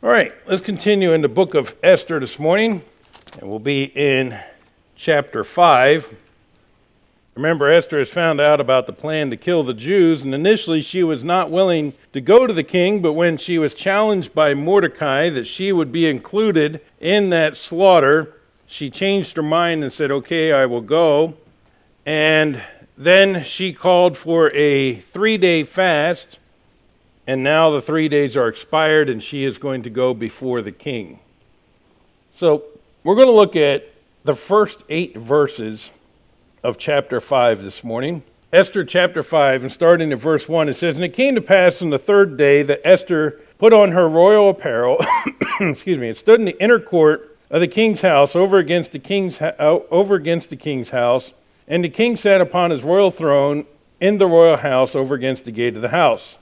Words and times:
All 0.00 0.08
right, 0.08 0.32
let's 0.46 0.60
continue 0.60 1.12
in 1.12 1.22
the 1.22 1.28
book 1.28 1.54
of 1.54 1.74
Esther 1.82 2.20
this 2.20 2.38
morning, 2.38 2.84
and 3.36 3.50
we'll 3.50 3.58
be 3.58 3.82
in 3.82 4.38
chapter 4.94 5.42
5. 5.42 6.14
Remember, 7.34 7.68
Esther 7.68 7.98
has 7.98 8.08
found 8.08 8.40
out 8.40 8.60
about 8.60 8.86
the 8.86 8.92
plan 8.92 9.28
to 9.30 9.36
kill 9.36 9.64
the 9.64 9.74
Jews, 9.74 10.24
and 10.24 10.32
initially 10.32 10.82
she 10.82 11.02
was 11.02 11.24
not 11.24 11.50
willing 11.50 11.94
to 12.12 12.20
go 12.20 12.46
to 12.46 12.54
the 12.54 12.62
king, 12.62 13.02
but 13.02 13.14
when 13.14 13.36
she 13.36 13.58
was 13.58 13.74
challenged 13.74 14.32
by 14.36 14.54
Mordecai 14.54 15.30
that 15.30 15.48
she 15.48 15.72
would 15.72 15.90
be 15.90 16.08
included 16.08 16.80
in 17.00 17.30
that 17.30 17.56
slaughter, 17.56 18.36
she 18.68 18.90
changed 18.90 19.34
her 19.34 19.42
mind 19.42 19.82
and 19.82 19.92
said, 19.92 20.12
Okay, 20.12 20.52
I 20.52 20.64
will 20.66 20.80
go. 20.80 21.34
And 22.06 22.62
then 22.96 23.42
she 23.42 23.72
called 23.72 24.16
for 24.16 24.52
a 24.52 25.00
three 25.00 25.38
day 25.38 25.64
fast 25.64 26.38
and 27.28 27.42
now 27.42 27.68
the 27.68 27.82
three 27.82 28.08
days 28.08 28.38
are 28.38 28.48
expired, 28.48 29.10
and 29.10 29.22
she 29.22 29.44
is 29.44 29.58
going 29.58 29.82
to 29.82 29.90
go 29.90 30.14
before 30.14 30.62
the 30.62 30.72
king. 30.72 31.18
So 32.34 32.64
we're 33.04 33.16
going 33.16 33.26
to 33.26 33.34
look 33.34 33.54
at 33.54 33.92
the 34.24 34.34
first 34.34 34.82
eight 34.88 35.14
verses 35.14 35.92
of 36.64 36.78
chapter 36.78 37.20
5 37.20 37.62
this 37.62 37.84
morning. 37.84 38.22
Esther 38.50 38.82
chapter 38.82 39.22
5, 39.22 39.64
and 39.64 39.70
starting 39.70 40.10
at 40.10 40.18
verse 40.18 40.48
1, 40.48 40.70
it 40.70 40.74
says, 40.74 40.96
And 40.96 41.04
it 41.04 41.12
came 41.12 41.34
to 41.34 41.42
pass 41.42 41.82
on 41.82 41.90
the 41.90 41.98
third 41.98 42.38
day 42.38 42.62
that 42.62 42.80
Esther 42.82 43.38
put 43.58 43.74
on 43.74 43.92
her 43.92 44.08
royal 44.08 44.48
apparel, 44.48 44.96
excuse 45.60 45.98
me, 45.98 46.08
and 46.08 46.16
stood 46.16 46.40
in 46.40 46.46
the 46.46 46.58
inner 46.62 46.80
court 46.80 47.36
of 47.50 47.60
the 47.60 47.68
king's 47.68 48.00
house 48.00 48.34
over 48.34 48.56
against 48.56 48.92
the 48.92 48.98
king's, 48.98 49.38
uh, 49.42 49.52
over 49.90 50.14
against 50.14 50.48
the 50.48 50.56
king's 50.56 50.88
house. 50.88 51.34
And 51.66 51.84
the 51.84 51.90
king 51.90 52.16
sat 52.16 52.40
upon 52.40 52.70
his 52.70 52.82
royal 52.82 53.10
throne 53.10 53.66
in 54.00 54.16
the 54.16 54.26
royal 54.26 54.56
house 54.56 54.94
over 54.94 55.14
against 55.14 55.44
the 55.44 55.52
gate 55.52 55.76
of 55.76 55.82
the 55.82 55.90
house. 55.90 56.38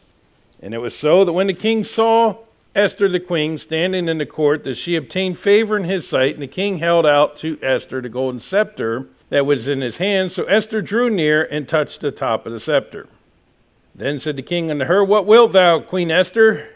And 0.66 0.74
it 0.74 0.78
was 0.78 0.98
so 0.98 1.24
that 1.24 1.32
when 1.32 1.46
the 1.46 1.54
king 1.54 1.84
saw 1.84 2.38
Esther 2.74 3.08
the 3.08 3.20
queen 3.20 3.56
standing 3.56 4.08
in 4.08 4.18
the 4.18 4.26
court, 4.26 4.64
that 4.64 4.74
she 4.74 4.96
obtained 4.96 5.38
favor 5.38 5.76
in 5.76 5.84
his 5.84 6.08
sight, 6.08 6.34
and 6.34 6.42
the 6.42 6.48
king 6.48 6.78
held 6.78 7.06
out 7.06 7.36
to 7.36 7.56
Esther 7.62 8.00
the 8.00 8.08
golden 8.08 8.40
scepter 8.40 9.06
that 9.28 9.46
was 9.46 9.68
in 9.68 9.80
his 9.80 9.98
hand. 9.98 10.32
So 10.32 10.42
Esther 10.46 10.82
drew 10.82 11.08
near 11.08 11.44
and 11.44 11.68
touched 11.68 12.00
the 12.00 12.10
top 12.10 12.46
of 12.46 12.52
the 12.52 12.58
scepter. 12.58 13.06
Then 13.94 14.18
said 14.18 14.34
the 14.34 14.42
king 14.42 14.68
unto 14.68 14.86
her, 14.86 15.04
What 15.04 15.24
wilt 15.24 15.52
thou, 15.52 15.78
Queen 15.78 16.10
Esther? 16.10 16.68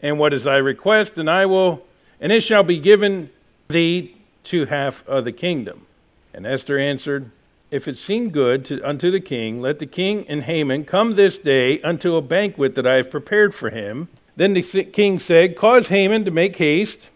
And 0.00 0.18
what 0.18 0.32
is 0.32 0.44
thy 0.44 0.56
request? 0.56 1.18
And 1.18 1.28
I 1.28 1.44
will, 1.44 1.84
and 2.22 2.32
it 2.32 2.40
shall 2.40 2.62
be 2.62 2.78
given 2.78 3.28
thee 3.68 4.16
to 4.44 4.64
half 4.64 5.06
of 5.06 5.26
the 5.26 5.32
kingdom. 5.32 5.84
And 6.32 6.46
Esther 6.46 6.78
answered, 6.78 7.30
if 7.70 7.86
it 7.86 7.96
seem 7.96 8.30
good 8.30 8.64
to, 8.66 8.82
unto 8.82 9.10
the 9.10 9.20
king, 9.20 9.60
let 9.60 9.78
the 9.78 9.86
king 9.86 10.26
and 10.28 10.42
Haman 10.42 10.84
come 10.84 11.14
this 11.14 11.38
day 11.38 11.80
unto 11.82 12.16
a 12.16 12.22
banquet 12.22 12.74
that 12.74 12.86
I 12.86 12.96
have 12.96 13.10
prepared 13.10 13.54
for 13.54 13.70
him. 13.70 14.08
Then 14.36 14.54
the 14.54 14.62
king 14.62 15.18
said, 15.18 15.56
Cause 15.56 15.88
Haman 15.88 16.24
to 16.24 16.30
make 16.30 16.56
haste, 16.56 17.08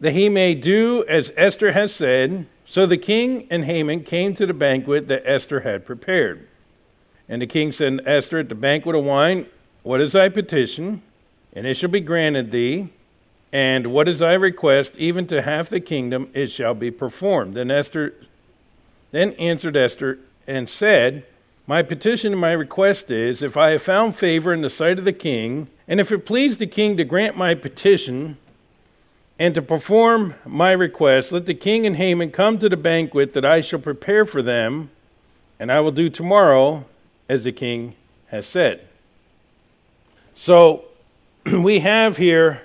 that 0.00 0.12
he 0.12 0.28
may 0.28 0.54
do 0.54 1.04
as 1.06 1.32
Esther 1.36 1.72
has 1.72 1.94
said. 1.94 2.46
So 2.64 2.86
the 2.86 2.96
king 2.96 3.46
and 3.50 3.64
Haman 3.64 4.04
came 4.04 4.34
to 4.34 4.46
the 4.46 4.54
banquet 4.54 5.08
that 5.08 5.22
Esther 5.26 5.60
had 5.60 5.84
prepared. 5.84 6.48
And 7.28 7.42
the 7.42 7.46
king 7.46 7.72
said 7.72 7.98
to 7.98 8.08
Esther 8.08 8.38
at 8.38 8.48
the 8.48 8.54
banquet 8.54 8.96
of 8.96 9.04
wine, 9.04 9.46
What 9.82 10.00
is 10.00 10.12
thy 10.12 10.28
petition? 10.28 11.02
And 11.52 11.66
it 11.66 11.76
shall 11.76 11.90
be 11.90 12.00
granted 12.00 12.50
thee. 12.50 12.88
And 13.52 13.88
what 13.88 14.08
is 14.08 14.20
thy 14.20 14.34
request? 14.34 14.96
Even 14.96 15.26
to 15.26 15.42
half 15.42 15.68
the 15.68 15.80
kingdom 15.80 16.30
it 16.32 16.50
shall 16.50 16.74
be 16.74 16.90
performed. 16.90 17.54
Then 17.54 17.70
Esther 17.70 18.14
then 19.12 19.32
answered 19.34 19.76
Esther 19.76 20.18
and 20.46 20.68
said, 20.68 21.24
My 21.66 21.82
petition 21.82 22.32
and 22.32 22.40
my 22.40 22.52
request 22.52 23.10
is, 23.10 23.42
if 23.42 23.56
I 23.56 23.70
have 23.70 23.82
found 23.82 24.16
favor 24.16 24.52
in 24.52 24.62
the 24.62 24.70
sight 24.70 24.98
of 24.98 25.04
the 25.04 25.12
king, 25.12 25.68
and 25.86 26.00
if 26.00 26.10
it 26.10 26.26
please 26.26 26.58
the 26.58 26.66
king 26.66 26.96
to 26.96 27.04
grant 27.04 27.36
my 27.36 27.54
petition 27.54 28.36
and 29.38 29.54
to 29.54 29.62
perform 29.62 30.34
my 30.44 30.72
request, 30.72 31.30
let 31.30 31.46
the 31.46 31.54
king 31.54 31.86
and 31.86 31.96
Haman 31.96 32.30
come 32.30 32.58
to 32.58 32.68
the 32.68 32.76
banquet 32.76 33.34
that 33.34 33.44
I 33.44 33.60
shall 33.60 33.78
prepare 33.78 34.24
for 34.24 34.42
them, 34.42 34.90
and 35.60 35.70
I 35.70 35.80
will 35.80 35.92
do 35.92 36.08
tomorrow 36.10 36.84
as 37.28 37.44
the 37.44 37.52
king 37.52 37.94
has 38.28 38.46
said. 38.46 38.86
So 40.34 40.84
we 41.52 41.80
have 41.80 42.16
here 42.16 42.62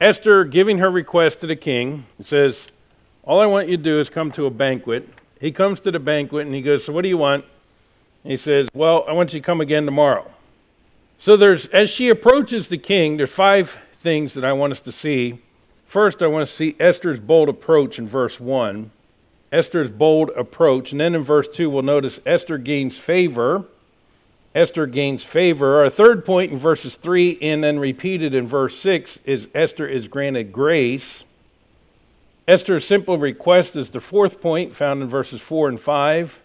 Esther 0.00 0.44
giving 0.44 0.78
her 0.78 0.90
request 0.90 1.40
to 1.40 1.48
the 1.48 1.56
king. 1.56 2.06
It 2.20 2.26
says, 2.26 2.68
all 3.28 3.40
I 3.40 3.46
want 3.46 3.68
you 3.68 3.76
to 3.76 3.82
do 3.82 4.00
is 4.00 4.08
come 4.08 4.30
to 4.32 4.46
a 4.46 4.50
banquet. 4.50 5.06
He 5.38 5.52
comes 5.52 5.80
to 5.80 5.90
the 5.90 5.98
banquet 5.98 6.46
and 6.46 6.54
he 6.54 6.62
goes, 6.62 6.84
So 6.84 6.94
what 6.94 7.02
do 7.02 7.08
you 7.08 7.18
want? 7.18 7.44
And 8.24 8.30
he 8.30 8.38
says, 8.38 8.68
Well, 8.72 9.04
I 9.06 9.12
want 9.12 9.34
you 9.34 9.40
to 9.40 9.44
come 9.44 9.60
again 9.60 9.84
tomorrow. 9.84 10.32
So 11.20 11.36
there's 11.36 11.66
as 11.66 11.90
she 11.90 12.08
approaches 12.08 12.68
the 12.68 12.78
king, 12.78 13.18
there's 13.18 13.30
five 13.30 13.78
things 13.92 14.32
that 14.32 14.46
I 14.46 14.54
want 14.54 14.72
us 14.72 14.80
to 14.80 14.92
see. 14.92 15.40
First, 15.84 16.22
I 16.22 16.26
want 16.26 16.48
to 16.48 16.52
see 16.52 16.74
Esther's 16.80 17.20
bold 17.20 17.50
approach 17.50 17.98
in 17.98 18.08
verse 18.08 18.40
1. 18.40 18.90
Esther's 19.52 19.90
bold 19.90 20.30
approach. 20.30 20.92
And 20.92 21.00
then 21.00 21.14
in 21.14 21.22
verse 21.22 21.48
2, 21.50 21.68
we'll 21.68 21.82
notice 21.82 22.20
Esther 22.24 22.56
gains 22.56 22.98
favor. 22.98 23.64
Esther 24.54 24.86
gains 24.86 25.22
favor. 25.22 25.82
Our 25.82 25.90
third 25.90 26.24
point 26.24 26.52
in 26.52 26.58
verses 26.58 26.96
3 26.96 27.38
and 27.42 27.62
then 27.62 27.78
repeated 27.78 28.34
in 28.34 28.46
verse 28.46 28.78
6 28.78 29.20
is 29.24 29.48
Esther 29.54 29.86
is 29.86 30.08
granted 30.08 30.52
grace. 30.52 31.24
Esther's 32.48 32.86
simple 32.86 33.18
request 33.18 33.76
is 33.76 33.90
the 33.90 34.00
fourth 34.00 34.40
point 34.40 34.74
found 34.74 35.02
in 35.02 35.08
verses 35.08 35.38
4 35.42 35.68
and 35.68 35.78
5. 35.78 36.40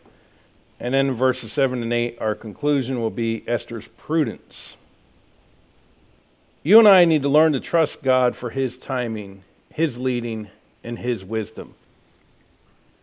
And 0.78 0.94
then 0.94 1.08
in 1.08 1.14
verses 1.14 1.54
7 1.54 1.82
and 1.82 1.94
8, 1.94 2.18
our 2.20 2.36
conclusion 2.36 3.00
will 3.00 3.10
be 3.10 3.42
Esther's 3.48 3.88
prudence. 3.88 4.76
You 6.62 6.78
and 6.80 6.90
I 6.90 7.06
need 7.06 7.24
to 7.24 7.30
learn 7.30 7.54
to 7.54 7.62
trust 7.62 8.04
God 8.04 8.36
for 8.36 8.50
His 8.50 8.78
timing, 8.78 9.46
His 9.72 9.98
leading, 9.98 10.50
and 10.84 11.00
His 11.00 11.24
wisdom. 11.24 11.74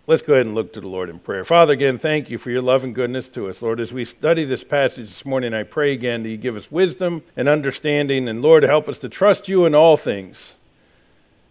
Let's 0.06 0.20
go 0.20 0.34
ahead 0.34 0.44
and 0.44 0.54
look 0.54 0.74
to 0.74 0.80
the 0.82 0.88
Lord 0.88 1.08
in 1.08 1.20
prayer. 1.20 1.44
Father, 1.44 1.72
again, 1.72 1.98
thank 1.98 2.28
you 2.28 2.36
for 2.36 2.50
your 2.50 2.60
love 2.60 2.84
and 2.84 2.94
goodness 2.94 3.30
to 3.30 3.48
us. 3.48 3.62
Lord, 3.62 3.80
as 3.80 3.94
we 3.94 4.04
study 4.04 4.44
this 4.44 4.64
passage 4.64 5.08
this 5.08 5.24
morning, 5.24 5.54
I 5.54 5.62
pray 5.62 5.92
again 5.92 6.22
that 6.22 6.28
you 6.28 6.36
give 6.36 6.56
us 6.56 6.70
wisdom 6.70 7.22
and 7.34 7.48
understanding, 7.48 8.28
and 8.28 8.42
Lord, 8.42 8.62
help 8.62 8.90
us 8.90 8.98
to 8.98 9.08
trust 9.08 9.48
you 9.48 9.64
in 9.64 9.74
all 9.74 9.96
things. 9.96 10.52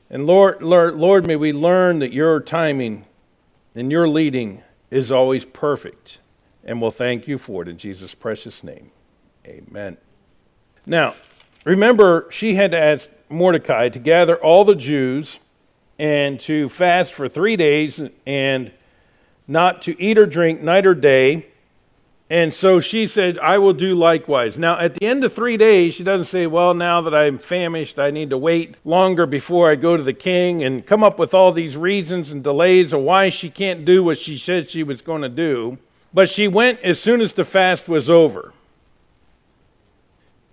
And 0.09 0.25
Lord, 0.25 0.61
Lord, 0.61 0.95
Lord, 0.95 1.27
may 1.27 1.35
we 1.35 1.53
learn 1.53 1.99
that 1.99 2.13
your 2.13 2.39
timing 2.39 3.05
and 3.75 3.91
your 3.91 4.07
leading 4.07 4.63
is 4.89 5.11
always 5.11 5.45
perfect. 5.45 6.19
And 6.63 6.81
we'll 6.81 6.91
thank 6.91 7.27
you 7.27 7.37
for 7.37 7.61
it 7.61 7.67
in 7.67 7.77
Jesus' 7.77 8.15
precious 8.15 8.63
name. 8.63 8.91
Amen. 9.45 9.97
Now, 10.85 11.15
remember, 11.63 12.27
she 12.31 12.55
had 12.55 12.71
to 12.71 12.79
ask 12.79 13.11
Mordecai 13.29 13.89
to 13.89 13.99
gather 13.99 14.35
all 14.35 14.65
the 14.65 14.75
Jews 14.75 15.39
and 15.99 16.39
to 16.41 16.69
fast 16.69 17.13
for 17.13 17.29
three 17.29 17.55
days 17.55 18.01
and 18.25 18.71
not 19.47 19.81
to 19.83 20.01
eat 20.01 20.17
or 20.17 20.25
drink 20.25 20.61
night 20.61 20.85
or 20.85 20.95
day 20.95 21.48
and 22.31 22.53
so 22.53 22.79
she 22.79 23.07
said, 23.07 23.39
I 23.39 23.57
will 23.57 23.73
do 23.73 23.95
likewise. 23.95 24.59
Now, 24.59 24.77
at 24.77 24.93
the 24.93 25.05
end 25.07 25.23
of 25.23 25.33
three 25.33 25.57
days, 25.57 25.95
she 25.95 26.03
doesn't 26.03 26.25
say, 26.25 26.45
Well, 26.45 26.75
now 26.75 27.01
that 27.01 27.15
I'm 27.15 27.39
famished, 27.39 27.97
I 27.97 28.11
need 28.11 28.29
to 28.29 28.37
wait 28.37 28.75
longer 28.85 29.25
before 29.25 29.71
I 29.71 29.75
go 29.75 29.97
to 29.97 30.03
the 30.03 30.13
king 30.13 30.63
and 30.63 30.85
come 30.85 31.03
up 31.03 31.17
with 31.17 31.33
all 31.33 31.51
these 31.51 31.75
reasons 31.75 32.31
and 32.31 32.43
delays 32.43 32.93
of 32.93 33.01
why 33.01 33.29
she 33.29 33.49
can't 33.49 33.83
do 33.83 34.03
what 34.03 34.19
she 34.19 34.37
said 34.37 34.69
she 34.69 34.83
was 34.83 35.01
going 35.01 35.23
to 35.23 35.29
do. 35.29 35.79
But 36.13 36.29
she 36.29 36.47
went 36.47 36.79
as 36.81 36.99
soon 36.99 37.19
as 37.19 37.33
the 37.33 37.43
fast 37.43 37.89
was 37.89 38.11
over. 38.11 38.53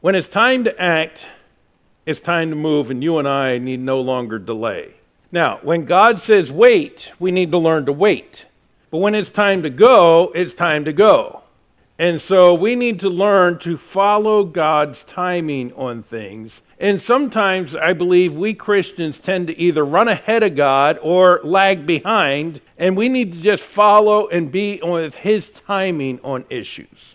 When 0.00 0.14
it's 0.14 0.28
time 0.28 0.64
to 0.64 0.80
act, 0.80 1.28
it's 2.06 2.20
time 2.20 2.48
to 2.50 2.56
move, 2.56 2.90
and 2.90 3.02
you 3.02 3.18
and 3.18 3.28
I 3.28 3.58
need 3.58 3.80
no 3.80 4.00
longer 4.00 4.38
delay. 4.38 4.94
Now, 5.30 5.58
when 5.62 5.84
God 5.84 6.22
says 6.22 6.50
wait, 6.50 7.12
we 7.18 7.30
need 7.30 7.50
to 7.50 7.58
learn 7.58 7.84
to 7.84 7.92
wait. 7.92 8.46
But 8.90 8.98
when 8.98 9.14
it's 9.14 9.30
time 9.30 9.62
to 9.62 9.70
go, 9.70 10.32
it's 10.34 10.54
time 10.54 10.86
to 10.86 10.92
go. 10.94 11.42
And 11.98 12.20
so 12.20 12.52
we 12.52 12.74
need 12.74 13.00
to 13.00 13.08
learn 13.08 13.58
to 13.60 13.78
follow 13.78 14.44
God's 14.44 15.02
timing 15.04 15.72
on 15.72 16.02
things. 16.02 16.60
And 16.78 17.00
sometimes 17.00 17.74
I 17.74 17.94
believe 17.94 18.34
we 18.34 18.52
Christians 18.52 19.18
tend 19.18 19.46
to 19.46 19.58
either 19.58 19.82
run 19.82 20.08
ahead 20.08 20.42
of 20.42 20.56
God 20.56 20.98
or 21.00 21.40
lag 21.42 21.86
behind, 21.86 22.60
and 22.76 22.96
we 22.96 23.08
need 23.08 23.32
to 23.32 23.40
just 23.40 23.62
follow 23.62 24.28
and 24.28 24.52
be 24.52 24.78
with 24.82 25.14
His 25.14 25.50
timing 25.50 26.20
on 26.22 26.44
issues. 26.50 27.14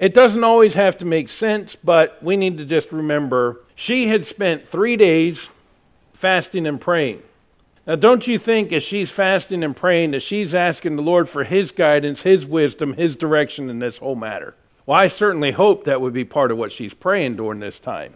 It 0.00 0.14
doesn't 0.14 0.44
always 0.44 0.74
have 0.74 0.98
to 0.98 1.04
make 1.04 1.28
sense, 1.28 1.76
but 1.76 2.20
we 2.22 2.36
need 2.36 2.58
to 2.58 2.64
just 2.64 2.90
remember 2.90 3.60
she 3.76 4.08
had 4.08 4.26
spent 4.26 4.68
three 4.68 4.96
days 4.96 5.50
fasting 6.12 6.66
and 6.66 6.80
praying. 6.80 7.22
Now, 7.88 7.96
don't 7.96 8.26
you 8.26 8.38
think 8.38 8.70
as 8.70 8.82
she's 8.82 9.10
fasting 9.10 9.64
and 9.64 9.74
praying 9.74 10.10
that 10.10 10.20
she's 10.20 10.54
asking 10.54 10.96
the 10.96 11.02
Lord 11.02 11.26
for 11.26 11.42
His 11.42 11.72
guidance, 11.72 12.20
His 12.20 12.44
wisdom, 12.44 12.92
His 12.92 13.16
direction 13.16 13.70
in 13.70 13.78
this 13.78 13.96
whole 13.96 14.14
matter? 14.14 14.54
Well, 14.84 15.00
I 15.00 15.08
certainly 15.08 15.52
hope 15.52 15.84
that 15.84 16.02
would 16.02 16.12
be 16.12 16.26
part 16.26 16.50
of 16.50 16.58
what 16.58 16.70
she's 16.70 16.92
praying 16.92 17.36
during 17.36 17.60
this 17.60 17.80
time. 17.80 18.12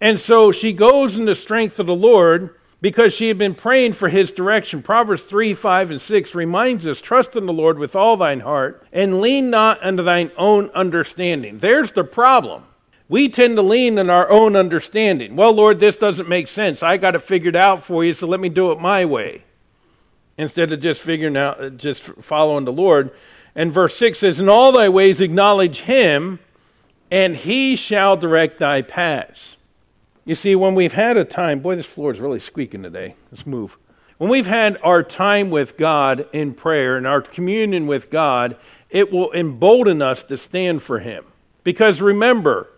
And 0.00 0.18
so 0.18 0.50
she 0.50 0.72
goes 0.72 1.16
in 1.16 1.24
the 1.24 1.36
strength 1.36 1.78
of 1.78 1.86
the 1.86 1.94
Lord 1.94 2.56
because 2.80 3.14
she 3.14 3.28
had 3.28 3.38
been 3.38 3.54
praying 3.54 3.92
for 3.92 4.08
his 4.08 4.32
direction. 4.32 4.82
Proverbs 4.82 5.22
3, 5.22 5.54
5, 5.54 5.92
and 5.92 6.00
6 6.00 6.34
reminds 6.34 6.84
us 6.84 7.00
trust 7.00 7.36
in 7.36 7.46
the 7.46 7.52
Lord 7.52 7.78
with 7.78 7.94
all 7.94 8.16
thine 8.16 8.40
heart 8.40 8.84
and 8.92 9.20
lean 9.20 9.50
not 9.50 9.82
unto 9.84 10.02
thine 10.02 10.32
own 10.36 10.68
understanding. 10.70 11.58
There's 11.58 11.92
the 11.92 12.04
problem. 12.04 12.64
We 13.08 13.28
tend 13.28 13.56
to 13.56 13.62
lean 13.62 13.98
on 13.98 14.10
our 14.10 14.28
own 14.28 14.56
understanding. 14.56 15.36
Well, 15.36 15.52
Lord, 15.52 15.78
this 15.78 15.96
doesn't 15.96 16.28
make 16.28 16.48
sense. 16.48 16.82
I 16.82 16.96
got 16.96 17.14
it 17.14 17.20
figured 17.20 17.54
out 17.54 17.84
for 17.84 18.04
you, 18.04 18.12
so 18.12 18.26
let 18.26 18.40
me 18.40 18.48
do 18.48 18.72
it 18.72 18.80
my 18.80 19.04
way. 19.04 19.44
Instead 20.36 20.72
of 20.72 20.80
just 20.80 21.00
figuring 21.00 21.36
out, 21.36 21.76
just 21.76 22.02
following 22.02 22.64
the 22.64 22.72
Lord. 22.72 23.12
And 23.54 23.72
verse 23.72 23.96
6 23.96 24.18
says, 24.18 24.40
In 24.40 24.48
all 24.48 24.72
thy 24.72 24.88
ways 24.88 25.20
acknowledge 25.20 25.82
him, 25.82 26.40
and 27.10 27.36
he 27.36 27.76
shall 27.76 28.16
direct 28.16 28.58
thy 28.58 28.82
paths. 28.82 29.56
You 30.24 30.34
see, 30.34 30.56
when 30.56 30.74
we've 30.74 30.92
had 30.92 31.16
a 31.16 31.24
time, 31.24 31.60
boy, 31.60 31.76
this 31.76 31.86
floor 31.86 32.12
is 32.12 32.18
really 32.20 32.40
squeaking 32.40 32.82
today. 32.82 33.14
Let's 33.30 33.46
move. 33.46 33.78
When 34.18 34.28
we've 34.28 34.46
had 34.46 34.78
our 34.82 35.02
time 35.02 35.50
with 35.50 35.76
God 35.76 36.26
in 36.32 36.54
prayer 36.54 36.96
and 36.96 37.06
our 37.06 37.20
communion 37.20 37.86
with 37.86 38.10
God, 38.10 38.56
it 38.90 39.12
will 39.12 39.32
embolden 39.32 40.02
us 40.02 40.24
to 40.24 40.36
stand 40.36 40.82
for 40.82 40.98
him. 40.98 41.24
Because 41.62 42.00
remember, 42.00 42.68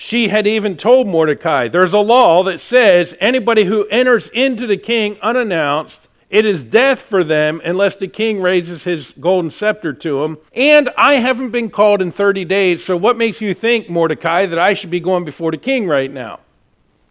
she 0.00 0.28
had 0.28 0.46
even 0.46 0.76
told 0.76 1.08
Mordecai, 1.08 1.66
there's 1.66 1.92
a 1.92 1.98
law 1.98 2.44
that 2.44 2.60
says 2.60 3.16
anybody 3.18 3.64
who 3.64 3.84
enters 3.88 4.28
into 4.28 4.64
the 4.64 4.76
king 4.76 5.18
unannounced, 5.20 6.06
it 6.30 6.46
is 6.46 6.62
death 6.62 7.00
for 7.00 7.24
them 7.24 7.60
unless 7.64 7.96
the 7.96 8.06
king 8.06 8.40
raises 8.40 8.84
his 8.84 9.12
golden 9.18 9.50
scepter 9.50 9.92
to 9.94 10.22
him. 10.22 10.38
And 10.54 10.88
I 10.96 11.14
haven't 11.14 11.50
been 11.50 11.68
called 11.68 12.00
in 12.00 12.12
30 12.12 12.44
days, 12.44 12.84
so 12.84 12.96
what 12.96 13.16
makes 13.16 13.40
you 13.40 13.54
think, 13.54 13.90
Mordecai, 13.90 14.46
that 14.46 14.56
I 14.56 14.74
should 14.74 14.90
be 14.90 15.00
going 15.00 15.24
before 15.24 15.50
the 15.50 15.56
king 15.56 15.88
right 15.88 16.12
now? 16.12 16.38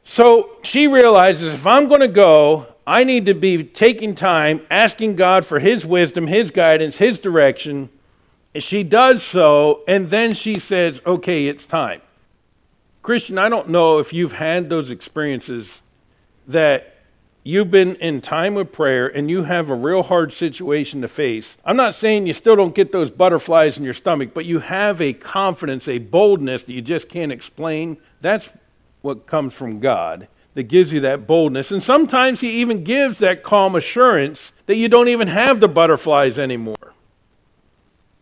So 0.05 0.51
she 0.63 0.87
realizes 0.87 1.53
if 1.53 1.67
I'm 1.67 1.89
going 1.89 1.99
to 1.99 2.07
go, 2.07 2.67
I 2.87 3.03
need 3.03 3.25
to 3.25 3.33
be 3.33 3.65
taking 3.65 4.15
time, 4.15 4.65
asking 4.71 5.17
God 5.17 5.45
for 5.45 5.59
His 5.59 5.85
wisdom, 5.85 6.25
His 6.25 6.51
guidance, 6.51 6.95
His 6.95 7.19
direction. 7.19 7.89
And 8.53 8.63
she 8.63 8.83
does 8.83 9.23
so, 9.23 9.83
and 9.89 10.09
then 10.09 10.33
she 10.33 10.57
says, 10.57 11.01
Okay, 11.05 11.47
it's 11.47 11.65
time. 11.65 11.99
Christian, 13.07 13.37
I 13.37 13.47
don't 13.47 13.69
know 13.69 13.99
if 13.99 14.11
you've 14.11 14.33
had 14.33 14.69
those 14.69 14.91
experiences 14.91 15.81
that 16.45 16.97
you've 17.41 17.71
been 17.71 17.95
in 17.95 18.19
time 18.19 18.57
of 18.57 18.73
prayer 18.73 19.07
and 19.07 19.29
you 19.29 19.43
have 19.43 19.69
a 19.69 19.75
real 19.75 20.03
hard 20.03 20.33
situation 20.33 20.99
to 21.03 21.07
face. 21.07 21.55
I'm 21.63 21.77
not 21.77 21.95
saying 21.95 22.27
you 22.27 22.33
still 22.33 22.57
don't 22.57 22.75
get 22.75 22.91
those 22.91 23.09
butterflies 23.09 23.77
in 23.77 23.85
your 23.85 23.93
stomach, 23.93 24.31
but 24.33 24.43
you 24.43 24.59
have 24.59 24.99
a 24.99 25.13
confidence, 25.13 25.87
a 25.87 25.99
boldness 25.99 26.65
that 26.65 26.73
you 26.73 26.81
just 26.81 27.07
can't 27.07 27.31
explain. 27.31 27.95
That's 28.19 28.49
what 29.03 29.25
comes 29.25 29.53
from 29.53 29.79
God 29.79 30.27
that 30.55 30.63
gives 30.63 30.91
you 30.91 30.99
that 30.99 31.25
boldness. 31.25 31.71
And 31.71 31.81
sometimes 31.81 32.41
He 32.41 32.59
even 32.59 32.83
gives 32.83 33.19
that 33.19 33.41
calm 33.41 33.77
assurance 33.77 34.51
that 34.65 34.75
you 34.75 34.89
don't 34.89 35.07
even 35.07 35.29
have 35.29 35.61
the 35.61 35.69
butterflies 35.69 36.37
anymore. 36.37 36.93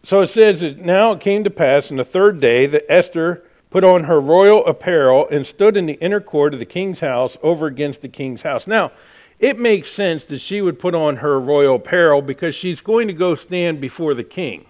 So 0.04 0.22
it 0.22 0.28
says 0.28 0.62
that 0.62 0.78
now 0.78 1.14
it 1.14 1.22
came 1.22 1.44
to 1.44 1.50
pass 1.50 1.90
on 1.90 1.98
the 1.98 2.04
third 2.04 2.40
day 2.40 2.68
that 2.68 2.86
Esther 2.88 3.44
put 3.76 3.84
on 3.84 4.06
her 4.06 4.22
royal 4.22 4.66
apparel 4.68 5.28
and 5.30 5.46
stood 5.46 5.76
in 5.76 5.86
the 5.86 6.00
inner 6.00 6.22
court 6.22 6.54
of 6.54 6.60
the 6.60 6.66
king's 6.66 7.02
house 7.02 7.36
over 7.44 7.68
against 7.68 8.02
the 8.02 8.08
king's 8.08 8.42
house. 8.44 8.68
Now, 8.68 8.90
it 9.38 9.60
makes 9.60 9.90
sense 9.90 10.24
that 10.24 10.38
she 10.38 10.62
would 10.62 10.80
put 10.80 10.96
on 10.96 11.18
her 11.18 11.38
royal 11.42 11.76
apparel 11.76 12.22
because 12.22 12.56
she's 12.56 12.80
going 12.80 13.10
to 13.10 13.14
go 13.14 13.36
stand 13.36 13.82
before 13.82 14.14
the 14.14 14.24
king. 14.24 14.66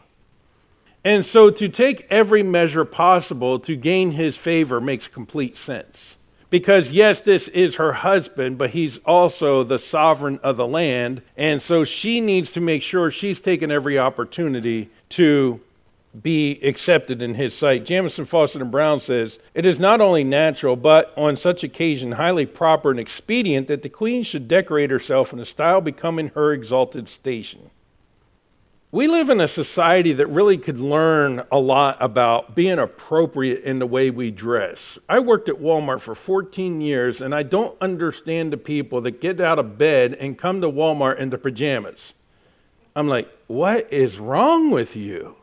And 1.03 1.23
so 1.23 1.51
to 1.51 1.69
take 1.69 2.07
every 2.09 2.41
measure 2.41 2.83
possible 2.83 3.59
to 3.59 3.75
gain 3.75 4.09
his 4.09 4.37
favor 4.37 4.81
makes 4.81 5.07
complete 5.07 5.55
sense. 5.55 6.17
Because, 6.49 6.91
yes, 6.91 7.21
this 7.21 7.47
is 7.49 7.75
her 7.75 7.93
husband, 7.93 8.57
but 8.57 8.71
he's 8.71 8.97
also 9.05 9.61
the 9.63 9.77
sovereign 9.77 10.39
of 10.41 10.57
the 10.57 10.65
land. 10.65 11.21
And 11.37 11.61
so 11.61 11.83
she 11.83 12.21
needs 12.21 12.51
to 12.53 12.59
make 12.59 12.81
sure 12.81 13.11
she's 13.11 13.39
taken 13.39 13.69
every 13.69 13.99
opportunity 13.99 14.89
to 15.09 15.61
be 16.21 16.59
accepted 16.61 17.21
in 17.21 17.33
his 17.33 17.57
sight. 17.57 17.85
Jamieson, 17.85 18.25
Fausset, 18.25 18.61
and 18.61 18.71
Brown 18.71 18.99
says, 18.99 19.39
It 19.53 19.65
is 19.65 19.79
not 19.79 20.01
only 20.01 20.23
natural, 20.23 20.75
but 20.75 21.13
on 21.17 21.37
such 21.37 21.63
occasion 21.63 22.13
highly 22.13 22.45
proper 22.45 22.91
and 22.91 22.99
expedient 22.99 23.67
that 23.67 23.83
the 23.83 23.89
queen 23.89 24.23
should 24.23 24.47
decorate 24.47 24.91
herself 24.91 25.33
in 25.33 25.39
a 25.39 25.45
style 25.45 25.81
becoming 25.81 26.29
her 26.29 26.53
exalted 26.53 27.09
station. 27.09 27.69
We 28.91 29.07
live 29.09 29.29
in 29.29 29.41
a 29.41 29.47
society 29.47 30.13
that 30.13 30.27
really 30.27 30.57
could 30.57 30.77
learn 30.77 31.43
a 31.51 31.59
lot 31.59 31.97
about 31.99 32.55
being 32.55 32.79
appropriate 32.79 33.63
in 33.63 33.79
the 33.79 33.85
way 33.85 34.09
we 34.09 34.31
dress. 34.31 34.97
I 35.09 35.19
worked 35.19 35.49
at 35.49 35.55
Walmart 35.55 35.99
for 35.99 36.15
14 36.15 36.79
years, 36.79 37.19
and 37.19 37.35
I 37.35 37.43
don't 37.43 37.75
understand 37.81 38.53
the 38.53 38.57
people 38.57 39.01
that 39.01 39.19
get 39.19 39.41
out 39.41 39.59
of 39.59 39.77
bed 39.77 40.13
and 40.13 40.37
come 40.37 40.61
to 40.61 40.69
Walmart 40.71 41.17
in 41.17 41.29
their 41.29 41.39
pajamas. 41.39 42.13
I'm 42.95 43.09
like, 43.09 43.27
what 43.47 43.91
is 43.91 44.17
wrong 44.17 44.71
with 44.71 44.95
you? 44.95 45.35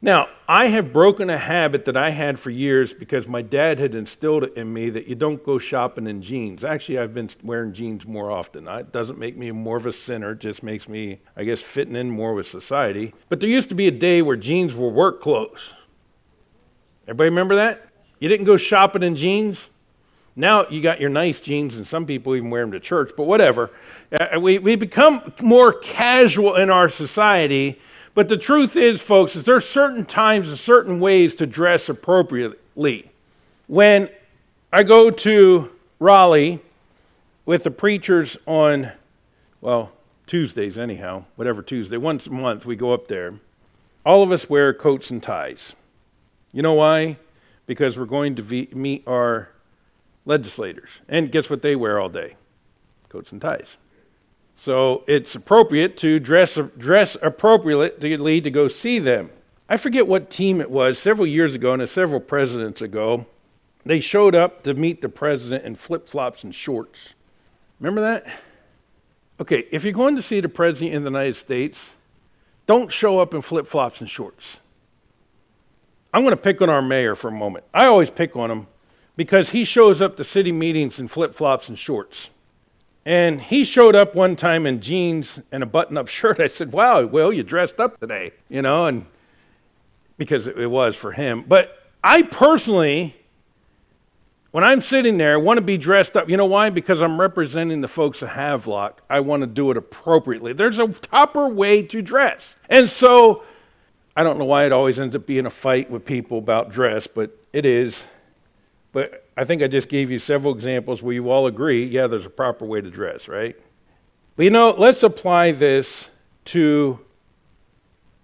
Now, 0.00 0.28
I 0.46 0.68
have 0.68 0.92
broken 0.92 1.28
a 1.28 1.38
habit 1.38 1.84
that 1.86 1.96
I 1.96 2.10
had 2.10 2.38
for 2.38 2.50
years 2.50 2.94
because 2.94 3.26
my 3.26 3.42
dad 3.42 3.80
had 3.80 3.96
instilled 3.96 4.44
it 4.44 4.56
in 4.56 4.72
me 4.72 4.90
that 4.90 5.08
you 5.08 5.16
don't 5.16 5.42
go 5.42 5.58
shopping 5.58 6.06
in 6.06 6.22
jeans. 6.22 6.62
Actually, 6.62 7.00
I've 7.00 7.14
been 7.14 7.28
wearing 7.42 7.72
jeans 7.72 8.06
more 8.06 8.30
often. 8.30 8.68
It 8.68 8.92
doesn't 8.92 9.18
make 9.18 9.36
me 9.36 9.50
more 9.50 9.76
of 9.76 9.86
a 9.86 9.92
sinner, 9.92 10.32
it 10.32 10.38
just 10.38 10.62
makes 10.62 10.88
me, 10.88 11.20
I 11.36 11.42
guess, 11.42 11.60
fitting 11.60 11.96
in 11.96 12.10
more 12.10 12.32
with 12.34 12.46
society. 12.46 13.12
But 13.28 13.40
there 13.40 13.50
used 13.50 13.70
to 13.70 13.74
be 13.74 13.88
a 13.88 13.92
day 13.92 14.22
where 14.22 14.36
jeans 14.36 14.74
were 14.74 14.88
work 14.88 15.20
clothes. 15.20 15.74
Everybody 17.08 17.30
remember 17.30 17.56
that? 17.56 17.88
You 18.20 18.28
didn't 18.28 18.46
go 18.46 18.56
shopping 18.56 19.02
in 19.02 19.16
jeans? 19.16 19.68
Now 20.36 20.68
you 20.68 20.80
got 20.80 21.00
your 21.00 21.10
nice 21.10 21.40
jeans, 21.40 21.76
and 21.76 21.84
some 21.84 22.06
people 22.06 22.36
even 22.36 22.50
wear 22.50 22.62
them 22.62 22.70
to 22.70 22.78
church, 22.78 23.10
but 23.16 23.24
whatever. 23.24 23.72
Uh, 24.12 24.38
we, 24.38 24.60
we 24.60 24.76
become 24.76 25.32
more 25.42 25.72
casual 25.72 26.54
in 26.54 26.70
our 26.70 26.88
society 26.88 27.80
but 28.18 28.26
the 28.26 28.36
truth 28.36 28.74
is, 28.74 29.00
folks, 29.00 29.36
is 29.36 29.44
there 29.44 29.54
are 29.54 29.60
certain 29.60 30.04
times 30.04 30.48
and 30.48 30.58
certain 30.58 30.98
ways 30.98 31.36
to 31.36 31.46
dress 31.46 31.88
appropriately. 31.88 33.12
When 33.68 34.08
I 34.72 34.82
go 34.82 35.12
to 35.12 35.70
Raleigh 36.00 36.58
with 37.46 37.62
the 37.62 37.70
preachers 37.70 38.36
on, 38.44 38.90
well, 39.60 39.92
Tuesdays 40.26 40.76
anyhow, 40.76 41.26
whatever 41.36 41.62
Tuesday, 41.62 41.96
once 41.96 42.26
a 42.26 42.32
month 42.32 42.66
we 42.66 42.74
go 42.74 42.92
up 42.92 43.06
there. 43.06 43.34
All 44.04 44.24
of 44.24 44.32
us 44.32 44.50
wear 44.50 44.74
coats 44.74 45.12
and 45.12 45.22
ties. 45.22 45.76
You 46.52 46.62
know 46.62 46.74
why? 46.74 47.18
Because 47.66 47.96
we're 47.96 48.06
going 48.06 48.34
to 48.34 48.42
meet 48.74 49.04
our 49.06 49.50
legislators. 50.24 50.90
And 51.08 51.30
guess 51.30 51.48
what 51.48 51.62
they 51.62 51.76
wear 51.76 52.00
all 52.00 52.08
day? 52.08 52.34
Coats 53.10 53.30
and 53.30 53.40
ties. 53.40 53.76
So 54.60 55.04
it's 55.06 55.36
appropriate 55.36 55.96
to 55.98 56.18
dress, 56.18 56.58
dress 56.76 57.16
appropriately 57.22 58.40
to 58.40 58.50
go 58.50 58.66
see 58.66 58.98
them. 58.98 59.30
I 59.68 59.76
forget 59.76 60.08
what 60.08 60.30
team 60.30 60.60
it 60.60 60.70
was, 60.70 60.98
several 60.98 61.28
years 61.28 61.54
ago 61.54 61.72
and 61.72 61.88
several 61.88 62.20
presidents 62.20 62.82
ago. 62.82 63.24
They 63.84 64.00
showed 64.00 64.34
up 64.34 64.64
to 64.64 64.74
meet 64.74 65.00
the 65.00 65.08
president 65.08 65.64
in 65.64 65.76
flip 65.76 66.08
flops 66.08 66.42
and 66.42 66.52
shorts. 66.52 67.14
Remember 67.78 68.00
that? 68.00 68.26
Okay, 69.40 69.66
if 69.70 69.84
you're 69.84 69.92
going 69.92 70.16
to 70.16 70.22
see 70.22 70.40
the 70.40 70.48
president 70.48 70.96
in 70.96 71.04
the 71.04 71.10
United 71.10 71.36
States, 71.36 71.92
don't 72.66 72.92
show 72.92 73.20
up 73.20 73.34
in 73.34 73.42
flip 73.42 73.68
flops 73.68 74.00
and 74.00 74.10
shorts. 74.10 74.56
I'm 76.12 76.22
going 76.22 76.32
to 76.32 76.36
pick 76.36 76.60
on 76.60 76.68
our 76.68 76.82
mayor 76.82 77.14
for 77.14 77.28
a 77.28 77.32
moment. 77.32 77.64
I 77.72 77.86
always 77.86 78.10
pick 78.10 78.34
on 78.34 78.50
him 78.50 78.66
because 79.14 79.50
he 79.50 79.64
shows 79.64 80.02
up 80.02 80.16
to 80.16 80.24
city 80.24 80.50
meetings 80.50 80.98
in 80.98 81.06
flip 81.06 81.32
flops 81.32 81.68
and 81.68 81.78
shorts. 81.78 82.30
And 83.04 83.40
he 83.40 83.64
showed 83.64 83.94
up 83.94 84.14
one 84.14 84.36
time 84.36 84.66
in 84.66 84.80
jeans 84.80 85.40
and 85.50 85.62
a 85.62 85.66
button 85.66 85.96
up 85.96 86.08
shirt. 86.08 86.40
I 86.40 86.48
said, 86.48 86.72
Wow, 86.72 87.04
Will, 87.06 87.32
you 87.32 87.42
dressed 87.42 87.80
up 87.80 87.98
today, 88.00 88.32
you 88.48 88.62
know, 88.62 88.86
and 88.86 89.06
because 90.18 90.46
it 90.46 90.70
was 90.70 90.94
for 90.94 91.12
him. 91.12 91.44
But 91.46 91.78
I 92.02 92.22
personally, 92.22 93.16
when 94.50 94.64
I'm 94.64 94.82
sitting 94.82 95.16
there, 95.16 95.34
I 95.34 95.36
want 95.36 95.58
to 95.58 95.64
be 95.64 95.78
dressed 95.78 96.16
up. 96.16 96.28
You 96.28 96.36
know 96.36 96.46
why? 96.46 96.70
Because 96.70 97.00
I'm 97.00 97.20
representing 97.20 97.80
the 97.80 97.88
folks 97.88 98.20
of 98.22 98.30
Havelock. 98.30 99.02
I 99.08 99.20
want 99.20 99.42
to 99.42 99.46
do 99.46 99.70
it 99.70 99.76
appropriately. 99.76 100.52
There's 100.52 100.78
a 100.78 100.88
proper 100.88 101.48
way 101.48 101.82
to 101.84 102.02
dress. 102.02 102.56
And 102.68 102.90
so 102.90 103.44
I 104.16 104.22
don't 104.24 104.38
know 104.38 104.46
why 104.46 104.66
it 104.66 104.72
always 104.72 104.98
ends 104.98 105.14
up 105.14 105.26
being 105.26 105.46
a 105.46 105.50
fight 105.50 105.90
with 105.90 106.04
people 106.04 106.38
about 106.38 106.70
dress, 106.72 107.06
but 107.06 107.38
it 107.52 107.64
is. 107.64 108.04
But 108.92 109.27
I 109.38 109.44
think 109.44 109.62
I 109.62 109.68
just 109.68 109.88
gave 109.88 110.10
you 110.10 110.18
several 110.18 110.52
examples 110.52 111.00
where 111.00 111.14
you 111.14 111.30
all 111.30 111.46
agree, 111.46 111.84
yeah, 111.84 112.08
there's 112.08 112.26
a 112.26 112.30
proper 112.30 112.64
way 112.64 112.80
to 112.80 112.90
dress, 112.90 113.28
right? 113.28 113.54
But 114.34 114.42
you 114.42 114.50
know, 114.50 114.74
let's 114.76 115.04
apply 115.04 115.52
this 115.52 116.10
to 116.46 116.98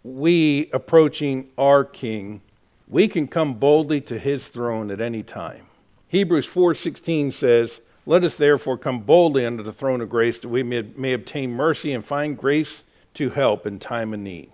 we 0.03 0.69
approaching 0.73 1.51
our 1.57 1.85
King. 1.85 2.43
We 2.89 3.07
can 3.07 3.29
come 3.29 3.55
boldly 3.55 4.01
to 4.03 4.19
his 4.19 4.49
throne 4.49 4.91
at 4.91 5.01
any 5.01 5.23
time. 5.23 5.67
Hebrews 6.09 6.47
4:16 6.47 7.31
says, 7.31 7.81
"Let 8.07 8.25
us 8.25 8.37
therefore 8.37 8.77
come 8.77 8.99
boldly 9.03 9.47
under 9.47 9.63
the 9.63 9.73
throne 9.73 10.01
of 10.01 10.11
grace 10.11 10.41
that 10.41 10.49
we 10.49 10.65
may, 10.65 10.83
may 10.97 11.13
obtain 11.13 11.53
mercy 11.53 11.93
and 11.93 12.05
find 12.05 12.37
grace 12.37 12.83
to 13.15 13.31
help 13.31 13.69
in 13.69 13.79
time 13.79 14.13
of 14.13 14.19
need." 14.19 14.51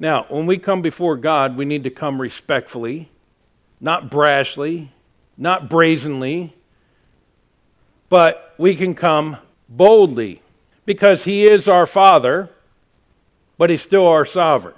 Now, 0.00 0.26
when 0.28 0.46
we 0.46 0.58
come 0.58 0.82
before 0.82 1.16
God, 1.16 1.56
we 1.56 1.64
need 1.64 1.84
to 1.84 1.90
come 1.90 2.20
respectfully, 2.20 3.08
not 3.80 4.10
brashly, 4.10 4.88
not 5.42 5.68
brazenly, 5.68 6.54
but 8.08 8.54
we 8.56 8.74
can 8.74 8.94
come 8.94 9.36
boldly 9.68 10.40
because 10.86 11.24
He 11.24 11.46
is 11.46 11.68
our 11.68 11.86
Father, 11.86 12.48
but 13.58 13.68
He's 13.68 13.82
still 13.82 14.06
our 14.06 14.24
sovereign. 14.24 14.74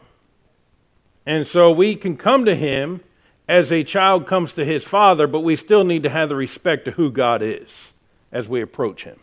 And 1.27 1.47
so 1.47 1.71
we 1.71 1.95
can 1.95 2.17
come 2.17 2.45
to 2.45 2.55
Him 2.55 3.01
as 3.49 3.71
a 3.71 3.85
child 3.85 4.27
comes 4.27 4.55
to 4.55 4.65
his 4.65 4.85
father, 4.85 5.27
but 5.27 5.41
we 5.41 5.57
still 5.57 5.85
need 5.85 6.03
to 6.03 6.09
have 6.09 6.29
the 6.29 6.37
respect 6.37 6.87
to 6.87 6.93
who 6.93 7.11
God 7.11 7.43
is 7.43 7.93
as 8.33 8.49
we 8.49 8.61
approach 8.61 9.05
him. 9.05 9.21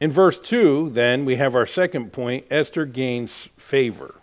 In 0.00 0.10
verse 0.10 0.40
2, 0.40 0.90
then, 0.90 1.24
we 1.24 1.36
have 1.36 1.54
our 1.54 1.66
second 1.66 2.12
point 2.12 2.46
Esther 2.50 2.86
gains 2.86 3.48
favor. 3.56 4.14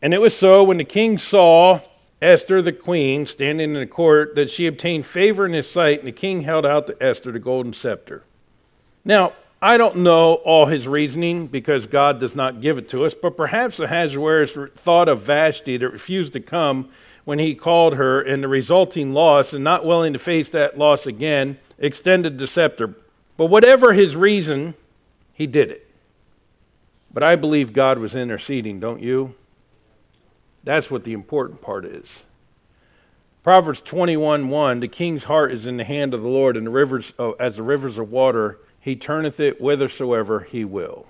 And 0.00 0.14
it 0.14 0.20
was 0.20 0.36
so 0.36 0.62
when 0.62 0.78
the 0.78 0.84
king 0.84 1.18
saw 1.18 1.80
Esther, 2.22 2.62
the 2.62 2.72
queen, 2.72 3.26
standing 3.26 3.70
in 3.70 3.80
the 3.80 3.86
court, 3.86 4.36
that 4.36 4.48
she 4.48 4.68
obtained 4.68 5.04
favor 5.04 5.44
in 5.44 5.52
his 5.52 5.68
sight, 5.68 5.98
and 5.98 6.06
the 6.06 6.12
king 6.12 6.42
held 6.42 6.64
out 6.64 6.86
to 6.86 7.02
Esther 7.02 7.32
the 7.32 7.40
golden 7.40 7.72
scepter. 7.72 8.22
Now, 9.04 9.32
I 9.60 9.76
don't 9.76 9.98
know 9.98 10.34
all 10.34 10.66
his 10.66 10.86
reasoning 10.86 11.48
because 11.48 11.86
God 11.86 12.20
does 12.20 12.36
not 12.36 12.60
give 12.60 12.78
it 12.78 12.88
to 12.90 13.04
us, 13.04 13.12
but 13.12 13.36
perhaps 13.36 13.80
Ahasuerus 13.80 14.56
thought 14.76 15.08
of 15.08 15.22
Vashti 15.22 15.76
that 15.76 15.88
refused 15.88 16.32
to 16.34 16.40
come 16.40 16.90
when 17.24 17.40
he 17.40 17.54
called 17.56 17.94
her, 17.94 18.20
and 18.20 18.42
the 18.42 18.48
resulting 18.48 19.12
loss, 19.12 19.52
and 19.52 19.64
not 19.64 19.84
willing 19.84 20.12
to 20.12 20.18
face 20.18 20.48
that 20.50 20.78
loss 20.78 21.06
again, 21.06 21.58
extended 21.78 22.38
the 22.38 22.46
scepter. 22.46 22.94
But 23.36 23.46
whatever 23.46 23.92
his 23.92 24.14
reason, 24.14 24.74
he 25.32 25.46
did 25.48 25.70
it. 25.70 25.88
But 27.12 27.22
I 27.24 27.34
believe 27.36 27.72
God 27.72 27.98
was 27.98 28.14
interceding, 28.14 28.80
don't 28.80 29.02
you? 29.02 29.34
That's 30.64 30.90
what 30.90 31.04
the 31.04 31.12
important 31.12 31.60
part 31.60 31.84
is. 31.84 32.22
Proverbs 33.42 33.82
21 33.82 34.48
1 34.48 34.80
The 34.80 34.88
king's 34.88 35.24
heart 35.24 35.52
is 35.52 35.66
in 35.66 35.76
the 35.76 35.84
hand 35.84 36.14
of 36.14 36.22
the 36.22 36.28
Lord, 36.28 36.56
and 36.56 36.66
the 36.66 36.70
rivers, 36.70 37.12
oh, 37.18 37.32
as 37.32 37.56
the 37.56 37.62
rivers 37.62 37.98
of 37.98 38.10
water 38.10 38.58
he 38.80 38.96
turneth 38.96 39.38
it 39.38 39.58
whithersoever 39.58 40.40
he 40.40 40.64
will. 40.64 41.06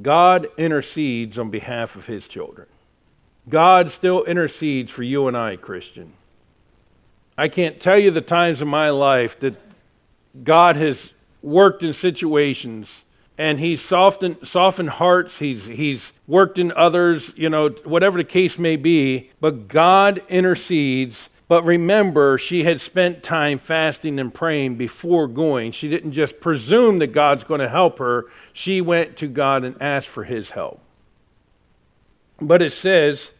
God 0.00 0.48
intercedes 0.56 1.38
on 1.38 1.50
behalf 1.50 1.96
of 1.96 2.06
his 2.06 2.28
children. 2.28 2.68
God 3.48 3.90
still 3.90 4.22
intercedes 4.24 4.90
for 4.90 5.02
you 5.02 5.26
and 5.26 5.36
I, 5.36 5.56
Christian. 5.56 6.12
I 7.36 7.48
can't 7.48 7.80
tell 7.80 7.98
you 7.98 8.10
the 8.10 8.20
times 8.20 8.62
in 8.62 8.68
my 8.68 8.90
life 8.90 9.38
that 9.40 9.56
God 10.44 10.76
has 10.76 11.12
worked 11.42 11.82
in 11.82 11.92
situations 11.92 13.04
and 13.38 13.58
he's 13.58 13.80
softened, 13.80 14.46
softened 14.46 14.90
hearts, 14.90 15.38
he's, 15.38 15.66
he's 15.66 16.12
worked 16.26 16.58
in 16.58 16.72
others, 16.72 17.32
you 17.36 17.48
know, 17.48 17.70
whatever 17.84 18.18
the 18.18 18.24
case 18.24 18.58
may 18.58 18.76
be, 18.76 19.30
but 19.40 19.68
God 19.68 20.22
intercedes 20.28 21.28
but 21.52 21.66
remember, 21.66 22.38
she 22.38 22.64
had 22.64 22.80
spent 22.80 23.22
time 23.22 23.58
fasting 23.58 24.18
and 24.18 24.32
praying 24.32 24.76
before 24.76 25.28
going. 25.28 25.72
She 25.72 25.86
didn't 25.86 26.12
just 26.12 26.40
presume 26.40 26.98
that 27.00 27.08
God's 27.08 27.44
going 27.44 27.60
to 27.60 27.68
help 27.68 27.98
her, 27.98 28.24
she 28.54 28.80
went 28.80 29.18
to 29.18 29.26
God 29.26 29.62
and 29.62 29.76
asked 29.78 30.08
for 30.08 30.24
his 30.24 30.48
help. 30.52 30.80
But 32.40 32.62
it 32.62 32.72
says, 32.72 33.32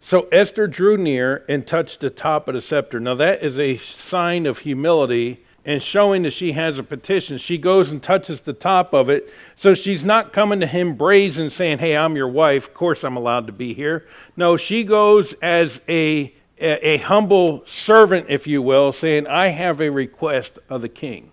So 0.00 0.28
Esther 0.30 0.68
drew 0.68 0.96
near 0.96 1.44
and 1.48 1.66
touched 1.66 1.98
the 1.98 2.10
top 2.10 2.46
of 2.46 2.54
the 2.54 2.60
scepter. 2.60 3.00
Now, 3.00 3.16
that 3.16 3.42
is 3.42 3.58
a 3.58 3.76
sign 3.76 4.46
of 4.46 4.58
humility 4.58 5.44
and 5.64 5.82
showing 5.82 6.22
that 6.22 6.32
she 6.32 6.52
has 6.52 6.78
a 6.78 6.82
petition. 6.82 7.38
She 7.38 7.58
goes 7.58 7.92
and 7.92 8.02
touches 8.02 8.40
the 8.40 8.52
top 8.52 8.94
of 8.94 9.10
it. 9.10 9.28
So 9.56 9.74
she's 9.74 10.04
not 10.04 10.32
coming 10.32 10.60
to 10.60 10.66
him 10.66 10.94
brazen 10.94 11.50
saying, 11.50 11.78
Hey, 11.78 11.96
I'm 11.96 12.16
your 12.16 12.28
wife. 12.28 12.68
Of 12.68 12.74
course, 12.74 13.04
I'm 13.04 13.16
allowed 13.16 13.46
to 13.48 13.52
be 13.52 13.74
here. 13.74 14.06
No, 14.36 14.56
she 14.56 14.84
goes 14.84 15.34
as 15.42 15.80
a 15.88 16.32
a, 16.60 16.88
a 16.88 16.96
humble 16.98 17.62
servant, 17.66 18.26
if 18.28 18.46
you 18.46 18.62
will, 18.62 18.92
saying, 18.92 19.26
I 19.26 19.48
have 19.48 19.80
a 19.80 19.90
request 19.90 20.58
of 20.68 20.82
the 20.82 20.88
king. 20.88 21.30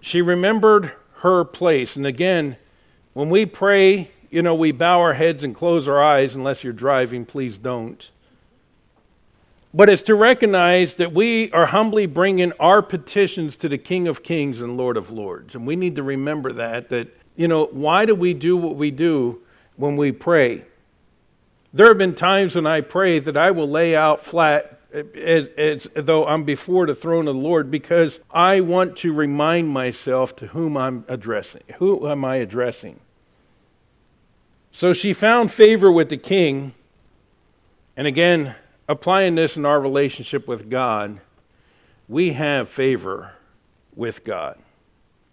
She 0.00 0.22
remembered 0.22 0.92
her 1.18 1.44
place. 1.44 1.96
And 1.96 2.06
again, 2.06 2.56
when 3.12 3.30
we 3.30 3.46
pray, 3.46 4.10
you 4.30 4.42
know, 4.42 4.54
we 4.54 4.72
bow 4.72 5.00
our 5.00 5.14
heads 5.14 5.42
and 5.42 5.54
close 5.54 5.88
our 5.88 6.02
eyes. 6.02 6.36
Unless 6.36 6.62
you're 6.62 6.72
driving, 6.72 7.24
please 7.24 7.58
don't. 7.58 8.10
But 9.76 9.90
it's 9.90 10.04
to 10.04 10.14
recognize 10.14 10.94
that 10.94 11.12
we 11.12 11.52
are 11.52 11.66
humbly 11.66 12.06
bringing 12.06 12.50
our 12.52 12.80
petitions 12.80 13.58
to 13.58 13.68
the 13.68 13.76
King 13.76 14.08
of 14.08 14.22
Kings 14.22 14.62
and 14.62 14.78
Lord 14.78 14.96
of 14.96 15.10
Lords. 15.10 15.54
And 15.54 15.66
we 15.66 15.76
need 15.76 15.96
to 15.96 16.02
remember 16.02 16.50
that, 16.54 16.88
that, 16.88 17.08
you 17.36 17.46
know, 17.46 17.66
why 17.66 18.06
do 18.06 18.14
we 18.14 18.32
do 18.32 18.56
what 18.56 18.76
we 18.76 18.90
do 18.90 19.42
when 19.76 19.98
we 19.98 20.12
pray? 20.12 20.64
There 21.74 21.88
have 21.88 21.98
been 21.98 22.14
times 22.14 22.56
when 22.56 22.66
I 22.66 22.80
pray 22.80 23.18
that 23.18 23.36
I 23.36 23.50
will 23.50 23.68
lay 23.68 23.94
out 23.94 24.22
flat 24.22 24.80
as, 25.14 25.48
as, 25.58 25.86
though 25.94 26.26
I'm 26.26 26.44
before 26.44 26.86
the 26.86 26.94
throne 26.94 27.28
of 27.28 27.34
the 27.34 27.40
Lord 27.42 27.70
because 27.70 28.18
I 28.30 28.60
want 28.60 28.96
to 28.98 29.12
remind 29.12 29.68
myself 29.68 30.34
to 30.36 30.46
whom 30.46 30.78
I'm 30.78 31.04
addressing. 31.06 31.64
Who 31.80 32.08
am 32.08 32.24
I 32.24 32.36
addressing? 32.36 32.98
So 34.72 34.94
she 34.94 35.12
found 35.12 35.52
favor 35.52 35.92
with 35.92 36.08
the 36.08 36.16
king. 36.16 36.72
And 37.94 38.06
again, 38.06 38.54
applying 38.88 39.34
this 39.34 39.56
in 39.56 39.64
our 39.64 39.80
relationship 39.80 40.46
with 40.46 40.70
God, 40.70 41.20
we 42.08 42.32
have 42.32 42.68
favor 42.68 43.32
with 43.94 44.24
God. 44.24 44.58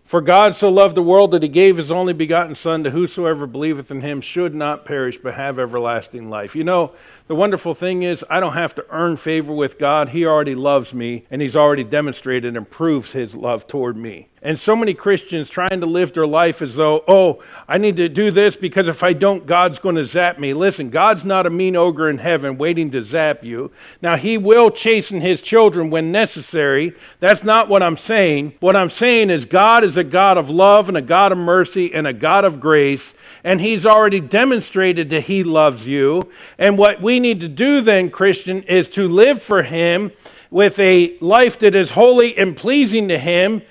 For 0.05 0.21
God 0.21 0.55
so 0.55 0.69
loved 0.69 0.95
the 0.95 1.01
world 1.01 1.31
that 1.31 1.43
he 1.43 1.49
gave 1.49 1.77
his 1.77 1.91
only 1.91 2.13
begotten 2.13 2.55
Son 2.55 2.83
to 2.83 2.91
whosoever 2.91 3.47
believeth 3.47 3.89
in 3.89 4.01
him 4.01 4.21
should 4.21 4.53
not 4.53 4.85
perish 4.85 5.17
but 5.17 5.33
have 5.33 5.57
everlasting 5.57 6.29
life. 6.29 6.55
You 6.55 6.63
know, 6.63 6.91
the 7.27 7.35
wonderful 7.35 7.73
thing 7.73 8.03
is, 8.03 8.23
I 8.29 8.39
don't 8.39 8.53
have 8.53 8.75
to 8.75 8.85
earn 8.89 9.15
favor 9.17 9.53
with 9.53 9.79
God. 9.79 10.09
He 10.09 10.25
already 10.25 10.55
loves 10.55 10.93
me, 10.93 11.25
and 11.31 11.41
he's 11.41 11.55
already 11.55 11.83
demonstrated 11.83 12.55
and 12.55 12.69
proves 12.69 13.13
his 13.13 13.33
love 13.33 13.65
toward 13.65 13.95
me. 13.95 14.27
And 14.45 14.59
so 14.59 14.75
many 14.75 14.93
Christians 14.93 15.49
trying 15.49 15.79
to 15.79 15.85
live 15.85 16.11
their 16.11 16.27
life 16.27 16.61
as 16.61 16.75
though, 16.75 17.05
oh, 17.07 17.41
I 17.65 17.77
need 17.77 17.95
to 17.95 18.09
do 18.09 18.29
this 18.29 18.57
because 18.57 18.89
if 18.89 19.01
I 19.01 19.13
don't, 19.13 19.45
God's 19.45 19.79
going 19.79 19.95
to 19.95 20.03
zap 20.03 20.37
me. 20.37 20.53
Listen, 20.53 20.89
God's 20.89 21.23
not 21.23 21.45
a 21.45 21.49
mean 21.49 21.77
ogre 21.77 22.09
in 22.09 22.17
heaven 22.17 22.57
waiting 22.57 22.91
to 22.91 23.05
zap 23.05 23.45
you. 23.45 23.71
Now, 24.01 24.17
He 24.17 24.37
will 24.37 24.69
chasten 24.69 25.21
His 25.21 25.41
children 25.41 25.89
when 25.89 26.11
necessary. 26.11 26.93
That's 27.21 27.45
not 27.45 27.69
what 27.69 27.81
I'm 27.81 27.95
saying. 27.95 28.55
What 28.59 28.75
I'm 28.75 28.89
saying 28.89 29.29
is, 29.29 29.45
God 29.45 29.85
is 29.85 29.95
a 29.95 30.03
God 30.03 30.37
of 30.37 30.49
love 30.49 30.89
and 30.89 30.97
a 30.97 31.01
God 31.01 31.31
of 31.31 31.37
mercy 31.37 31.93
and 31.93 32.05
a 32.05 32.11
God 32.11 32.43
of 32.43 32.59
grace, 32.59 33.13
and 33.45 33.61
He's 33.61 33.85
already 33.85 34.19
demonstrated 34.19 35.09
that 35.11 35.21
He 35.21 35.45
loves 35.45 35.87
you. 35.87 36.29
And 36.57 36.77
what 36.77 37.01
we 37.01 37.21
need 37.21 37.39
to 37.39 37.47
do 37.47 37.79
then, 37.79 38.09
Christian, 38.09 38.63
is 38.63 38.89
to 38.89 39.07
live 39.07 39.41
for 39.41 39.63
Him 39.63 40.11
with 40.51 40.77
a 40.79 41.17
life 41.19 41.57
that 41.59 41.73
is 41.73 41.91
holy 41.91 42.37
and 42.37 42.57
pleasing 42.57 43.07
to 43.07 43.17
Him 43.17 43.61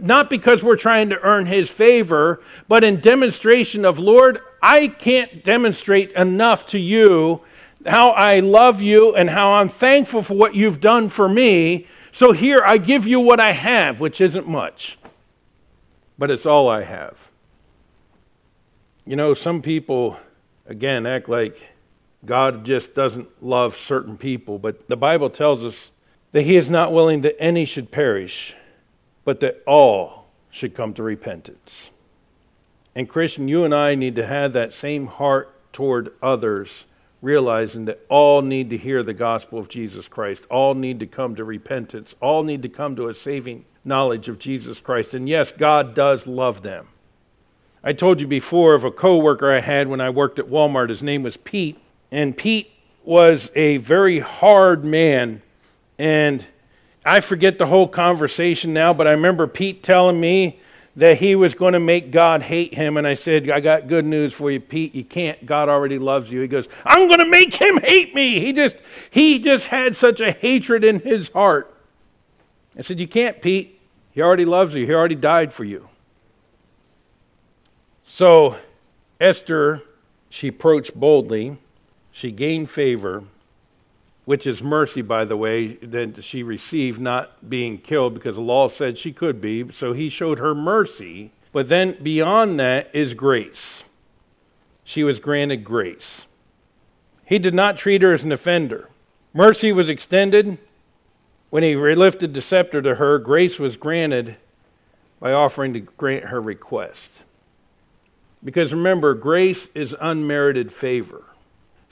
not 0.00 0.28
because 0.30 0.62
we're 0.62 0.76
trying 0.76 1.10
to 1.10 1.20
earn 1.20 1.46
his 1.46 1.70
favor, 1.70 2.40
but 2.68 2.84
in 2.84 3.00
demonstration 3.00 3.84
of, 3.84 3.98
Lord, 3.98 4.40
I 4.62 4.88
can't 4.88 5.44
demonstrate 5.44 6.10
enough 6.12 6.66
to 6.68 6.78
you 6.78 7.40
how 7.86 8.10
I 8.10 8.40
love 8.40 8.80
you 8.80 9.14
and 9.14 9.30
how 9.30 9.52
I'm 9.52 9.68
thankful 9.68 10.22
for 10.22 10.34
what 10.34 10.54
you've 10.54 10.80
done 10.80 11.08
for 11.08 11.28
me. 11.28 11.86
So 12.12 12.32
here 12.32 12.62
I 12.64 12.78
give 12.78 13.06
you 13.06 13.20
what 13.20 13.40
I 13.40 13.52
have, 13.52 14.00
which 14.00 14.20
isn't 14.20 14.48
much, 14.48 14.98
but 16.18 16.30
it's 16.30 16.46
all 16.46 16.68
I 16.68 16.82
have. 16.82 17.30
You 19.06 19.16
know, 19.16 19.34
some 19.34 19.60
people, 19.60 20.16
again, 20.66 21.06
act 21.06 21.28
like 21.28 21.68
God 22.24 22.64
just 22.64 22.94
doesn't 22.94 23.28
love 23.42 23.76
certain 23.76 24.16
people, 24.16 24.58
but 24.58 24.88
the 24.88 24.96
Bible 24.96 25.28
tells 25.28 25.62
us 25.62 25.90
that 26.32 26.42
He 26.42 26.56
is 26.56 26.70
not 26.70 26.92
willing 26.92 27.20
that 27.20 27.36
any 27.38 27.66
should 27.66 27.90
perish 27.90 28.54
but 29.24 29.40
that 29.40 29.62
all 29.66 30.26
should 30.50 30.74
come 30.74 30.94
to 30.94 31.02
repentance. 31.02 31.90
And, 32.94 33.08
Christian, 33.08 33.48
you 33.48 33.64
and 33.64 33.74
I 33.74 33.94
need 33.94 34.14
to 34.16 34.26
have 34.26 34.52
that 34.52 34.72
same 34.72 35.06
heart 35.06 35.50
toward 35.72 36.12
others, 36.22 36.84
realizing 37.22 37.86
that 37.86 38.04
all 38.08 38.42
need 38.42 38.70
to 38.70 38.76
hear 38.76 39.02
the 39.02 39.14
gospel 39.14 39.58
of 39.58 39.68
Jesus 39.68 40.06
Christ. 40.06 40.46
All 40.50 40.74
need 40.74 41.00
to 41.00 41.06
come 41.06 41.34
to 41.34 41.44
repentance. 41.44 42.14
All 42.20 42.44
need 42.44 42.62
to 42.62 42.68
come 42.68 42.94
to 42.96 43.08
a 43.08 43.14
saving 43.14 43.64
knowledge 43.84 44.28
of 44.28 44.38
Jesus 44.38 44.78
Christ. 44.78 45.14
And 45.14 45.28
yes, 45.28 45.50
God 45.50 45.94
does 45.94 46.26
love 46.26 46.62
them. 46.62 46.88
I 47.82 47.92
told 47.92 48.20
you 48.20 48.26
before 48.26 48.74
of 48.74 48.84
a 48.84 48.90
coworker 48.90 49.50
I 49.50 49.60
had 49.60 49.88
when 49.88 50.00
I 50.00 50.10
worked 50.10 50.38
at 50.38 50.46
Walmart. 50.46 50.88
His 50.88 51.02
name 51.02 51.22
was 51.22 51.36
Pete. 51.36 51.78
And 52.12 52.36
Pete 52.36 52.70
was 53.02 53.50
a 53.54 53.78
very 53.78 54.20
hard 54.20 54.84
man. 54.84 55.42
And 55.98 56.46
I 57.04 57.20
forget 57.20 57.58
the 57.58 57.66
whole 57.66 57.86
conversation 57.86 58.72
now, 58.72 58.94
but 58.94 59.06
I 59.06 59.10
remember 59.10 59.46
Pete 59.46 59.82
telling 59.82 60.18
me 60.18 60.58
that 60.96 61.18
he 61.18 61.34
was 61.34 61.54
going 61.54 61.72
to 61.74 61.80
make 61.80 62.10
God 62.10 62.40
hate 62.40 62.72
him. 62.72 62.96
And 62.96 63.06
I 63.06 63.14
said, 63.14 63.50
I 63.50 63.60
got 63.60 63.88
good 63.88 64.04
news 64.04 64.32
for 64.32 64.50
you, 64.50 64.60
Pete. 64.60 64.94
You 64.94 65.04
can't. 65.04 65.44
God 65.44 65.68
already 65.68 65.98
loves 65.98 66.30
you. 66.30 66.40
He 66.40 66.48
goes, 66.48 66.68
I'm 66.84 67.08
going 67.08 67.18
to 67.18 67.28
make 67.28 67.52
him 67.54 67.78
hate 67.80 68.14
me. 68.14 68.40
He 68.40 68.52
just, 68.52 68.78
he 69.10 69.38
just 69.38 69.66
had 69.66 69.96
such 69.96 70.20
a 70.20 70.32
hatred 70.32 70.84
in 70.84 71.00
his 71.00 71.28
heart. 71.28 71.74
I 72.78 72.82
said, 72.82 73.00
You 73.00 73.08
can't, 73.08 73.42
Pete. 73.42 73.80
He 74.12 74.22
already 74.22 74.44
loves 74.44 74.74
you. 74.74 74.86
He 74.86 74.94
already 74.94 75.16
died 75.16 75.52
for 75.52 75.64
you. 75.64 75.88
So 78.06 78.56
Esther, 79.20 79.82
she 80.30 80.48
approached 80.48 80.94
boldly. 80.94 81.58
She 82.12 82.30
gained 82.30 82.70
favor 82.70 83.24
which 84.24 84.46
is 84.46 84.62
mercy, 84.62 85.02
by 85.02 85.24
the 85.24 85.36
way, 85.36 85.74
that 85.76 86.24
she 86.24 86.42
received 86.42 87.00
not 87.00 87.48
being 87.48 87.78
killed 87.78 88.14
because 88.14 88.36
the 88.36 88.40
law 88.40 88.68
said 88.68 88.96
she 88.96 89.12
could 89.12 89.40
be. 89.40 89.70
So 89.72 89.92
he 89.92 90.08
showed 90.08 90.38
her 90.38 90.54
mercy. 90.54 91.30
But 91.52 91.68
then 91.68 91.96
beyond 92.02 92.58
that 92.58 92.90
is 92.94 93.14
grace. 93.14 93.84
She 94.82 95.04
was 95.04 95.18
granted 95.18 95.64
grace. 95.64 96.26
He 97.26 97.38
did 97.38 97.54
not 97.54 97.78
treat 97.78 98.02
her 98.02 98.12
as 98.12 98.24
an 98.24 98.32
offender. 98.32 98.90
Mercy 99.32 99.72
was 99.72 99.88
extended 99.88 100.58
when 101.50 101.62
he 101.62 101.76
lifted 101.76 102.34
the 102.34 102.42
scepter 102.42 102.82
to 102.82 102.96
her. 102.96 103.18
Grace 103.18 103.58
was 103.58 103.76
granted 103.76 104.36
by 105.20 105.32
offering 105.32 105.72
to 105.74 105.80
grant 105.80 106.24
her 106.26 106.40
request. 106.40 107.22
Because 108.42 108.72
remember, 108.72 109.14
grace 109.14 109.68
is 109.74 109.96
unmerited 110.00 110.70
favor. 110.70 111.24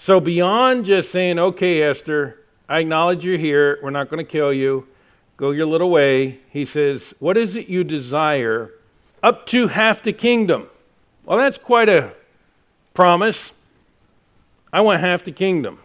So, 0.03 0.19
beyond 0.19 0.85
just 0.85 1.13
saying, 1.13 1.39
okay, 1.39 1.81
Esther, 1.81 2.41
I 2.69 2.81
acknowledge 2.81 3.25
you're 3.25 3.39
here, 3.39 3.79
we're 3.85 3.91
not 3.91 4.11
going 4.11 4.19
to 4.19 4.29
kill 4.29 4.53
you, 4.53 4.89
go 5.37 5.53
your 5.53 5.67
little 5.67 5.91
way, 5.91 6.41
he 6.51 6.65
says, 6.65 7.15
What 7.21 7.37
is 7.37 7.55
it 7.55 7.69
you 7.69 7.85
desire? 7.85 8.73
Up 9.23 9.47
to 9.47 9.69
half 9.69 10.03
the 10.03 10.13
kingdom. 10.13 10.69
Well, 11.25 11.39
that's 11.39 11.57
quite 11.57 11.89
a 11.89 12.17
promise. 12.95 13.53
I 14.73 14.81
want 14.81 15.01
half 15.01 15.23
the 15.23 15.31
kingdom. 15.31 15.79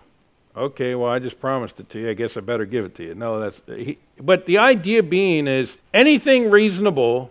Okay, 0.55 0.95
well, 0.95 1.11
I 1.11 1.19
just 1.19 1.39
promised 1.39 1.79
it 1.79 1.87
to 1.89 1.99
you. 1.99 2.09
I 2.09 2.15
guess 2.15 2.35
I 2.37 2.39
better 2.39 2.65
give 2.65 2.85
it 2.85 2.95
to 2.95 3.03
you. 3.03 3.13
No, 3.13 3.39
that's. 3.39 3.61
He, 3.67 3.99
but 4.19 4.47
the 4.47 4.57
idea 4.57 5.03
being 5.03 5.45
is 5.45 5.77
anything 5.93 6.49
reasonable, 6.49 7.29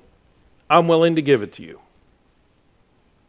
I'm 0.71 0.87
willing 0.87 1.17
to 1.17 1.23
give 1.23 1.43
it 1.43 1.53
to 1.55 1.65
you. 1.65 1.81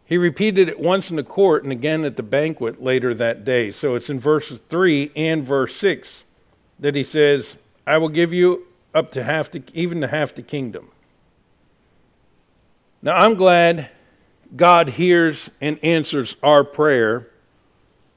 He 0.08 0.18
repeated 0.18 0.70
it 0.70 0.80
once 0.80 1.10
in 1.10 1.18
the 1.18 1.24
court 1.24 1.64
and 1.64 1.72
again 1.72 2.06
at 2.06 2.16
the 2.16 2.24
banquet 2.24 2.82
later 2.82 3.14
that 3.14 3.44
day. 3.44 3.72
So 3.72 3.96
it's 3.96 4.10
in 4.10 4.22
verses 4.22 4.62
3 4.70 5.12
and 5.18 5.44
verse 5.44 5.76
6 5.76 6.24
that 6.80 6.96
he 6.96 7.04
says, 7.04 7.58
I 7.86 7.98
will 7.98 8.08
give 8.08 8.32
you 8.32 8.68
up 8.96 9.12
to 9.12 9.24
half 9.24 9.52
the, 9.52 9.62
even 9.74 10.00
to 10.00 10.08
half 10.08 10.34
the 10.34 10.44
kingdom. 10.44 10.92
Now 13.02 13.18
I'm 13.18 13.36
glad 13.36 13.90
God 14.56 14.90
hears 14.92 15.50
and 15.60 15.78
answers 15.84 16.38
our 16.42 16.64
prayer, 16.64 17.28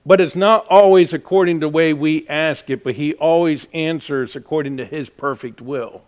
but 0.07 0.21
it's 0.21 0.37
not 0.37 0.67
always 0.71 1.13
according 1.13 1.59
to 1.59 1.67
the 1.67 1.71
way 1.71 1.93
we 1.93 2.25
ask 2.29 2.71
it, 2.71 2.85
but 2.85 2.95
He 2.95 3.15
always 3.15 3.67
answers 3.75 4.37
according 4.37 4.77
to 4.77 4.85
His 4.85 5.11
perfect 5.11 5.61
will. 5.61 6.03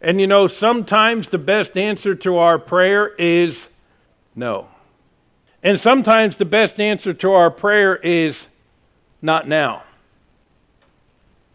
And 0.00 0.20
you 0.20 0.26
know, 0.26 0.48
sometimes 0.48 1.28
the 1.28 1.38
best 1.38 1.78
answer 1.78 2.16
to 2.16 2.38
our 2.38 2.58
prayer 2.58 3.14
is 3.18 3.68
no. 4.34 4.66
And 5.62 5.78
sometimes 5.78 6.36
the 6.36 6.44
best 6.44 6.80
answer 6.80 7.14
to 7.14 7.32
our 7.32 7.50
prayer 7.50 7.96
is 7.96 8.48
not 9.20 9.46
now. 9.46 9.84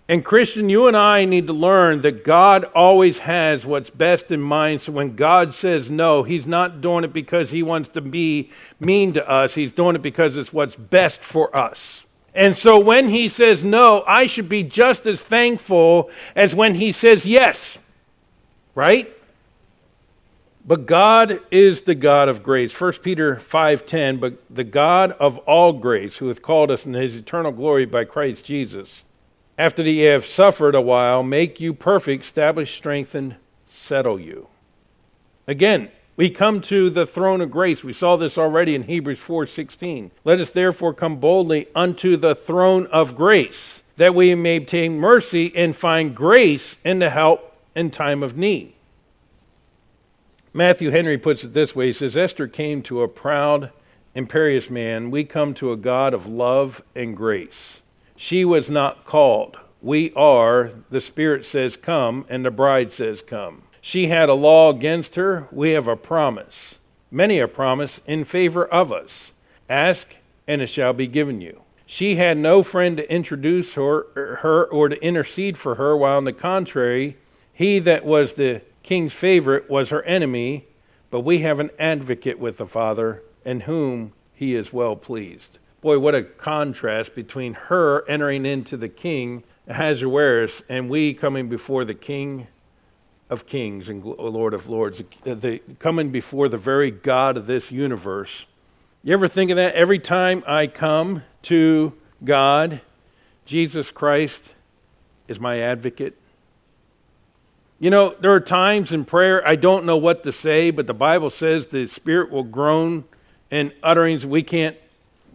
And 0.10 0.24
Christian, 0.24 0.70
you 0.70 0.88
and 0.88 0.96
I 0.96 1.26
need 1.26 1.48
to 1.48 1.54
learn 1.54 2.02
that 2.04 2.24
God 2.24 2.64
always 2.74 3.18
has 3.20 3.66
what's 3.66 3.90
best 3.90 4.32
in 4.32 4.40
mind. 4.40 4.80
So 4.80 4.94
when 4.94 5.18
God 5.18 5.54
says 5.54 5.90
no, 5.90 6.24
He's 6.24 6.48
not 6.48 6.80
doing 6.80 7.04
it 7.04 7.12
because 7.12 7.52
He 7.52 7.62
wants 7.62 7.90
to 7.90 8.02
be 8.02 8.50
mean 8.80 9.12
to 9.14 9.30
us. 9.30 9.54
He's 9.56 9.74
doing 9.74 9.98
it 9.98 10.02
because 10.02 10.38
it's 10.38 10.54
what's 10.54 10.78
best 10.78 11.22
for 11.22 11.54
us. 11.56 12.06
And 12.34 12.56
so 12.56 12.80
when 12.80 13.10
He 13.10 13.28
says 13.28 13.66
no, 13.66 14.06
I 14.08 14.28
should 14.28 14.48
be 14.48 14.64
just 14.64 15.06
as 15.06 15.22
thankful 15.22 16.10
as 16.38 16.56
when 16.56 16.76
He 16.76 16.94
says 16.94 17.26
yes. 17.26 17.78
Right? 18.76 19.14
But 20.68 20.86
God 20.86 21.40
is 21.50 21.84
the 21.84 21.96
God 21.96 22.28
of 22.28 22.44
grace. 22.44 22.74
1 22.74 23.02
Peter 23.02 23.38
5:10, 23.38 24.18
but 24.18 24.34
the 24.50 24.66
God 24.66 25.14
of 25.14 25.38
all 25.40 25.72
grace, 25.72 26.18
who 26.18 26.28
hath 26.28 26.42
called 26.42 26.70
us 26.70 26.86
in 26.86 26.94
his 26.94 27.16
eternal 27.16 27.54
glory 27.54 27.86
by 27.86 28.04
Christ 28.04 28.44
Jesus, 28.44 29.04
after 29.58 29.82
that 29.82 29.90
ye 29.90 30.02
have 30.02 30.26
suffered 30.26 30.76
a 30.76 30.82
while, 30.82 31.24
make 31.24 31.62
you 31.62 31.74
perfect, 31.74 32.26
establish, 32.26 32.76
strengthen, 32.76 33.38
settle 33.70 34.20
you. 34.20 34.48
Again, 35.48 35.90
we 36.18 36.30
come 36.30 36.60
to 36.62 36.90
the 36.90 37.06
throne 37.06 37.40
of 37.40 37.50
grace. 37.50 37.82
We 37.82 37.94
saw 37.94 38.18
this 38.18 38.38
already 38.38 38.76
in 38.76 38.84
Hebrews 38.84 39.20
4:16. 39.20 40.12
Let 40.26 40.42
us 40.42 40.50
therefore 40.50 40.94
come 40.94 41.16
boldly 41.16 41.68
unto 41.76 42.18
the 42.18 42.36
throne 42.36 42.88
of 42.88 43.16
grace, 43.16 43.84
that 43.96 44.14
we 44.14 44.36
may 44.36 44.58
obtain 44.58 45.00
mercy 45.00 45.54
and 45.56 45.74
find 45.74 46.14
grace 46.14 46.76
in 46.84 47.00
the 47.00 47.12
help 47.12 47.54
in 47.74 47.90
time 47.90 48.22
of 48.22 48.36
need. 48.36 48.74
Matthew 50.58 50.90
Henry 50.90 51.20
puts 51.20 51.44
it 51.44 51.54
this 51.54 51.76
way 51.76 51.86
He 51.86 51.94
says, 51.94 52.18
Esther 52.18 52.48
came 52.48 52.82
to 52.82 53.04
a 53.04 53.08
proud, 53.08 53.72
imperious 54.16 54.72
man. 54.72 55.12
We 55.12 55.24
come 55.24 55.54
to 55.54 55.72
a 55.72 55.78
God 55.78 56.16
of 56.16 56.26
love 56.26 56.82
and 56.96 57.16
grace. 57.16 57.82
She 58.16 58.44
was 58.44 58.68
not 58.68 59.06
called. 59.06 59.60
We 59.84 60.12
are. 60.16 60.72
The 60.90 61.00
Spirit 61.00 61.46
says, 61.46 61.78
Come, 61.78 62.26
and 62.28 62.44
the 62.44 62.50
bride 62.50 62.92
says, 62.92 63.22
Come. 63.22 63.62
She 63.82 64.08
had 64.08 64.30
a 64.30 64.34
law 64.34 64.72
against 64.72 65.14
her. 65.14 65.48
We 65.52 65.74
have 65.74 65.88
a 65.88 65.96
promise. 65.96 66.80
Many 67.12 67.38
a 67.38 67.48
promise 67.48 68.02
in 68.08 68.24
favor 68.24 68.66
of 68.66 68.92
us. 68.92 69.34
Ask, 69.70 70.18
and 70.48 70.60
it 70.60 70.70
shall 70.70 70.94
be 70.94 71.06
given 71.06 71.40
you. 71.40 71.62
She 71.86 72.16
had 72.16 72.36
no 72.36 72.64
friend 72.64 72.98
to 72.98 73.14
introduce 73.14 73.76
her, 73.76 74.08
her 74.42 74.66
or 74.66 74.90
to 74.90 75.00
intercede 75.04 75.56
for 75.60 75.76
her, 75.76 75.96
while 75.96 76.18
on 76.18 76.24
the 76.24 76.34
contrary, 76.34 77.16
he 77.54 77.78
that 77.78 78.06
was 78.06 78.34
the 78.34 78.64
king's 78.88 79.12
favorite 79.12 79.70
was 79.70 79.90
her 79.90 80.02
enemy, 80.04 80.66
but 81.10 81.20
we 81.20 81.40
have 81.40 81.60
an 81.60 81.70
advocate 81.78 82.40
with 82.40 82.56
the 82.56 82.66
Father 82.66 83.22
in 83.44 83.60
whom 83.62 84.14
he 84.34 84.56
is 84.56 84.72
well 84.72 84.96
pleased. 84.96 85.60
Boy, 85.82 86.00
what 86.00 86.16
a 86.16 86.24
contrast 86.24 87.14
between 87.14 87.54
her 87.54 88.08
entering 88.08 88.46
into 88.46 88.78
the 88.78 88.88
king, 88.88 89.44
Ahasuerus, 89.68 90.64
and 90.70 90.90
we 90.90 91.14
coming 91.14 91.50
before 91.50 91.84
the 91.84 91.94
king 91.94 92.48
of 93.30 93.46
kings 93.46 93.90
and 93.90 94.06
Lord 94.06 94.54
of 94.54 94.70
lords, 94.70 95.02
the, 95.26 95.60
coming 95.80 96.10
before 96.10 96.48
the 96.48 96.58
very 96.58 96.90
God 96.90 97.36
of 97.36 97.46
this 97.46 97.70
universe. 97.70 98.46
You 99.04 99.12
ever 99.12 99.28
think 99.28 99.52
of 99.52 99.58
that? 99.58 99.76
Every 99.76 100.00
time 100.00 100.46
I 100.48 100.68
come 100.68 101.24
to 101.44 101.92
God, 102.24 102.80
Jesus 103.46 103.92
Christ 103.92 104.54
is 105.28 105.42
my 105.42 105.60
advocate. 105.60 106.18
You 107.80 107.92
know, 107.92 108.16
there 108.20 108.32
are 108.32 108.40
times 108.40 108.92
in 108.92 109.06
prayer 109.06 109.48
I 109.48 109.56
don't 109.56 109.86
know 109.86 109.98
what 109.98 110.24
to 110.24 110.32
say, 110.32 110.72
but 110.72 110.88
the 110.88 110.94
Bible 110.94 111.30
says 111.30 111.68
the 111.68 111.86
Spirit 111.88 112.32
will 112.32 112.44
groan 112.44 113.04
in 113.52 113.72
utterings 113.84 114.26
we 114.26 114.44
can't 114.44 114.76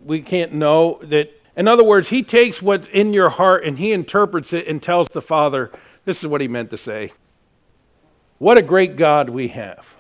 we 0.05 0.21
can't 0.21 0.53
know 0.53 0.99
that 1.05 1.33
in 1.57 1.69
other 1.69 1.85
words, 1.85 2.09
he 2.09 2.23
takes 2.23 2.63
what's 2.63 2.89
in 2.89 3.13
your 3.13 3.29
heart 3.29 3.65
and 3.65 3.79
he 3.79 3.93
interprets 3.93 4.53
it 4.53 4.67
and 4.67 4.83
tells 4.83 5.09
the 5.09 5.21
Father, 5.21 5.71
this 6.05 6.21
is 6.21 6.27
what 6.27 6.41
he 6.41 6.49
meant 6.49 6.71
to 6.71 6.79
say. 6.79 7.13
What 8.39 8.59
a 8.59 8.63
great 8.63 8.97
God 8.97 9.29
we 9.29 9.49
have. 9.49 9.95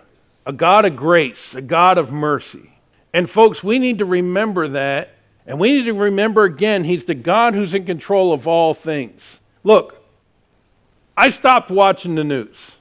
A 0.46 0.52
God 0.52 0.85
of 0.85 0.96
grace, 0.96 1.55
a 1.55 1.61
God 1.61 1.98
of 1.98 2.11
mercy. 2.11 2.72
And 3.12 3.28
folks, 3.28 3.62
we 3.62 3.78
need 3.78 3.98
to 3.98 4.05
remember 4.05 4.66
that. 4.68 5.11
And 5.46 5.61
we 5.61 5.72
need 5.72 5.85
to 5.85 5.92
remember 5.92 6.44
again, 6.44 6.85
he's 6.85 7.05
the 7.05 7.14
God 7.14 7.55
who's 7.55 7.74
in 7.74 7.85
control 7.85 8.33
of 8.33 8.48
all 8.48 8.74
things. 8.74 9.38
Look, 9.62 10.01
I 11.22 11.28
stopped 11.28 11.70
watching 11.70 12.16
the 12.16 12.24
news. 12.24 12.72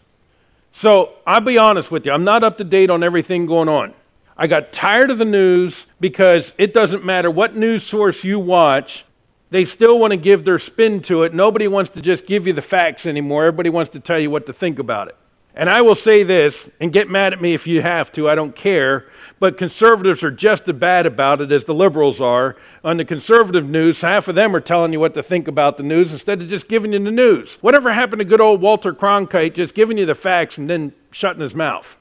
So 0.71 1.13
I'll 1.27 1.41
be 1.41 1.59
honest 1.59 1.91
with 1.91 2.07
you, 2.07 2.11
I'm 2.11 2.23
not 2.23 2.43
up 2.43 2.57
to 2.57 2.63
date 2.63 2.89
on 2.89 3.03
everything 3.03 3.45
going 3.45 3.69
on. 3.69 3.93
I 4.35 4.47
got 4.47 4.73
tired 4.73 5.11
of 5.11 5.19
the 5.19 5.25
news 5.25 5.85
because 5.99 6.51
it 6.57 6.73
doesn't 6.73 7.05
matter 7.05 7.29
what 7.29 7.55
news 7.55 7.83
source 7.83 8.23
you 8.23 8.39
watch, 8.39 9.05
they 9.51 9.63
still 9.63 9.99
want 9.99 10.09
to 10.09 10.17
give 10.17 10.43
their 10.43 10.57
spin 10.57 11.01
to 11.01 11.21
it. 11.21 11.35
Nobody 11.35 11.67
wants 11.67 11.91
to 11.91 12.01
just 12.01 12.25
give 12.25 12.47
you 12.47 12.53
the 12.53 12.63
facts 12.63 13.05
anymore. 13.05 13.45
Everybody 13.45 13.69
wants 13.69 13.91
to 13.91 13.99
tell 13.99 14.19
you 14.19 14.31
what 14.31 14.47
to 14.47 14.53
think 14.53 14.79
about 14.79 15.09
it. 15.09 15.15
And 15.55 15.69
I 15.69 15.81
will 15.81 15.95
say 15.95 16.23
this, 16.23 16.69
and 16.79 16.93
get 16.93 17.09
mad 17.09 17.33
at 17.33 17.41
me 17.41 17.53
if 17.53 17.67
you 17.67 17.81
have 17.81 18.11
to, 18.13 18.29
I 18.29 18.35
don't 18.35 18.55
care, 18.55 19.07
but 19.39 19.57
conservatives 19.57 20.23
are 20.23 20.31
just 20.31 20.69
as 20.69 20.75
bad 20.75 21.05
about 21.05 21.41
it 21.41 21.51
as 21.51 21.65
the 21.65 21.73
liberals 21.73 22.21
are. 22.21 22.55
On 22.85 22.95
the 22.95 23.03
conservative 23.03 23.67
news, 23.67 24.01
half 24.01 24.29
of 24.29 24.35
them 24.35 24.55
are 24.55 24.61
telling 24.61 24.93
you 24.93 24.99
what 24.99 25.13
to 25.15 25.23
think 25.23 25.49
about 25.49 25.75
the 25.75 25.83
news 25.83 26.13
instead 26.13 26.41
of 26.41 26.47
just 26.47 26.69
giving 26.69 26.93
you 26.93 26.99
the 26.99 27.11
news. 27.11 27.57
Whatever 27.59 27.91
happened 27.91 28.19
to 28.19 28.25
good 28.25 28.39
old 28.39 28.61
Walter 28.61 28.93
Cronkite 28.93 29.53
just 29.53 29.75
giving 29.75 29.97
you 29.97 30.05
the 30.05 30.15
facts 30.15 30.57
and 30.57 30.69
then 30.69 30.93
shutting 31.11 31.41
his 31.41 31.53
mouth? 31.53 31.97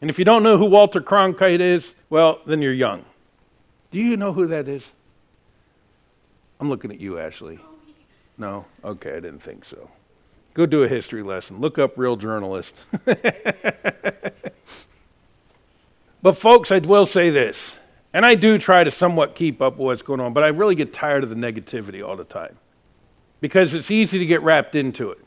And 0.00 0.10
if 0.10 0.18
you 0.18 0.24
don't 0.24 0.42
know 0.42 0.58
who 0.58 0.64
Walter 0.64 1.00
Cronkite 1.00 1.60
is, 1.60 1.94
well, 2.10 2.40
then 2.46 2.60
you're 2.60 2.72
young. 2.72 3.04
Do 3.92 4.00
you 4.00 4.16
know 4.16 4.32
who 4.32 4.48
that 4.48 4.66
is? 4.66 4.90
I'm 6.58 6.68
looking 6.68 6.90
at 6.90 6.98
you, 6.98 7.20
Ashley. 7.20 7.60
No? 8.38 8.64
Okay, 8.82 9.10
I 9.10 9.20
didn't 9.20 9.40
think 9.40 9.64
so. 9.64 9.88
Go 10.54 10.66
do 10.66 10.82
a 10.82 10.88
history 10.88 11.22
lesson. 11.22 11.60
Look 11.60 11.78
up 11.78 11.96
real 11.96 12.16
journalist. 12.16 12.80
but, 16.22 16.36
folks, 16.36 16.70
I 16.70 16.78
will 16.78 17.06
say 17.06 17.30
this, 17.30 17.72
and 18.12 18.26
I 18.26 18.34
do 18.34 18.58
try 18.58 18.84
to 18.84 18.90
somewhat 18.90 19.34
keep 19.34 19.62
up 19.62 19.74
with 19.74 19.86
what's 19.86 20.02
going 20.02 20.20
on, 20.20 20.34
but 20.34 20.44
I 20.44 20.48
really 20.48 20.74
get 20.74 20.92
tired 20.92 21.22
of 21.24 21.30
the 21.30 21.36
negativity 21.36 22.06
all 22.06 22.16
the 22.16 22.24
time 22.24 22.58
because 23.40 23.72
it's 23.74 23.90
easy 23.90 24.18
to 24.18 24.26
get 24.26 24.42
wrapped 24.42 24.74
into 24.74 25.10
it. 25.10 25.18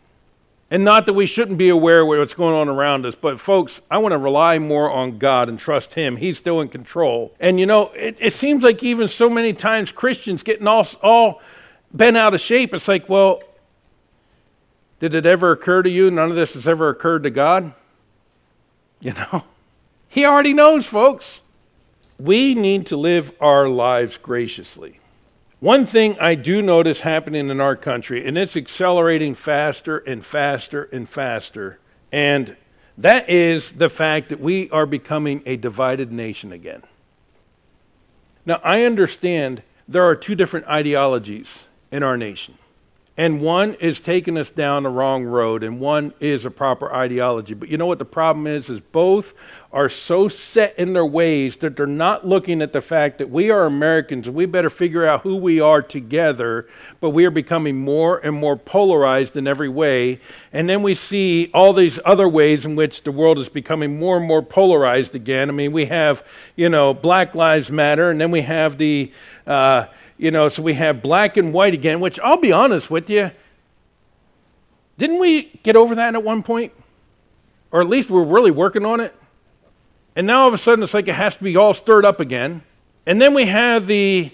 And 0.71 0.83
not 0.83 1.05
that 1.05 1.13
we 1.13 1.27
shouldn't 1.27 1.59
be 1.59 1.69
aware 1.69 2.01
of 2.01 2.07
what's 2.07 2.33
going 2.33 2.55
on 2.55 2.69
around 2.69 3.05
us, 3.05 3.13
but 3.13 3.39
folks, 3.39 3.81
I 3.89 3.99
want 3.99 4.13
to 4.13 4.17
rely 4.17 4.57
more 4.57 4.89
on 4.89 5.19
God 5.19 5.47
and 5.47 5.59
trust 5.59 5.93
Him. 5.93 6.17
He's 6.17 6.39
still 6.39 6.59
in 6.61 6.69
control. 6.69 7.35
And 7.39 7.59
you 7.59 7.67
know, 7.67 7.89
it, 7.89 8.17
it 8.19 8.33
seems 8.33 8.63
like 8.63 8.81
even 8.83 9.07
so 9.07 9.29
many 9.29 9.53
times 9.53 9.91
Christians 9.91 10.41
getting 10.41 10.65
all, 10.65 10.87
all 11.03 11.41
bent 11.93 12.17
out 12.17 12.33
of 12.33 12.41
shape. 12.41 12.73
It's 12.73 12.87
like, 12.87 13.07
well, 13.07 13.43
did 14.99 15.13
it 15.13 15.25
ever 15.25 15.51
occur 15.51 15.83
to 15.83 15.89
you 15.89 16.09
none 16.11 16.29
of 16.29 16.35
this 16.35 16.53
has 16.53 16.67
ever 16.67 16.89
occurred 16.89 17.23
to 17.23 17.29
God? 17.29 17.73
You 18.99 19.13
know, 19.13 19.43
He 20.15 20.25
already 20.25 20.53
knows, 20.53 20.85
folks. 20.85 21.41
We 22.17 22.55
need 22.55 22.85
to 22.85 22.95
live 22.95 23.33
our 23.41 23.67
lives 23.67 24.15
graciously. 24.15 25.01
One 25.59 25.85
thing 25.85 26.17
I 26.21 26.35
do 26.35 26.61
notice 26.61 27.01
happening 27.01 27.49
in 27.49 27.59
our 27.59 27.75
country, 27.75 28.25
and 28.25 28.37
it's 28.37 28.55
accelerating 28.55 29.33
faster 29.33 29.97
and 29.97 30.25
faster 30.25 30.83
and 30.83 31.09
faster, 31.09 31.79
and 32.13 32.55
that 32.97 33.29
is 33.29 33.73
the 33.73 33.89
fact 33.89 34.29
that 34.29 34.39
we 34.39 34.69
are 34.69 34.85
becoming 34.85 35.43
a 35.45 35.57
divided 35.57 36.13
nation 36.13 36.53
again. 36.53 36.83
Now, 38.45 38.61
I 38.63 38.85
understand 38.85 39.63
there 39.85 40.05
are 40.05 40.15
two 40.15 40.33
different 40.33 40.65
ideologies 40.67 41.65
in 41.91 42.03
our 42.03 42.15
nation. 42.15 42.57
And 43.17 43.39
one 43.39 43.75
is 43.75 44.01
taking 44.01 44.37
us 44.37 44.51
down 44.51 44.83
the 44.83 44.89
wrong 44.89 45.23
road, 45.23 45.63
and 45.63 45.79
one 45.79 46.13
is 46.19 46.43
a 46.43 46.51
proper 46.51 46.93
ideology. 46.93 47.53
But 47.53 47.69
you 47.69 47.77
know 47.77 47.85
what 47.85 47.99
the 47.99 48.03
problem 48.03 48.45
is? 48.45 48.69
Is 48.69 48.81
both 48.81 49.33
are 49.71 49.87
so 49.87 50.27
set 50.27 50.77
in 50.77 50.91
their 50.93 51.05
ways 51.05 51.57
that 51.57 51.77
they're 51.77 51.85
not 51.85 52.27
looking 52.27 52.61
at 52.61 52.73
the 52.73 52.79
fact 52.79 53.17
that 53.17 53.29
we 53.29 53.49
are 53.51 53.65
Americans 53.65 54.25
and 54.25 54.35
we 54.35 54.45
better 54.45 54.69
figure 54.69 55.05
out 55.05 55.21
who 55.21 55.35
we 55.35 55.59
are 55.59 55.81
together, 55.81 56.67
but 57.01 57.09
we 57.09 57.25
are 57.25 57.31
becoming 57.31 57.77
more 57.77 58.17
and 58.19 58.35
more 58.35 58.55
polarized 58.55 59.35
in 59.35 59.47
every 59.47 59.67
way. 59.67 60.19
And 60.53 60.69
then 60.69 60.81
we 60.81 60.95
see 60.95 61.51
all 61.53 61.73
these 61.73 61.99
other 62.05 62.27
ways 62.27 62.65
in 62.65 62.75
which 62.75 63.03
the 63.03 63.11
world 63.11 63.37
is 63.37 63.49
becoming 63.49 63.99
more 63.99 64.17
and 64.17 64.25
more 64.25 64.41
polarized 64.41 65.13
again. 65.13 65.49
I 65.49 65.53
mean, 65.53 65.73
we 65.73 65.85
have, 65.85 66.25
you 66.55 66.69
know, 66.69 66.93
Black 66.93 67.35
Lives 67.35 67.69
Matter, 67.69 68.09
and 68.09 68.19
then 68.19 68.31
we 68.31 68.41
have 68.41 68.77
the, 68.77 69.11
uh, 69.47 69.87
you 70.17 70.31
know, 70.31 70.49
so 70.49 70.61
we 70.61 70.73
have 70.75 71.01
black 71.01 71.37
and 71.37 71.53
white 71.53 71.73
again, 71.73 71.99
which 71.99 72.19
I'll 72.19 72.37
be 72.37 72.51
honest 72.51 72.89
with 72.89 73.09
you, 73.09 73.31
didn't 74.97 75.19
we 75.19 75.59
get 75.63 75.75
over 75.75 75.95
that 75.95 76.15
at 76.15 76.23
one 76.23 76.41
point? 76.41 76.73
Or 77.71 77.81
at 77.81 77.87
least 77.87 78.09
we're 78.09 78.23
really 78.23 78.51
working 78.51 78.85
on 78.85 78.99
it. 78.99 79.13
And 80.15 80.25
now 80.27 80.41
all 80.41 80.47
of 80.47 80.53
a 80.53 80.57
sudden 80.57 80.83
it's 80.83 80.93
like 80.93 81.07
it 81.07 81.15
has 81.15 81.35
to 81.37 81.43
be 81.43 81.57
all 81.57 81.73
stirred 81.73 82.05
up 82.05 82.19
again. 82.19 82.63
And 83.05 83.21
then 83.21 83.33
we 83.33 83.45
have 83.45 83.87
the 83.87 84.31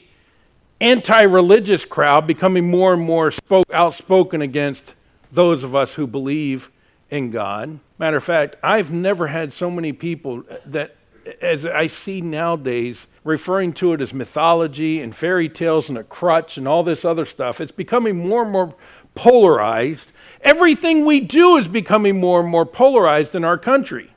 anti 0.80 1.22
religious 1.22 1.86
crowd 1.86 2.28
becoming 2.28 2.70
more 2.70 2.94
and 2.94 3.02
more 3.02 3.32
spoke, 3.32 3.66
outspoken 3.74 4.42
against 4.42 4.96
those 5.32 5.64
of 5.64 5.76
us 5.76 5.96
who 5.96 6.06
believe 6.06 6.70
in 7.10 7.32
God. 7.32 7.80
Matter 7.98 8.18
of 8.18 8.24
fact, 8.24 8.56
I've 8.62 8.92
never 8.92 9.28
had 9.28 9.54
so 9.54 9.72
many 9.72 9.94
people 9.94 10.44
that, 10.68 10.96
as 11.42 11.66
I 11.66 11.88
see 11.88 12.22
nowadays, 12.22 13.08
referring 13.24 13.74
to 13.74 13.94
it 13.94 14.02
as 14.02 14.14
mythology 14.14 15.02
and 15.02 15.16
fairy 15.16 15.50
tales 15.50 15.90
and 15.90 15.98
a 15.98 16.04
crutch 16.04 16.58
and 16.58 16.68
all 16.68 16.84
this 16.84 17.06
other 17.06 17.26
stuff. 17.26 17.62
It's 17.62 17.72
becoming 17.72 18.28
more 18.28 18.44
and 18.44 18.52
more 18.52 18.74
polarized. 19.16 20.12
Everything 20.42 21.06
we 21.06 21.20
do 21.20 21.58
is 21.58 21.68
becoming 21.68 22.20
more 22.20 22.40
and 22.40 22.50
more 22.50 22.66
polarized 22.66 23.36
in 23.36 23.44
our 23.44 23.58
country. 23.58 24.12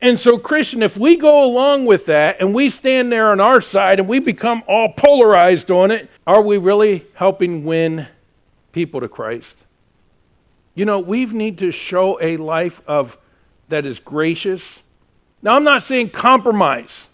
And 0.00 0.20
so, 0.20 0.38
Christian, 0.38 0.82
if 0.82 0.96
we 0.96 1.16
go 1.16 1.44
along 1.44 1.86
with 1.86 2.06
that 2.06 2.40
and 2.40 2.54
we 2.54 2.68
stand 2.68 3.10
there 3.10 3.30
on 3.30 3.40
our 3.40 3.60
side 3.60 3.98
and 3.98 4.08
we 4.08 4.18
become 4.18 4.62
all 4.68 4.92
polarized 4.92 5.70
on 5.70 5.90
it, 5.90 6.10
are 6.26 6.42
we 6.42 6.58
really 6.58 7.06
helping 7.14 7.64
win 7.64 8.06
people 8.72 9.00
to 9.00 9.08
Christ? 9.08 9.64
You 10.74 10.84
know, 10.84 10.98
we 10.98 11.24
need 11.24 11.58
to 11.58 11.70
show 11.70 12.20
a 12.20 12.36
life 12.36 12.82
of 12.86 13.16
that 13.68 13.86
is 13.86 13.98
gracious. 13.98 14.82
Now, 15.46 15.54
I'm 15.54 15.62
not 15.62 15.84
saying 15.84 16.10
compromise. 16.10 17.06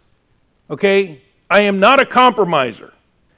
Okay? 0.70 1.20
I 1.50 1.60
am 1.60 1.80
not 1.80 2.00
a 2.00 2.06
compromiser. 2.06 2.94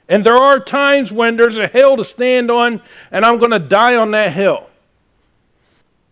And 0.07 0.23
there 0.23 0.37
are 0.37 0.57
times 0.57 1.11
when 1.11 1.35
there's 1.35 1.57
a 1.57 1.67
hill 1.67 1.97
to 1.97 2.05
stand 2.05 2.49
on, 2.49 2.81
and 3.11 3.25
I'm 3.25 3.37
going 3.37 3.51
to 3.51 3.59
die 3.59 3.97
on 3.97 4.11
that 4.11 4.31
hill. 4.31 4.69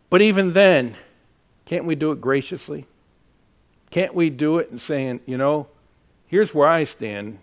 But 0.09 0.21
even 0.21 0.51
then, 0.51 0.95
can't 1.63 1.85
we 1.85 1.95
do 1.95 2.11
it 2.11 2.19
graciously? 2.19 2.85
Can't 3.89 4.13
we 4.13 4.29
do 4.29 4.57
it 4.57 4.69
and 4.69 4.81
saying, 4.81 5.21
you 5.25 5.37
know, 5.37 5.67
here's 6.27 6.53
where 6.53 6.67
I 6.67 6.83
stand, 6.83 7.39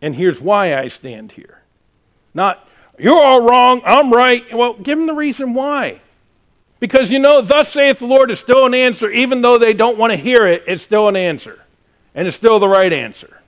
and 0.00 0.14
here's 0.14 0.40
why 0.40 0.74
I 0.74 0.88
stand 0.88 1.32
here? 1.32 1.60
Not, 2.32 2.66
you're 2.98 3.20
all 3.20 3.42
wrong, 3.42 3.82
I'm 3.84 4.10
right. 4.10 4.54
Well, 4.54 4.72
give 4.72 4.96
them 4.96 5.06
the 5.06 5.14
reason 5.14 5.52
why. 5.52 6.00
Because, 6.80 7.10
you 7.10 7.18
know, 7.18 7.40
thus 7.40 7.72
saith 7.72 7.98
the 7.98 8.06
Lord 8.06 8.30
is 8.30 8.38
still 8.38 8.64
an 8.66 8.74
answer, 8.74 9.10
even 9.10 9.42
though 9.42 9.58
they 9.58 9.72
don't 9.72 9.98
want 9.98 10.12
to 10.12 10.16
hear 10.16 10.46
it, 10.46 10.62
it's 10.66 10.82
still 10.82 11.08
an 11.08 11.16
answer 11.16 11.60
and 12.14 12.26
it's 12.26 12.36
still 12.36 12.58
the 12.58 12.68
right 12.68 12.92
answer. 12.92 13.40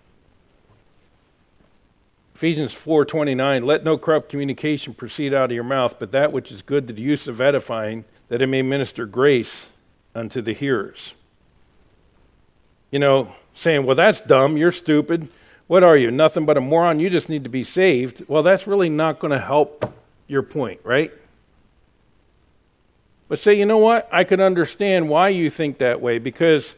Ephesians 2.37 2.73
4:29 2.73 3.65
Let 3.65 3.85
no 3.85 3.99
corrupt 3.99 4.29
communication 4.29 4.95
proceed 4.95 5.35
out 5.35 5.51
of 5.51 5.55
your 5.55 5.65
mouth 5.65 5.97
but 5.99 6.13
that 6.13 6.33
which 6.33 6.51
is 6.51 6.63
good 6.63 6.87
to 6.87 6.93
the 6.93 7.03
use 7.03 7.27
of 7.27 7.41
edifying 7.41 8.05
that 8.29 8.41
it 8.41 8.47
may 8.47 8.63
minister 8.63 9.07
grace 9.07 9.69
unto 10.15 10.41
the 10.41 10.53
hearers. 10.53 11.15
You 12.91 12.99
know, 12.99 13.35
saying, 13.55 13.85
"Well, 13.85 13.97
that's 13.97 14.21
dumb, 14.21 14.57
you're 14.57 14.73
stupid. 14.73 15.29
What 15.67 15.83
are 15.83 15.97
you? 15.97 16.11
Nothing 16.11 16.47
but 16.47 16.57
a 16.57 16.61
moron. 16.61 16.99
You 16.99 17.11
just 17.11 17.29
need 17.29 17.45
to 17.45 17.51
be 17.51 17.63
saved." 17.63 18.23
Well, 18.29 18.43
that's 18.43 18.67
really 18.67 18.89
not 18.89 19.19
going 19.19 19.33
to 19.33 19.39
help 19.39 19.93
your 20.29 20.43
point, 20.43 20.81
right? 20.83 21.13
But 23.31 23.39
say, 23.39 23.55
"You 23.55 23.65
know 23.65 23.79
what? 23.79 24.09
I 24.11 24.25
can 24.25 24.41
understand 24.41 25.09
why 25.09 25.29
you 25.29 25.51
think 25.51 25.79
that 25.79 26.01
way 26.03 26.19
because 26.19 26.75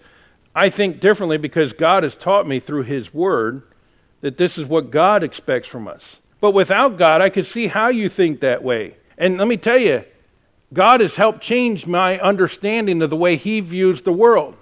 I 0.55 0.69
think 0.69 1.01
differently 1.01 1.39
because 1.39 1.73
God 1.73 2.03
has 2.03 2.15
taught 2.15 2.47
me 2.47 2.61
through 2.61 2.83
His 2.83 3.13
Word 3.15 3.63
that 4.21 4.37
this 4.37 4.59
is 4.59 4.69
what 4.69 4.91
God 4.91 5.25
expects 5.25 5.67
from 5.67 5.89
us. 5.89 6.19
But 6.43 6.51
without 6.51 6.99
God, 6.99 7.23
I 7.23 7.31
could 7.31 7.47
see 7.47 7.69
how 7.69 7.89
you 7.89 8.11
think 8.11 8.41
that 8.41 8.63
way. 8.63 8.97
And 9.17 9.39
let 9.39 9.49
me 9.49 9.57
tell 9.57 9.79
you, 9.79 10.05
God 10.75 11.01
has 11.01 11.17
helped 11.17 11.41
change 11.41 11.87
my 11.87 12.21
understanding 12.21 13.01
of 13.01 13.09
the 13.09 13.17
way 13.17 13.37
He 13.37 13.61
views 13.61 14.03
the 14.03 14.13
world 14.13 14.55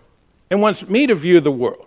and 0.49 0.63
wants 0.63 0.89
me 0.89 1.09
to 1.09 1.17
view 1.17 1.41
the 1.41 1.51
world. 1.51 1.87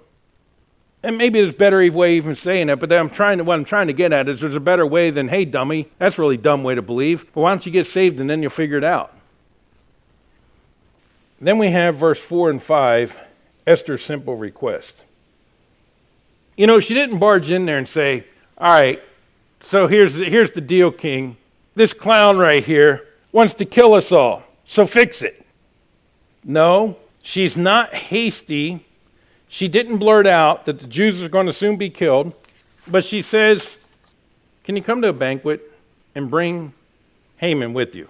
And 1.01 1.17
maybe 1.17 1.39
there's 1.39 1.53
a 1.53 1.57
better 1.57 1.89
way 1.91 2.17
even 2.17 2.35
saying 2.35 2.67
it, 2.67 2.75
but 2.77 2.91
I'm 2.91 3.09
trying 3.09 3.37
to, 3.37 3.45
what 3.45 3.53
I'm 3.53 3.65
trying 3.65 3.87
to 3.87 3.93
get 3.93 4.11
at 4.11 4.27
is 4.27 4.41
there's 4.41 4.55
a 4.55 4.59
better 4.59 4.85
way 4.85 5.11
than, 5.11 5.29
hey, 5.29 5.45
dummy, 5.45 5.89
that's 5.97 6.17
a 6.17 6.21
really 6.21 6.37
dumb 6.37 6.63
way 6.63 6.75
to 6.75 6.81
believe. 6.81 7.25
But 7.33 7.41
why 7.41 7.51
don't 7.51 7.65
you 7.65 7.71
get 7.71 7.87
saved 7.87 8.19
and 8.19 8.29
then 8.29 8.41
you'll 8.41 8.51
figure 8.51 8.77
it 8.77 8.83
out? 8.83 9.12
Then 11.43 11.57
we 11.57 11.71
have 11.71 11.97
verse 11.97 12.21
4 12.21 12.51
and 12.51 12.63
5 12.63 13.19
Esther's 13.67 14.01
simple 14.01 14.37
request. 14.37 15.03
You 16.55 16.67
know, 16.67 16.79
she 16.79 16.93
didn't 16.93 17.19
barge 17.19 17.49
in 17.49 17.65
there 17.65 17.77
and 17.77 17.87
say, 17.87 18.23
All 18.57 18.71
right, 18.71 19.03
so 19.59 19.87
here's, 19.87 20.15
here's 20.15 20.53
the 20.53 20.61
deal, 20.61 20.89
King. 20.89 21.35
This 21.75 21.91
clown 21.91 22.37
right 22.37 22.63
here 22.63 23.09
wants 23.33 23.55
to 23.55 23.65
kill 23.65 23.93
us 23.93 24.13
all, 24.13 24.43
so 24.65 24.85
fix 24.85 25.21
it. 25.21 25.45
No, 26.45 26.95
she's 27.23 27.57
not 27.57 27.93
hasty. 27.93 28.85
She 29.49 29.67
didn't 29.67 29.97
blurt 29.97 30.25
out 30.25 30.63
that 30.65 30.79
the 30.79 30.87
Jews 30.87 31.21
are 31.21 31.29
going 31.29 31.47
to 31.47 31.53
soon 31.53 31.75
be 31.75 31.89
killed, 31.89 32.31
but 32.87 33.03
she 33.03 33.21
says, 33.21 33.75
Can 34.63 34.77
you 34.77 34.81
come 34.81 35.01
to 35.01 35.09
a 35.09 35.13
banquet 35.13 35.69
and 36.15 36.29
bring 36.29 36.73
Haman 37.35 37.73
with 37.73 37.97
you? 37.97 38.07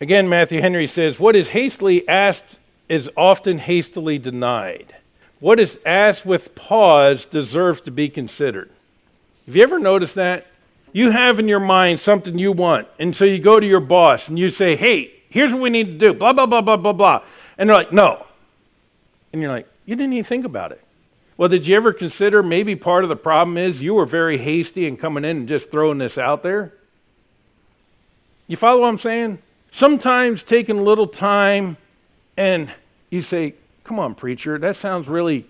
Again, 0.00 0.28
Matthew 0.28 0.60
Henry 0.60 0.86
says, 0.86 1.18
What 1.18 1.36
is 1.36 1.48
hastily 1.48 2.08
asked 2.08 2.58
is 2.88 3.10
often 3.16 3.58
hastily 3.58 4.18
denied. 4.18 4.94
What 5.40 5.60
is 5.60 5.78
asked 5.84 6.24
with 6.24 6.54
pause 6.54 7.26
deserves 7.26 7.80
to 7.82 7.90
be 7.90 8.08
considered. 8.08 8.70
Have 9.46 9.56
you 9.56 9.62
ever 9.62 9.78
noticed 9.78 10.16
that? 10.16 10.46
You 10.92 11.10
have 11.10 11.38
in 11.38 11.48
your 11.48 11.60
mind 11.60 12.00
something 12.00 12.38
you 12.38 12.52
want, 12.52 12.88
and 12.98 13.14
so 13.14 13.24
you 13.24 13.38
go 13.38 13.60
to 13.60 13.66
your 13.66 13.80
boss 13.80 14.28
and 14.28 14.38
you 14.38 14.50
say, 14.50 14.74
hey, 14.74 15.12
here's 15.28 15.52
what 15.52 15.62
we 15.62 15.70
need 15.70 15.86
to 15.86 15.98
do, 15.98 16.14
blah, 16.14 16.32
blah, 16.32 16.46
blah, 16.46 16.62
blah, 16.62 16.76
blah, 16.76 16.92
blah. 16.92 17.22
And 17.56 17.68
they're 17.68 17.76
like, 17.76 17.92
no. 17.92 18.26
And 19.32 19.42
you're 19.42 19.50
like, 19.50 19.68
you 19.84 19.96
didn't 19.96 20.12
even 20.14 20.24
think 20.24 20.44
about 20.44 20.72
it. 20.72 20.82
Well, 21.36 21.48
did 21.48 21.66
you 21.66 21.76
ever 21.76 21.92
consider 21.92 22.42
maybe 22.42 22.74
part 22.74 23.04
of 23.04 23.10
the 23.10 23.16
problem 23.16 23.56
is 23.56 23.80
you 23.80 23.94
were 23.94 24.06
very 24.06 24.38
hasty 24.38 24.86
in 24.86 24.96
coming 24.96 25.24
in 25.24 25.36
and 25.36 25.48
just 25.48 25.70
throwing 25.70 25.98
this 25.98 26.18
out 26.18 26.42
there? 26.42 26.72
You 28.48 28.56
follow 28.56 28.80
what 28.80 28.88
I'm 28.88 28.98
saying? 28.98 29.38
Sometimes 29.70 30.44
taking 30.44 30.78
a 30.78 30.82
little 30.82 31.06
time 31.06 31.76
and 32.36 32.70
you 33.10 33.22
say, 33.22 33.54
Come 33.84 33.98
on, 33.98 34.14
preacher, 34.14 34.58
that 34.58 34.76
sounds 34.76 35.08
really 35.08 35.46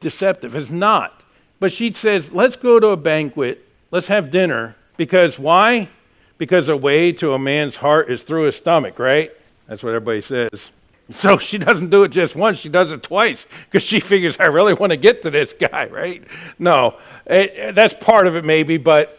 deceptive. 0.00 0.56
It's 0.56 0.70
not. 0.70 1.22
But 1.60 1.72
she 1.72 1.92
says, 1.92 2.32
Let's 2.32 2.56
go 2.56 2.80
to 2.80 2.88
a 2.88 2.96
banquet, 2.96 3.66
let's 3.90 4.08
have 4.08 4.30
dinner. 4.30 4.76
Because 4.96 5.38
why? 5.38 5.88
Because 6.38 6.68
a 6.68 6.76
way 6.76 7.12
to 7.12 7.32
a 7.32 7.38
man's 7.38 7.76
heart 7.76 8.10
is 8.10 8.22
through 8.22 8.44
his 8.44 8.56
stomach, 8.56 8.98
right? 8.98 9.30
That's 9.66 9.82
what 9.82 9.90
everybody 9.90 10.20
says. 10.20 10.72
So 11.10 11.38
she 11.38 11.58
doesn't 11.58 11.90
do 11.90 12.02
it 12.02 12.08
just 12.08 12.36
once, 12.36 12.58
she 12.58 12.68
does 12.68 12.92
it 12.92 13.02
twice 13.02 13.46
because 13.64 13.82
she 13.82 14.00
figures, 14.00 14.36
I 14.38 14.46
really 14.46 14.74
want 14.74 14.90
to 14.90 14.96
get 14.96 15.22
to 15.22 15.30
this 15.30 15.52
guy, 15.52 15.86
right? 15.86 16.22
No, 16.58 16.98
it, 17.26 17.74
that's 17.74 17.94
part 17.94 18.26
of 18.26 18.36
it, 18.36 18.44
maybe, 18.44 18.76
but 18.76 19.18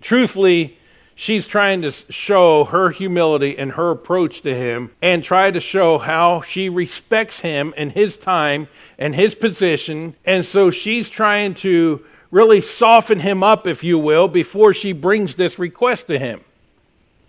truthfully, 0.00 0.78
she's 1.20 1.46
trying 1.46 1.82
to 1.82 1.90
show 1.90 2.64
her 2.64 2.88
humility 2.88 3.58
and 3.58 3.72
her 3.72 3.90
approach 3.90 4.40
to 4.40 4.54
him 4.54 4.90
and 5.02 5.22
try 5.22 5.50
to 5.50 5.60
show 5.60 5.98
how 5.98 6.40
she 6.40 6.70
respects 6.70 7.40
him 7.40 7.74
and 7.76 7.92
his 7.92 8.16
time 8.16 8.66
and 8.98 9.14
his 9.14 9.34
position. 9.34 10.14
And 10.24 10.46
so 10.46 10.70
she's 10.70 11.10
trying 11.10 11.52
to 11.56 12.02
really 12.30 12.62
soften 12.62 13.20
him 13.20 13.42
up, 13.42 13.66
if 13.66 13.84
you 13.84 13.98
will, 13.98 14.28
before 14.28 14.72
she 14.72 14.94
brings 14.94 15.36
this 15.36 15.58
request 15.58 16.06
to 16.06 16.18
him. 16.18 16.40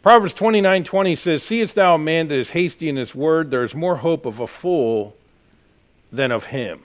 Proverbs 0.01 0.35
29 0.35 0.85
20 0.85 1.15
says, 1.15 1.43
Seest 1.43 1.75
thou 1.75 1.95
a 1.95 1.97
man 1.97 2.29
that 2.29 2.35
is 2.35 2.51
hasty 2.51 2.87
in 2.87 2.95
his 2.95 3.13
word? 3.13 3.51
There 3.51 3.65
is 3.65 3.75
more 3.75 3.97
hope 3.97 4.25
of 4.25 4.39
a 4.39 4.47
fool 4.47 5.17
than 6.13 6.31
of 6.31 6.45
him. 6.45 6.79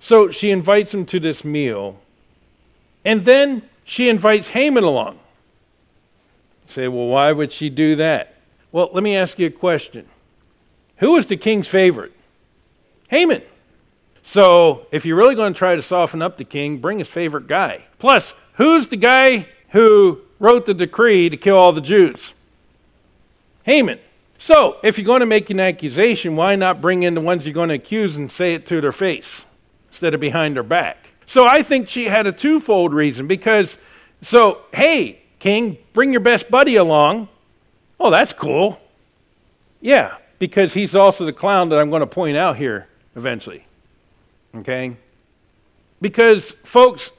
So 0.00 0.32
she 0.32 0.50
invites 0.50 0.92
him 0.92 1.06
to 1.06 1.20
this 1.20 1.44
meal. 1.44 2.00
And 3.04 3.24
then 3.24 3.62
she 3.84 4.08
invites 4.08 4.48
Haman 4.48 4.82
along. 4.82 5.20
You 6.66 6.72
say, 6.72 6.88
well, 6.88 7.06
why 7.06 7.32
would 7.32 7.52
she 7.52 7.70
do 7.70 7.96
that? 7.96 8.34
Well, 8.72 8.90
let 8.92 9.02
me 9.02 9.16
ask 9.16 9.38
you 9.38 9.46
a 9.46 9.50
question. 9.50 10.06
Who 10.96 11.12
was 11.12 11.26
the 11.26 11.36
king's 11.36 11.68
favorite? 11.68 12.12
Haman. 13.08 13.42
So, 14.22 14.86
if 14.90 15.04
you're 15.04 15.16
really 15.16 15.34
going 15.34 15.52
to 15.52 15.58
try 15.58 15.76
to 15.76 15.82
soften 15.82 16.22
up 16.22 16.38
the 16.38 16.44
king, 16.44 16.78
bring 16.78 16.98
his 16.98 17.08
favorite 17.08 17.46
guy. 17.46 17.82
Plus, 17.98 18.32
who's 18.54 18.88
the 18.88 18.96
guy 18.96 19.46
who 19.68 20.20
wrote 20.38 20.64
the 20.64 20.74
decree 20.74 21.28
to 21.28 21.36
kill 21.36 21.56
all 21.56 21.72
the 21.72 21.80
Jews? 21.82 22.32
Haman. 23.64 23.98
So, 24.38 24.78
if 24.82 24.98
you're 24.98 25.04
going 25.04 25.20
to 25.20 25.26
make 25.26 25.50
an 25.50 25.60
accusation, 25.60 26.36
why 26.36 26.56
not 26.56 26.80
bring 26.80 27.02
in 27.02 27.14
the 27.14 27.20
ones 27.20 27.44
you're 27.46 27.54
going 27.54 27.68
to 27.68 27.74
accuse 27.74 28.16
and 28.16 28.30
say 28.30 28.54
it 28.54 28.66
to 28.66 28.80
their 28.80 28.92
face 28.92 29.46
instead 29.90 30.14
of 30.14 30.20
behind 30.20 30.56
their 30.56 30.62
back? 30.62 31.10
So, 31.26 31.46
I 31.46 31.62
think 31.62 31.88
she 31.88 32.04
had 32.04 32.26
a 32.26 32.32
twofold 32.32 32.94
reason 32.94 33.26
because, 33.26 33.78
so, 34.22 34.60
hey, 34.72 35.20
king, 35.44 35.76
bring 35.92 36.10
your 36.10 36.22
best 36.22 36.50
buddy 36.50 36.76
along. 36.76 37.28
Oh, 38.00 38.10
that's 38.10 38.32
cool. 38.32 38.80
Yeah, 39.82 40.16
because 40.38 40.72
he's 40.72 40.96
also 40.96 41.26
the 41.26 41.34
clown 41.34 41.68
that 41.68 41.78
I'm 41.78 41.90
going 41.90 42.00
to 42.00 42.06
point 42.06 42.38
out 42.38 42.56
here 42.56 42.88
eventually. 43.14 43.66
Okay? 44.56 44.96
Because, 46.00 46.52
folks, 46.64 47.10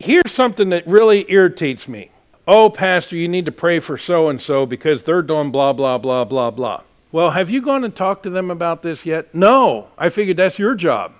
here's 0.00 0.32
something 0.32 0.70
that 0.70 0.88
really 0.88 1.24
irritates 1.30 1.86
me. 1.86 2.10
Oh, 2.48 2.68
Pastor, 2.68 3.14
you 3.14 3.28
need 3.28 3.44
to 3.44 3.52
pray 3.52 3.78
for 3.78 3.96
so 3.96 4.28
and 4.28 4.40
so 4.40 4.66
because 4.66 5.04
they're 5.04 5.22
doing 5.22 5.52
blah, 5.52 5.72
blah, 5.72 5.98
blah, 5.98 6.24
blah, 6.24 6.50
blah. 6.50 6.82
Well, 7.12 7.30
have 7.30 7.48
you 7.48 7.62
gone 7.62 7.84
and 7.84 7.94
talked 7.94 8.24
to 8.24 8.30
them 8.30 8.50
about 8.50 8.82
this 8.82 9.06
yet? 9.06 9.32
No. 9.32 9.86
I 9.96 10.08
figured 10.08 10.36
that's 10.36 10.58
your 10.58 10.74
job. 10.74 11.12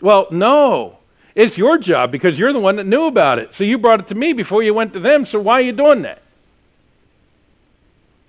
Well, 0.00 0.28
no. 0.30 0.97
It's 1.38 1.56
your 1.56 1.78
job 1.78 2.10
because 2.10 2.36
you're 2.36 2.52
the 2.52 2.58
one 2.58 2.74
that 2.76 2.86
knew 2.86 3.04
about 3.04 3.38
it. 3.38 3.54
So 3.54 3.62
you 3.62 3.78
brought 3.78 4.00
it 4.00 4.08
to 4.08 4.16
me 4.16 4.32
before 4.32 4.64
you 4.64 4.74
went 4.74 4.92
to 4.94 4.98
them. 4.98 5.24
So 5.24 5.38
why 5.38 5.54
are 5.54 5.60
you 5.60 5.70
doing 5.70 6.02
that? 6.02 6.20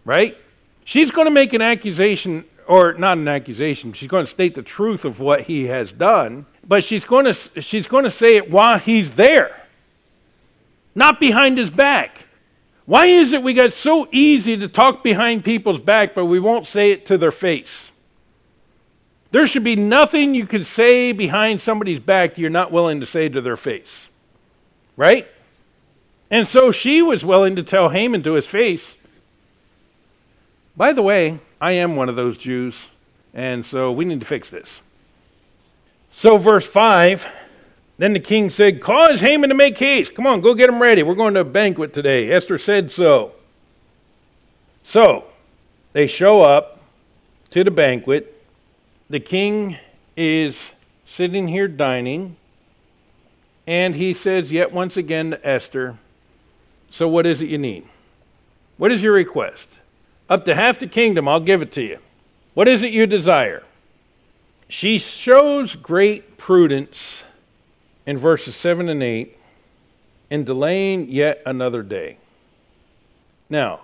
Right? 0.05 0.37
She's 0.85 1.09
going 1.09 1.25
to 1.25 1.31
make 1.31 1.53
an 1.53 1.61
accusation 1.61 2.45
or 2.67 2.93
not 2.93 3.17
an 3.17 3.27
accusation, 3.27 3.93
she's 3.93 4.07
going 4.07 4.25
to 4.25 4.31
state 4.31 4.53
the 4.53 4.61
truth 4.61 5.03
of 5.03 5.19
what 5.19 5.41
he 5.41 5.65
has 5.65 5.91
done, 5.91 6.45
but 6.67 6.83
she's 6.83 7.03
going 7.03 7.25
to, 7.25 7.33
she's 7.59 7.87
going 7.87 8.03
to 8.03 8.11
say 8.11 8.37
it 8.37 8.51
while 8.51 8.77
he's 8.77 9.13
there, 9.13 9.59
not 10.93 11.19
behind 11.19 11.57
his 11.57 11.71
back. 11.71 12.27
Why 12.85 13.07
is 13.07 13.33
it 13.33 13.41
we 13.41 13.55
got 13.55 13.73
so 13.73 14.07
easy 14.11 14.55
to 14.55 14.67
talk 14.67 15.03
behind 15.03 15.43
people's 15.43 15.81
back, 15.81 16.13
but 16.13 16.25
we 16.25 16.39
won't 16.39 16.67
say 16.67 16.91
it 16.91 17.07
to 17.07 17.17
their 17.17 17.31
face? 17.31 17.88
There 19.31 19.45
should 19.45 19.63
be 19.63 19.75
nothing 19.75 20.33
you 20.33 20.47
can 20.47 20.63
say 20.63 21.11
behind 21.11 21.61
somebody's 21.61 21.99
back 21.99 22.31
that 22.31 22.41
you're 22.41 22.49
not 22.49 22.71
willing 22.71 22.99
to 22.99 23.05
say 23.05 23.29
to 23.29 23.41
their 23.41 23.57
face. 23.57 24.07
Right? 24.97 25.27
And 26.31 26.47
so 26.47 26.71
she 26.71 27.01
was 27.01 27.23
willing 27.23 27.55
to 27.55 27.63
tell 27.63 27.89
Haman 27.89 28.23
to 28.23 28.33
his 28.33 28.47
face. 28.47 28.95
By 30.75 30.93
the 30.93 31.01
way, 31.01 31.39
I 31.59 31.73
am 31.73 31.95
one 31.95 32.09
of 32.09 32.15
those 32.15 32.37
Jews, 32.37 32.87
and 33.33 33.65
so 33.65 33.91
we 33.91 34.05
need 34.05 34.21
to 34.21 34.25
fix 34.25 34.49
this. 34.49 34.81
So, 36.11 36.37
verse 36.37 36.65
5 36.65 37.27
Then 37.97 38.13
the 38.13 38.19
king 38.19 38.49
said, 38.49 38.81
Cause 38.81 39.21
Haman 39.21 39.49
to 39.49 39.55
make 39.55 39.77
haste. 39.77 40.15
Come 40.15 40.25
on, 40.25 40.41
go 40.41 40.53
get 40.53 40.69
him 40.69 40.81
ready. 40.81 41.03
We're 41.03 41.15
going 41.15 41.33
to 41.35 41.41
a 41.41 41.45
banquet 41.45 41.93
today. 41.93 42.31
Esther 42.31 42.57
said 42.57 42.91
so. 42.91 43.33
So, 44.83 45.25
they 45.93 46.07
show 46.07 46.41
up 46.41 46.79
to 47.51 47.63
the 47.63 47.71
banquet. 47.71 48.38
The 49.09 49.19
king 49.19 49.77
is 50.15 50.71
sitting 51.05 51.47
here 51.47 51.67
dining, 51.67 52.35
and 53.65 53.95
he 53.95 54.13
says 54.13 54.51
yet 54.51 54.71
once 54.71 54.97
again 54.97 55.31
to 55.31 55.47
Esther, 55.47 55.97
So, 56.91 57.07
what 57.07 57.25
is 57.25 57.41
it 57.41 57.49
you 57.49 57.57
need? 57.57 57.87
What 58.77 58.91
is 58.91 59.01
your 59.01 59.13
request? 59.13 59.79
Up 60.29 60.45
to 60.45 60.53
half 60.53 60.77
the 60.77 60.87
kingdom, 60.87 61.27
I'll 61.27 61.39
give 61.39 61.63
it 61.63 61.71
to 61.73 61.81
you. 61.81 61.97
What 62.53 62.67
is 62.67 62.83
it 62.83 62.91
you 62.91 63.07
desire? 63.07 63.63
She 64.67 64.99
shows 64.99 65.75
great 65.75 66.37
prudence 66.37 67.23
in 68.05 68.17
verses 68.19 68.55
7 68.55 68.89
and 68.89 69.01
8 69.01 69.35
in 70.29 70.43
delaying 70.43 71.09
yet 71.09 71.41
another 71.47 71.81
day. 71.81 72.17
Now, 73.49 73.81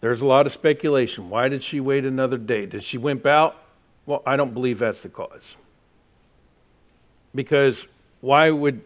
there's 0.00 0.20
a 0.20 0.26
lot 0.26 0.46
of 0.46 0.52
speculation. 0.52 1.30
Why 1.30 1.48
did 1.48 1.64
she 1.64 1.80
wait 1.80 2.04
another 2.04 2.38
day? 2.38 2.66
Did 2.66 2.84
she 2.84 2.96
wimp 2.96 3.26
out? 3.26 3.60
Well, 4.06 4.22
I 4.24 4.36
don't 4.36 4.54
believe 4.54 4.78
that's 4.78 5.02
the 5.02 5.08
cause. 5.08 5.56
Because 7.34 7.86
why 8.20 8.50
would 8.50 8.82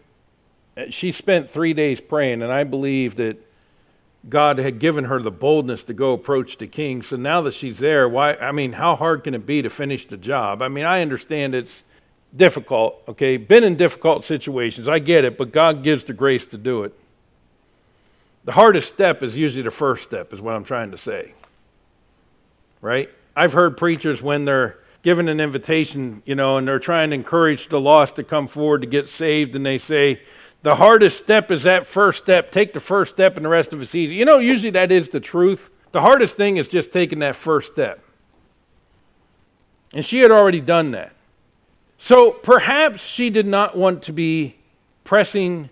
she 0.89 1.11
spent 1.11 1.49
three 1.49 1.73
days 1.73 2.01
praying, 2.01 2.41
and 2.41 2.51
I 2.51 2.63
believe 2.63 3.15
that 3.15 3.37
God 4.29 4.59
had 4.59 4.79
given 4.79 5.05
her 5.05 5.19
the 5.19 5.31
boldness 5.31 5.83
to 5.85 5.93
go 5.93 6.13
approach 6.13 6.57
the 6.57 6.67
king. 6.67 7.01
So 7.01 7.15
now 7.15 7.41
that 7.41 7.53
she's 7.53 7.79
there, 7.79 8.07
why? 8.07 8.35
I 8.35 8.51
mean, 8.51 8.73
how 8.73 8.95
hard 8.95 9.23
can 9.23 9.33
it 9.33 9.45
be 9.45 9.61
to 9.63 9.69
finish 9.69 10.07
the 10.07 10.17
job? 10.17 10.61
I 10.61 10.67
mean, 10.67 10.85
I 10.85 11.01
understand 11.01 11.55
it's 11.55 11.83
difficult, 12.35 13.01
okay? 13.07 13.37
Been 13.37 13.63
in 13.63 13.75
difficult 13.75 14.23
situations. 14.23 14.87
I 14.87 14.99
get 14.99 15.25
it, 15.25 15.37
but 15.37 15.51
God 15.51 15.83
gives 15.83 16.05
the 16.05 16.13
grace 16.13 16.45
to 16.47 16.57
do 16.57 16.83
it. 16.83 16.93
The 18.45 18.51
hardest 18.51 18.89
step 18.89 19.23
is 19.23 19.35
usually 19.35 19.63
the 19.63 19.71
first 19.71 20.03
step, 20.03 20.33
is 20.33 20.41
what 20.41 20.55
I'm 20.55 20.63
trying 20.63 20.91
to 20.91 20.97
say. 20.97 21.33
Right? 22.79 23.09
I've 23.35 23.53
heard 23.53 23.77
preachers 23.77 24.21
when 24.21 24.45
they're 24.45 24.77
given 25.03 25.27
an 25.27 25.39
invitation, 25.39 26.21
you 26.25 26.35
know, 26.35 26.57
and 26.57 26.67
they're 26.67 26.79
trying 26.79 27.09
to 27.09 27.15
encourage 27.15 27.69
the 27.69 27.79
lost 27.79 28.15
to 28.17 28.23
come 28.23 28.47
forward 28.47 28.81
to 28.81 28.87
get 28.87 29.09
saved, 29.09 29.55
and 29.55 29.65
they 29.65 29.77
say, 29.77 30.21
the 30.63 30.75
hardest 30.75 31.17
step 31.17 31.49
is 31.49 31.63
that 31.63 31.87
first 31.87 32.19
step. 32.19 32.51
Take 32.51 32.73
the 32.73 32.79
first 32.79 33.11
step, 33.11 33.35
and 33.35 33.43
the 33.43 33.49
rest 33.49 33.73
of 33.73 33.81
it's 33.81 33.95
easy. 33.95 34.15
You 34.15 34.25
know, 34.25 34.37
usually 34.37 34.69
that 34.71 34.91
is 34.91 35.09
the 35.09 35.19
truth. 35.19 35.71
The 35.91 36.01
hardest 36.01 36.37
thing 36.37 36.57
is 36.57 36.67
just 36.67 36.91
taking 36.91 37.19
that 37.19 37.35
first 37.35 37.73
step. 37.73 38.03
And 39.93 40.05
she 40.05 40.19
had 40.19 40.31
already 40.31 40.61
done 40.61 40.91
that. 40.91 41.13
So 41.97 42.31
perhaps 42.31 43.01
she 43.01 43.29
did 43.29 43.45
not 43.45 43.75
want 43.77 44.03
to 44.03 44.13
be 44.13 44.55
pressing 45.03 45.69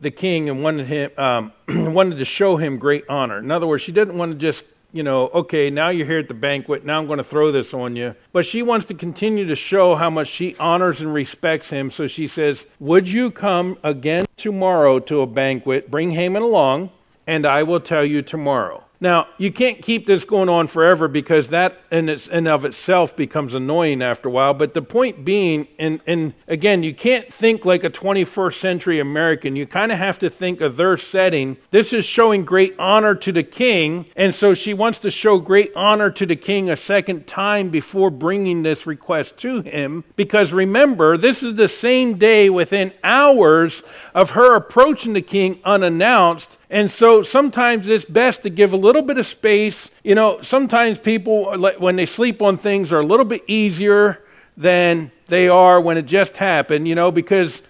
the 0.00 0.10
king 0.10 0.48
and 0.48 0.62
wanted, 0.62 0.86
him, 0.86 1.10
um, 1.16 1.52
wanted 1.94 2.18
to 2.18 2.24
show 2.24 2.56
him 2.56 2.78
great 2.78 3.04
honor. 3.08 3.38
In 3.38 3.50
other 3.50 3.66
words, 3.66 3.82
she 3.82 3.92
didn't 3.92 4.18
want 4.18 4.32
to 4.32 4.38
just 4.38 4.64
you 4.92 5.02
know, 5.02 5.28
okay, 5.28 5.70
now 5.70 5.88
you're 5.88 6.06
here 6.06 6.18
at 6.18 6.28
the 6.28 6.34
banquet, 6.34 6.84
now 6.84 6.98
I'm 6.98 7.06
going 7.06 7.18
to 7.18 7.24
throw 7.24 7.52
this 7.52 7.72
on 7.72 7.96
you. 7.96 8.14
But 8.32 8.44
she 8.44 8.62
wants 8.62 8.86
to 8.86 8.94
continue 8.94 9.46
to 9.46 9.54
show 9.54 9.94
how 9.94 10.10
much 10.10 10.28
she 10.28 10.56
honors 10.56 11.00
and 11.00 11.12
respects 11.14 11.70
him. 11.70 11.90
So 11.90 12.06
she 12.06 12.26
says, 12.26 12.66
Would 12.80 13.08
you 13.08 13.30
come 13.30 13.78
again 13.82 14.26
tomorrow 14.36 14.98
to 15.00 15.20
a 15.20 15.26
banquet? 15.26 15.90
Bring 15.90 16.10
Haman 16.10 16.42
along, 16.42 16.90
and 17.26 17.46
I 17.46 17.62
will 17.62 17.80
tell 17.80 18.04
you 18.04 18.22
tomorrow. 18.22 18.84
Now, 19.02 19.28
you 19.38 19.50
can't 19.50 19.80
keep 19.80 20.04
this 20.04 20.24
going 20.24 20.50
on 20.50 20.66
forever 20.66 21.08
because 21.08 21.48
that 21.48 21.80
in, 21.90 22.10
its, 22.10 22.26
in 22.26 22.46
of 22.46 22.66
itself 22.66 23.16
becomes 23.16 23.54
annoying 23.54 24.02
after 24.02 24.28
a 24.28 24.30
while. 24.30 24.52
But 24.52 24.74
the 24.74 24.82
point 24.82 25.24
being, 25.24 25.68
and, 25.78 26.02
and 26.06 26.34
again, 26.46 26.82
you 26.82 26.92
can't 26.92 27.32
think 27.32 27.64
like 27.64 27.82
a 27.82 27.88
21st 27.88 28.60
century 28.60 29.00
American. 29.00 29.56
You 29.56 29.66
kind 29.66 29.90
of 29.90 29.96
have 29.96 30.18
to 30.18 30.28
think 30.28 30.60
of 30.60 30.76
their 30.76 30.98
setting. 30.98 31.56
This 31.70 31.94
is 31.94 32.04
showing 32.04 32.44
great 32.44 32.74
honor 32.78 33.14
to 33.14 33.32
the 33.32 33.42
king. 33.42 34.04
And 34.16 34.34
so 34.34 34.52
she 34.52 34.74
wants 34.74 34.98
to 34.98 35.10
show 35.10 35.38
great 35.38 35.72
honor 35.74 36.10
to 36.10 36.26
the 36.26 36.36
king 36.36 36.68
a 36.68 36.76
second 36.76 37.26
time 37.26 37.70
before 37.70 38.10
bringing 38.10 38.62
this 38.62 38.86
request 38.86 39.38
to 39.38 39.62
him. 39.62 40.04
Because 40.14 40.52
remember, 40.52 41.16
this 41.16 41.42
is 41.42 41.54
the 41.54 41.68
same 41.68 42.18
day 42.18 42.50
within 42.50 42.92
hours 43.02 43.82
of 44.14 44.32
her 44.32 44.56
approaching 44.56 45.14
the 45.14 45.22
king 45.22 45.58
unannounced 45.64 46.58
and 46.70 46.88
so 46.88 47.22
sometimes 47.22 47.88
it's 47.88 48.04
best 48.04 48.42
to 48.42 48.50
give 48.50 48.72
a 48.72 48.76
little 48.76 49.02
bit 49.02 49.18
of 49.18 49.26
space. 49.26 49.90
You 50.04 50.14
know, 50.14 50.40
sometimes 50.40 51.00
people, 51.00 51.52
when 51.78 51.96
they 51.96 52.06
sleep 52.06 52.40
on 52.40 52.56
things, 52.56 52.92
are 52.92 53.00
a 53.00 53.06
little 53.06 53.24
bit 53.24 53.42
easier 53.48 54.22
than 54.56 55.10
they 55.26 55.48
are 55.48 55.80
when 55.80 55.96
it 55.96 56.06
just 56.06 56.36
happened, 56.36 56.86
you 56.86 56.94
know, 56.94 57.10
because 57.10 57.60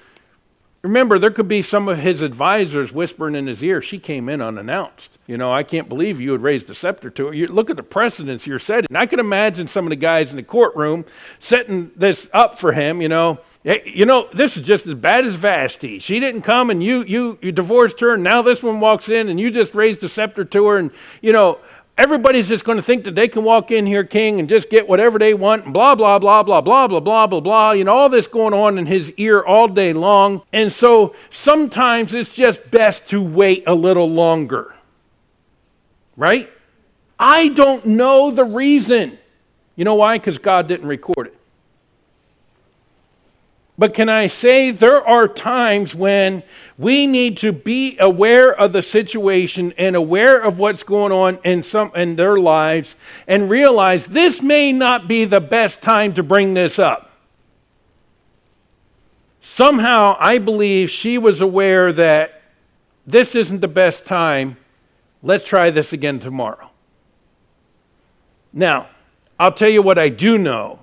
remember, 0.82 1.18
there 1.18 1.30
could 1.30 1.48
be 1.48 1.62
some 1.62 1.88
of 1.88 1.98
his 1.98 2.22
advisors 2.22 2.92
whispering 2.92 3.34
in 3.34 3.46
his 3.46 3.62
ear, 3.62 3.82
she 3.82 3.98
came 3.98 4.28
in 4.28 4.40
unannounced. 4.40 5.18
You 5.26 5.36
know, 5.36 5.52
I 5.52 5.62
can't 5.62 5.88
believe 5.88 6.20
you 6.20 6.32
would 6.32 6.42
raise 6.42 6.64
the 6.64 6.74
scepter 6.74 7.10
to 7.10 7.26
her. 7.26 7.34
You, 7.34 7.46
look 7.46 7.70
at 7.70 7.76
the 7.76 7.82
precedents 7.82 8.46
you're 8.46 8.58
setting. 8.58 8.86
And 8.88 8.98
I 8.98 9.06
can 9.06 9.20
imagine 9.20 9.68
some 9.68 9.84
of 9.84 9.90
the 9.90 9.96
guys 9.96 10.30
in 10.30 10.36
the 10.36 10.42
courtroom 10.42 11.04
setting 11.38 11.90
this 11.96 12.28
up 12.32 12.58
for 12.58 12.72
him, 12.72 13.02
you 13.02 13.08
know. 13.08 13.40
Hey, 13.62 13.82
you 13.84 14.06
know, 14.06 14.28
this 14.32 14.56
is 14.56 14.62
just 14.62 14.86
as 14.86 14.94
bad 14.94 15.26
as 15.26 15.34
Vashti. 15.34 15.98
She 15.98 16.18
didn't 16.18 16.42
come 16.42 16.70
and 16.70 16.82
you, 16.82 17.02
you, 17.02 17.38
you 17.42 17.52
divorced 17.52 18.00
her, 18.00 18.14
and 18.14 18.22
now 18.22 18.40
this 18.40 18.62
one 18.62 18.80
walks 18.80 19.10
in 19.10 19.28
and 19.28 19.38
you 19.38 19.50
just 19.50 19.74
raised 19.74 20.00
the 20.00 20.08
scepter 20.08 20.46
to 20.46 20.66
her. 20.68 20.78
And, 20.78 20.90
you 21.20 21.32
know, 21.34 21.58
everybody's 22.00 22.48
just 22.48 22.64
going 22.64 22.76
to 22.76 22.82
think 22.82 23.04
that 23.04 23.14
they 23.14 23.28
can 23.28 23.44
walk 23.44 23.70
in 23.70 23.84
here, 23.84 24.04
king, 24.04 24.40
and 24.40 24.48
just 24.48 24.70
get 24.70 24.88
whatever 24.88 25.18
they 25.18 25.34
want, 25.34 25.64
and 25.64 25.74
blah, 25.74 25.94
blah, 25.94 26.18
blah, 26.18 26.42
blah, 26.42 26.62
blah, 26.62 26.88
blah, 26.88 27.00
blah, 27.00 27.26
blah, 27.26 27.40
blah. 27.40 27.72
You 27.72 27.84
know, 27.84 27.92
all 27.92 28.08
this 28.08 28.26
going 28.26 28.54
on 28.54 28.78
in 28.78 28.86
his 28.86 29.12
ear 29.18 29.42
all 29.42 29.68
day 29.68 29.92
long. 29.92 30.42
And 30.52 30.72
so 30.72 31.14
sometimes 31.28 32.14
it's 32.14 32.30
just 32.30 32.70
best 32.70 33.06
to 33.08 33.22
wait 33.22 33.64
a 33.66 33.74
little 33.74 34.08
longer. 34.08 34.74
Right? 36.16 36.50
I 37.18 37.48
don't 37.48 37.84
know 37.84 38.30
the 38.30 38.44
reason. 38.44 39.18
You 39.76 39.84
know 39.84 39.96
why? 39.96 40.16
Because 40.16 40.38
God 40.38 40.66
didn't 40.68 40.86
record 40.86 41.26
it. 41.26 41.39
But 43.80 43.94
can 43.94 44.10
I 44.10 44.26
say 44.26 44.72
there 44.72 45.02
are 45.08 45.26
times 45.26 45.94
when 45.94 46.42
we 46.76 47.06
need 47.06 47.38
to 47.38 47.50
be 47.50 47.96
aware 47.98 48.52
of 48.52 48.74
the 48.74 48.82
situation 48.82 49.72
and 49.78 49.96
aware 49.96 50.38
of 50.38 50.58
what's 50.58 50.82
going 50.82 51.12
on 51.12 51.38
in 51.44 51.62
some 51.62 51.90
in 51.94 52.14
their 52.14 52.38
lives 52.38 52.94
and 53.26 53.48
realize 53.48 54.06
this 54.06 54.42
may 54.42 54.70
not 54.70 55.08
be 55.08 55.24
the 55.24 55.40
best 55.40 55.80
time 55.80 56.12
to 56.12 56.22
bring 56.22 56.52
this 56.52 56.78
up. 56.78 57.12
Somehow 59.40 60.14
I 60.20 60.36
believe 60.36 60.90
she 60.90 61.16
was 61.16 61.40
aware 61.40 61.90
that 61.90 62.42
this 63.06 63.34
isn't 63.34 63.62
the 63.62 63.66
best 63.66 64.04
time. 64.04 64.58
Let's 65.22 65.42
try 65.42 65.70
this 65.70 65.94
again 65.94 66.20
tomorrow. 66.20 66.68
Now, 68.52 68.90
I'll 69.38 69.52
tell 69.52 69.70
you 69.70 69.80
what 69.80 69.98
I 69.98 70.10
do 70.10 70.36
know 70.36 70.80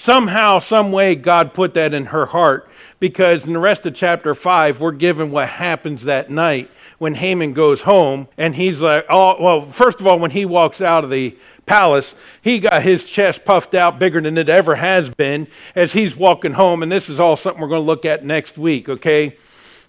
Somehow, 0.00 0.60
some 0.60 0.92
way, 0.92 1.14
God 1.14 1.52
put 1.52 1.74
that 1.74 1.92
in 1.92 2.06
her 2.06 2.24
heart 2.24 2.70
because 3.00 3.46
in 3.46 3.52
the 3.52 3.58
rest 3.58 3.84
of 3.84 3.94
chapter 3.94 4.34
5, 4.34 4.80
we're 4.80 4.92
given 4.92 5.30
what 5.30 5.50
happens 5.50 6.04
that 6.04 6.30
night 6.30 6.70
when 6.96 7.16
Haman 7.16 7.52
goes 7.52 7.82
home 7.82 8.26
and 8.38 8.54
he's 8.54 8.80
like, 8.80 9.04
oh, 9.10 9.36
well, 9.38 9.70
first 9.70 10.00
of 10.00 10.06
all, 10.06 10.18
when 10.18 10.30
he 10.30 10.46
walks 10.46 10.80
out 10.80 11.04
of 11.04 11.10
the 11.10 11.36
palace, 11.66 12.14
he 12.40 12.60
got 12.60 12.82
his 12.82 13.04
chest 13.04 13.44
puffed 13.44 13.74
out 13.74 13.98
bigger 13.98 14.22
than 14.22 14.38
it 14.38 14.48
ever 14.48 14.76
has 14.76 15.10
been 15.10 15.46
as 15.74 15.92
he's 15.92 16.16
walking 16.16 16.54
home. 16.54 16.82
And 16.82 16.90
this 16.90 17.10
is 17.10 17.20
all 17.20 17.36
something 17.36 17.60
we're 17.60 17.68
going 17.68 17.82
to 17.82 17.86
look 17.86 18.06
at 18.06 18.24
next 18.24 18.56
week, 18.56 18.88
okay? 18.88 19.36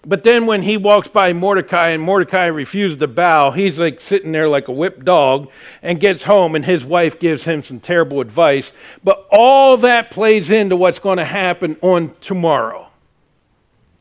But 0.04 0.24
then 0.24 0.46
when 0.46 0.62
he 0.62 0.76
walks 0.76 1.06
by 1.06 1.32
Mordecai 1.32 1.90
and 1.90 2.02
Mordecai 2.02 2.46
refuses 2.46 2.96
to 2.98 3.06
bow, 3.06 3.52
he's 3.52 3.78
like 3.78 4.00
sitting 4.00 4.32
there 4.32 4.48
like 4.48 4.66
a 4.66 4.72
whipped 4.72 5.04
dog 5.04 5.48
and 5.80 6.00
gets 6.00 6.24
home 6.24 6.56
and 6.56 6.64
his 6.64 6.84
wife 6.84 7.20
gives 7.20 7.44
him 7.44 7.62
some 7.62 7.78
terrible 7.78 8.20
advice. 8.20 8.72
But 9.04 9.26
all 9.30 9.76
that 9.78 10.10
plays 10.10 10.50
into 10.50 10.74
what's 10.74 10.98
going 10.98 11.18
to 11.18 11.24
happen 11.24 11.76
on 11.82 12.14
tomorrow. 12.20 12.88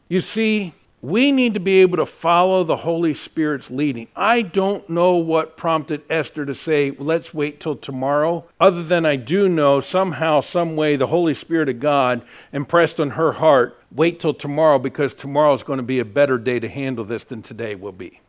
You 0.10 0.22
see, 0.22 0.74
we 1.02 1.32
need 1.32 1.56
to 1.56 1.60
be 1.60 1.82
able 1.82 1.98
to 1.98 2.06
follow 2.06 2.64
the 2.64 2.76
Holy 2.76 3.14
Spirit's 3.14 3.72
leading. 3.72 4.08
I 4.16 4.44
don't 4.44 4.88
know 4.88 5.16
what 5.16 5.58
prompted 5.58 6.04
Esther 6.10 6.46
to 6.46 6.54
say, 6.54 6.92
let's 6.92 7.34
wait 7.34 7.60
till 7.60 7.76
tomorrow, 7.76 8.46
other 8.60 8.84
than 8.84 9.06
I 9.06 9.16
do 9.16 9.50
know 9.50 9.80
somehow, 9.80 10.42
some 10.42 10.76
way, 10.76 10.96
the 10.96 11.08
Holy 11.08 11.34
Spirit 11.34 11.70
of 11.70 11.80
God 11.80 12.22
impressed 12.54 13.00
on 13.00 13.12
her 13.12 13.32
heart, 13.32 13.82
wait 13.92 14.20
till 14.20 14.34
tomorrow 14.34 14.78
because 14.78 15.16
tomorrow 15.16 15.54
is 15.54 15.64
going 15.64 15.78
to 15.78 15.84
be 15.84 16.00
a 16.00 16.06
better 16.06 16.38
day 16.38 16.60
to 16.60 16.70
handle 16.70 17.04
this 17.04 17.24
than 17.24 17.42
today 17.42 17.74
will 17.74 17.92
be. 17.92 18.22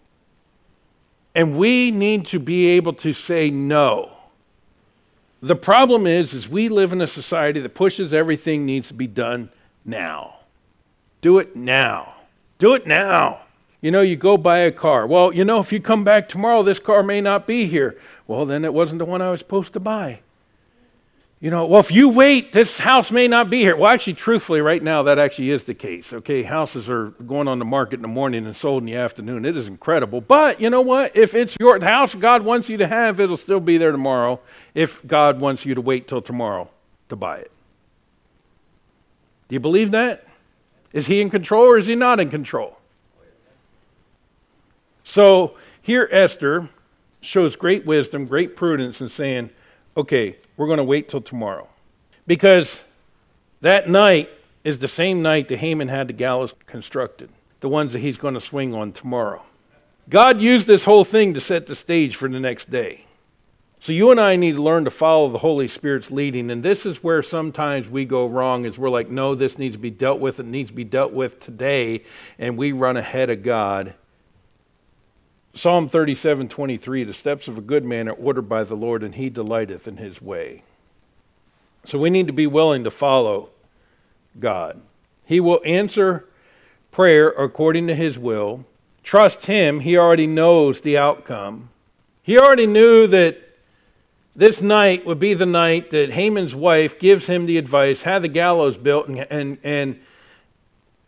And 1.34 1.56
we 1.56 1.90
need 1.90 2.26
to 2.26 2.38
be 2.38 2.68
able 2.68 2.94
to 2.94 3.12
say 3.12 3.50
no. 3.50 4.12
The 5.42 5.56
problem 5.56 6.06
is, 6.06 6.34
is 6.34 6.48
we 6.48 6.68
live 6.68 6.92
in 6.92 7.00
a 7.00 7.06
society 7.06 7.60
that 7.60 7.74
pushes 7.74 8.12
everything 8.12 8.64
needs 8.64 8.88
to 8.88 8.94
be 8.94 9.06
done 9.06 9.50
now. 9.84 10.36
Do 11.20 11.38
it 11.38 11.56
now. 11.56 12.14
Do 12.62 12.74
it 12.74 12.86
now. 12.86 13.40
You 13.80 13.90
know, 13.90 14.02
you 14.02 14.14
go 14.14 14.36
buy 14.36 14.58
a 14.60 14.70
car. 14.70 15.04
Well, 15.04 15.34
you 15.34 15.44
know, 15.44 15.58
if 15.58 15.72
you 15.72 15.80
come 15.80 16.04
back 16.04 16.28
tomorrow, 16.28 16.62
this 16.62 16.78
car 16.78 17.02
may 17.02 17.20
not 17.20 17.44
be 17.44 17.66
here. 17.66 17.98
Well, 18.28 18.46
then 18.46 18.64
it 18.64 18.72
wasn't 18.72 19.00
the 19.00 19.04
one 19.04 19.20
I 19.20 19.32
was 19.32 19.40
supposed 19.40 19.72
to 19.72 19.80
buy. 19.80 20.20
You 21.40 21.50
know, 21.50 21.66
well, 21.66 21.80
if 21.80 21.90
you 21.90 22.08
wait, 22.08 22.52
this 22.52 22.78
house 22.78 23.10
may 23.10 23.26
not 23.26 23.50
be 23.50 23.58
here. 23.58 23.74
Well, 23.74 23.92
actually, 23.92 24.14
truthfully, 24.14 24.60
right 24.60 24.80
now, 24.80 25.02
that 25.02 25.18
actually 25.18 25.50
is 25.50 25.64
the 25.64 25.74
case. 25.74 26.12
Okay, 26.12 26.44
houses 26.44 26.88
are 26.88 27.08
going 27.26 27.48
on 27.48 27.58
the 27.58 27.64
market 27.64 27.96
in 27.96 28.02
the 28.02 28.06
morning 28.06 28.46
and 28.46 28.54
sold 28.54 28.84
in 28.84 28.86
the 28.86 28.94
afternoon. 28.94 29.44
It 29.44 29.56
is 29.56 29.66
incredible. 29.66 30.20
But 30.20 30.60
you 30.60 30.70
know 30.70 30.82
what? 30.82 31.16
If 31.16 31.34
it's 31.34 31.56
your 31.58 31.80
house 31.80 32.14
God 32.14 32.44
wants 32.44 32.68
you 32.68 32.76
to 32.76 32.86
have, 32.86 33.18
it'll 33.18 33.36
still 33.36 33.58
be 33.58 33.76
there 33.76 33.90
tomorrow 33.90 34.38
if 34.72 35.04
God 35.04 35.40
wants 35.40 35.66
you 35.66 35.74
to 35.74 35.80
wait 35.80 36.06
till 36.06 36.22
tomorrow 36.22 36.70
to 37.08 37.16
buy 37.16 37.38
it. 37.38 37.50
Do 39.48 39.56
you 39.56 39.60
believe 39.60 39.90
that? 39.90 40.28
Is 40.92 41.06
he 41.06 41.20
in 41.20 41.30
control 41.30 41.64
or 41.64 41.78
is 41.78 41.86
he 41.86 41.94
not 41.94 42.20
in 42.20 42.30
control? 42.30 42.78
So 45.04 45.54
here, 45.80 46.08
Esther 46.10 46.68
shows 47.20 47.56
great 47.56 47.84
wisdom, 47.86 48.26
great 48.26 48.56
prudence 48.56 49.00
in 49.00 49.08
saying, 49.08 49.50
okay, 49.96 50.36
we're 50.56 50.66
going 50.66 50.78
to 50.78 50.84
wait 50.84 51.08
till 51.08 51.20
tomorrow. 51.20 51.68
Because 52.26 52.82
that 53.60 53.88
night 53.88 54.30
is 54.64 54.78
the 54.78 54.88
same 54.88 55.22
night 55.22 55.48
that 55.48 55.58
Haman 55.58 55.88
had 55.88 56.08
the 56.08 56.12
gallows 56.12 56.54
constructed, 56.66 57.30
the 57.60 57.68
ones 57.68 57.92
that 57.92 57.98
he's 58.00 58.16
going 58.16 58.34
to 58.34 58.40
swing 58.40 58.74
on 58.74 58.92
tomorrow. 58.92 59.42
God 60.08 60.40
used 60.40 60.66
this 60.66 60.84
whole 60.84 61.04
thing 61.04 61.34
to 61.34 61.40
set 61.40 61.66
the 61.66 61.74
stage 61.74 62.16
for 62.16 62.28
the 62.28 62.40
next 62.40 62.70
day. 62.70 63.04
So 63.82 63.90
you 63.90 64.12
and 64.12 64.20
I 64.20 64.36
need 64.36 64.54
to 64.54 64.62
learn 64.62 64.84
to 64.84 64.90
follow 64.90 65.28
the 65.28 65.38
Holy 65.38 65.66
Spirit's 65.66 66.12
leading. 66.12 66.52
And 66.52 66.62
this 66.62 66.86
is 66.86 67.02
where 67.02 67.20
sometimes 67.20 67.88
we 67.88 68.04
go 68.04 68.28
wrong 68.28 68.64
is 68.64 68.78
we're 68.78 68.88
like, 68.88 69.10
no, 69.10 69.34
this 69.34 69.58
needs 69.58 69.74
to 69.74 69.80
be 69.80 69.90
dealt 69.90 70.20
with. 70.20 70.38
It 70.38 70.46
needs 70.46 70.70
to 70.70 70.76
be 70.76 70.84
dealt 70.84 71.12
with 71.12 71.40
today. 71.40 72.04
And 72.38 72.56
we 72.56 72.70
run 72.70 72.96
ahead 72.96 73.28
of 73.28 73.42
God. 73.42 73.94
Psalm 75.54 75.88
37, 75.88 76.46
23, 76.46 77.02
the 77.02 77.12
steps 77.12 77.48
of 77.48 77.58
a 77.58 77.60
good 77.60 77.84
man 77.84 78.08
are 78.08 78.12
ordered 78.12 78.48
by 78.48 78.62
the 78.62 78.76
Lord, 78.76 79.02
and 79.02 79.16
he 79.16 79.28
delighteth 79.28 79.88
in 79.88 79.96
his 79.96 80.22
way. 80.22 80.62
So 81.84 81.98
we 81.98 82.08
need 82.08 82.28
to 82.28 82.32
be 82.32 82.46
willing 82.46 82.84
to 82.84 82.90
follow 82.92 83.48
God. 84.38 84.80
He 85.24 85.40
will 85.40 85.60
answer 85.64 86.28
prayer 86.92 87.30
according 87.30 87.88
to 87.88 87.96
his 87.96 88.16
will. 88.16 88.64
Trust 89.02 89.46
him. 89.46 89.80
He 89.80 89.98
already 89.98 90.28
knows 90.28 90.82
the 90.82 90.96
outcome. 90.96 91.70
He 92.22 92.38
already 92.38 92.68
knew 92.68 93.08
that 93.08 93.48
this 94.34 94.62
night 94.62 95.04
would 95.04 95.18
be 95.18 95.34
the 95.34 95.46
night 95.46 95.90
that 95.90 96.10
Haman's 96.10 96.54
wife 96.54 96.98
gives 96.98 97.26
him 97.26 97.46
the 97.46 97.58
advice, 97.58 98.02
have 98.02 98.22
the 98.22 98.28
gallows 98.28 98.78
built, 98.78 99.08
and, 99.08 99.26
and, 99.30 99.58
and 99.62 100.00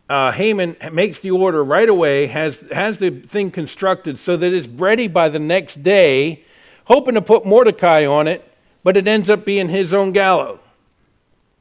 uh, 0.09 0.31
Haman 0.33 0.77
makes 0.93 1.21
the 1.21 1.31
order 1.31 1.65
right 1.65 1.89
away, 1.89 2.27
has, 2.27 2.61
has 2.73 2.99
the 2.99 3.11
thing 3.11 3.51
constructed 3.51 4.19
so 4.19 4.37
that 4.37 4.53
it's 4.53 4.69
ready 4.69 5.09
by 5.09 5.31
the 5.31 5.39
next 5.39 5.83
day, 5.83 6.45
hoping 6.85 7.15
to 7.15 7.23
put 7.23 7.47
Mordecai 7.47 8.05
on 8.05 8.29
it, 8.29 8.47
but 8.83 8.97
it 8.97 9.09
ends 9.09 9.31
up 9.31 9.47
being 9.47 9.69
his 9.69 9.95
own 9.95 10.13
gallows. 10.13 10.59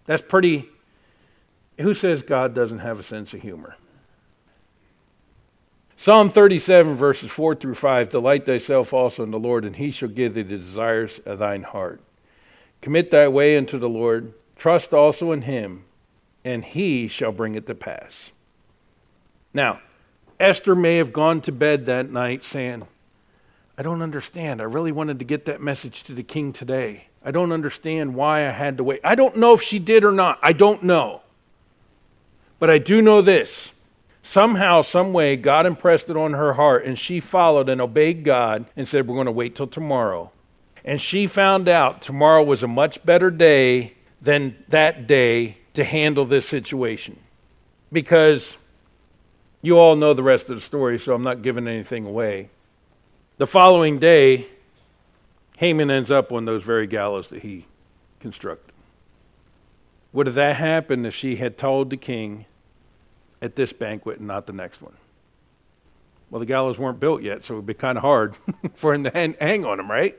That's 0.05 0.21
pretty. 0.21 0.69
Who 1.79 1.93
says 1.93 2.21
God 2.21 2.53
doesn't 2.53 2.79
have 2.79 2.99
a 2.99 3.03
sense 3.03 3.33
of 3.33 3.41
humor? 3.41 3.77
Psalm 6.03 6.29
37, 6.29 6.95
verses 6.95 7.31
4 7.31 7.55
through 7.55 7.75
5 7.75 8.09
Delight 8.09 8.45
thyself 8.45 8.91
also 8.91 9.23
in 9.23 9.31
the 9.31 9.39
Lord, 9.39 9.63
and 9.63 9.73
he 9.73 9.89
shall 9.89 10.09
give 10.09 10.33
thee 10.33 10.41
the 10.41 10.57
desires 10.57 11.21
of 11.25 11.39
thine 11.39 11.63
heart. 11.63 12.01
Commit 12.81 13.09
thy 13.09 13.29
way 13.29 13.55
unto 13.55 13.77
the 13.77 13.87
Lord, 13.87 14.33
trust 14.57 14.93
also 14.93 15.31
in 15.31 15.43
him, 15.43 15.85
and 16.43 16.61
he 16.65 17.07
shall 17.07 17.31
bring 17.31 17.55
it 17.55 17.67
to 17.67 17.73
pass. 17.73 18.33
Now, 19.53 19.79
Esther 20.41 20.75
may 20.75 20.97
have 20.97 21.13
gone 21.13 21.39
to 21.39 21.53
bed 21.53 21.85
that 21.85 22.11
night 22.11 22.43
saying, 22.43 22.85
I 23.77 23.81
don't 23.81 24.01
understand. 24.01 24.59
I 24.59 24.65
really 24.65 24.91
wanted 24.91 25.19
to 25.19 25.25
get 25.25 25.45
that 25.45 25.61
message 25.61 26.03
to 26.03 26.13
the 26.13 26.21
king 26.21 26.51
today. 26.51 27.07
I 27.23 27.31
don't 27.31 27.53
understand 27.53 28.13
why 28.13 28.39
I 28.39 28.51
had 28.51 28.75
to 28.75 28.83
wait. 28.83 28.99
I 29.05 29.15
don't 29.15 29.37
know 29.37 29.53
if 29.53 29.61
she 29.61 29.79
did 29.79 30.03
or 30.03 30.11
not. 30.11 30.37
I 30.43 30.51
don't 30.51 30.83
know. 30.83 31.21
But 32.59 32.69
I 32.69 32.77
do 32.77 33.01
know 33.01 33.21
this 33.21 33.72
Somehow, 34.25 34.81
some 34.81 35.11
way, 35.11 35.35
God 35.35 35.65
impressed 35.65 36.09
it 36.09 36.15
on 36.15 36.31
her 36.33 36.53
heart, 36.53 36.85
and 36.85 36.97
she 36.97 37.19
followed 37.19 37.67
and 37.67 37.81
obeyed 37.81 38.23
God 38.23 38.65
and 38.77 38.87
said, 38.87 39.05
We're 39.05 39.15
going 39.15 39.25
to 39.25 39.33
wait 39.33 39.55
till 39.55 39.67
tomorrow. 39.67 40.31
And 40.85 40.99
she 40.99 41.27
found 41.27 41.67
out 41.67 42.01
tomorrow 42.01 42.41
was 42.41 42.63
a 42.63 42.67
much 42.67 43.05
better 43.05 43.29
day 43.29 43.93
than 44.21 44.55
that 44.69 45.07
day 45.07 45.57
to 45.73 45.83
handle 45.83 46.25
this 46.25 46.47
situation. 46.47 47.19
Because 47.91 48.57
you 49.61 49.77
all 49.77 49.97
know 49.97 50.13
the 50.13 50.23
rest 50.23 50.49
of 50.49 50.55
the 50.55 50.61
story, 50.61 50.97
so 50.97 51.13
I'm 51.13 51.23
not 51.23 51.41
giving 51.41 51.67
anything 51.67 52.05
away. 52.05 52.49
The 53.37 53.47
following 53.47 53.99
day, 53.99 54.47
Haman 55.57 55.91
ends 55.91 56.11
up 56.11 56.31
on 56.31 56.45
those 56.45 56.63
very 56.63 56.87
gallows 56.87 57.29
that 57.29 57.43
he 57.43 57.65
constructed. 58.21 58.73
Would 60.13 60.27
that 60.27 60.55
happened 60.55 61.05
if 61.05 61.13
she 61.13 61.35
had 61.35 61.57
told 61.57 61.89
the 61.89 61.97
king, 61.97 62.45
at 63.43 63.57
this 63.57 63.73
banquet 63.73 64.19
and 64.19 64.27
not 64.27 64.47
the 64.47 64.53
next 64.53 64.81
one. 64.81 64.93
Well, 66.31 66.39
the 66.39 66.45
gallows 66.45 66.79
weren't 66.79 66.99
built 66.99 67.21
yet, 67.21 67.43
so 67.43 67.53
it 67.53 67.57
would 67.57 67.65
be 67.65 67.73
kind 67.73 67.97
of 67.97 68.01
hard 68.01 68.35
for 68.73 68.93
him 68.93 69.03
to 69.03 69.11
hang, 69.11 69.35
hang 69.39 69.65
on 69.65 69.77
them, 69.77 69.91
right? 69.91 70.17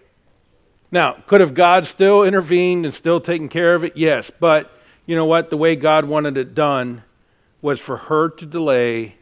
Now, 0.93 1.15
could 1.27 1.41
have 1.41 1.55
God 1.55 1.89
still 1.89 2.23
intervened 2.23 2.85
and 2.85 2.95
still 2.95 3.21
taken 3.21 3.49
care 3.49 3.75
of 3.75 3.83
it? 3.83 3.97
Yes, 3.97 4.31
but 4.39 4.71
you 5.07 5.17
know 5.17 5.25
what? 5.25 5.51
The 5.51 5.57
way 5.57 5.75
God 5.75 6.05
wanted 6.05 6.37
it 6.37 6.55
done 6.55 7.03
was 7.63 7.81
for 7.81 7.97
her 7.97 8.29
to 8.29 8.47
delay 8.47 9.17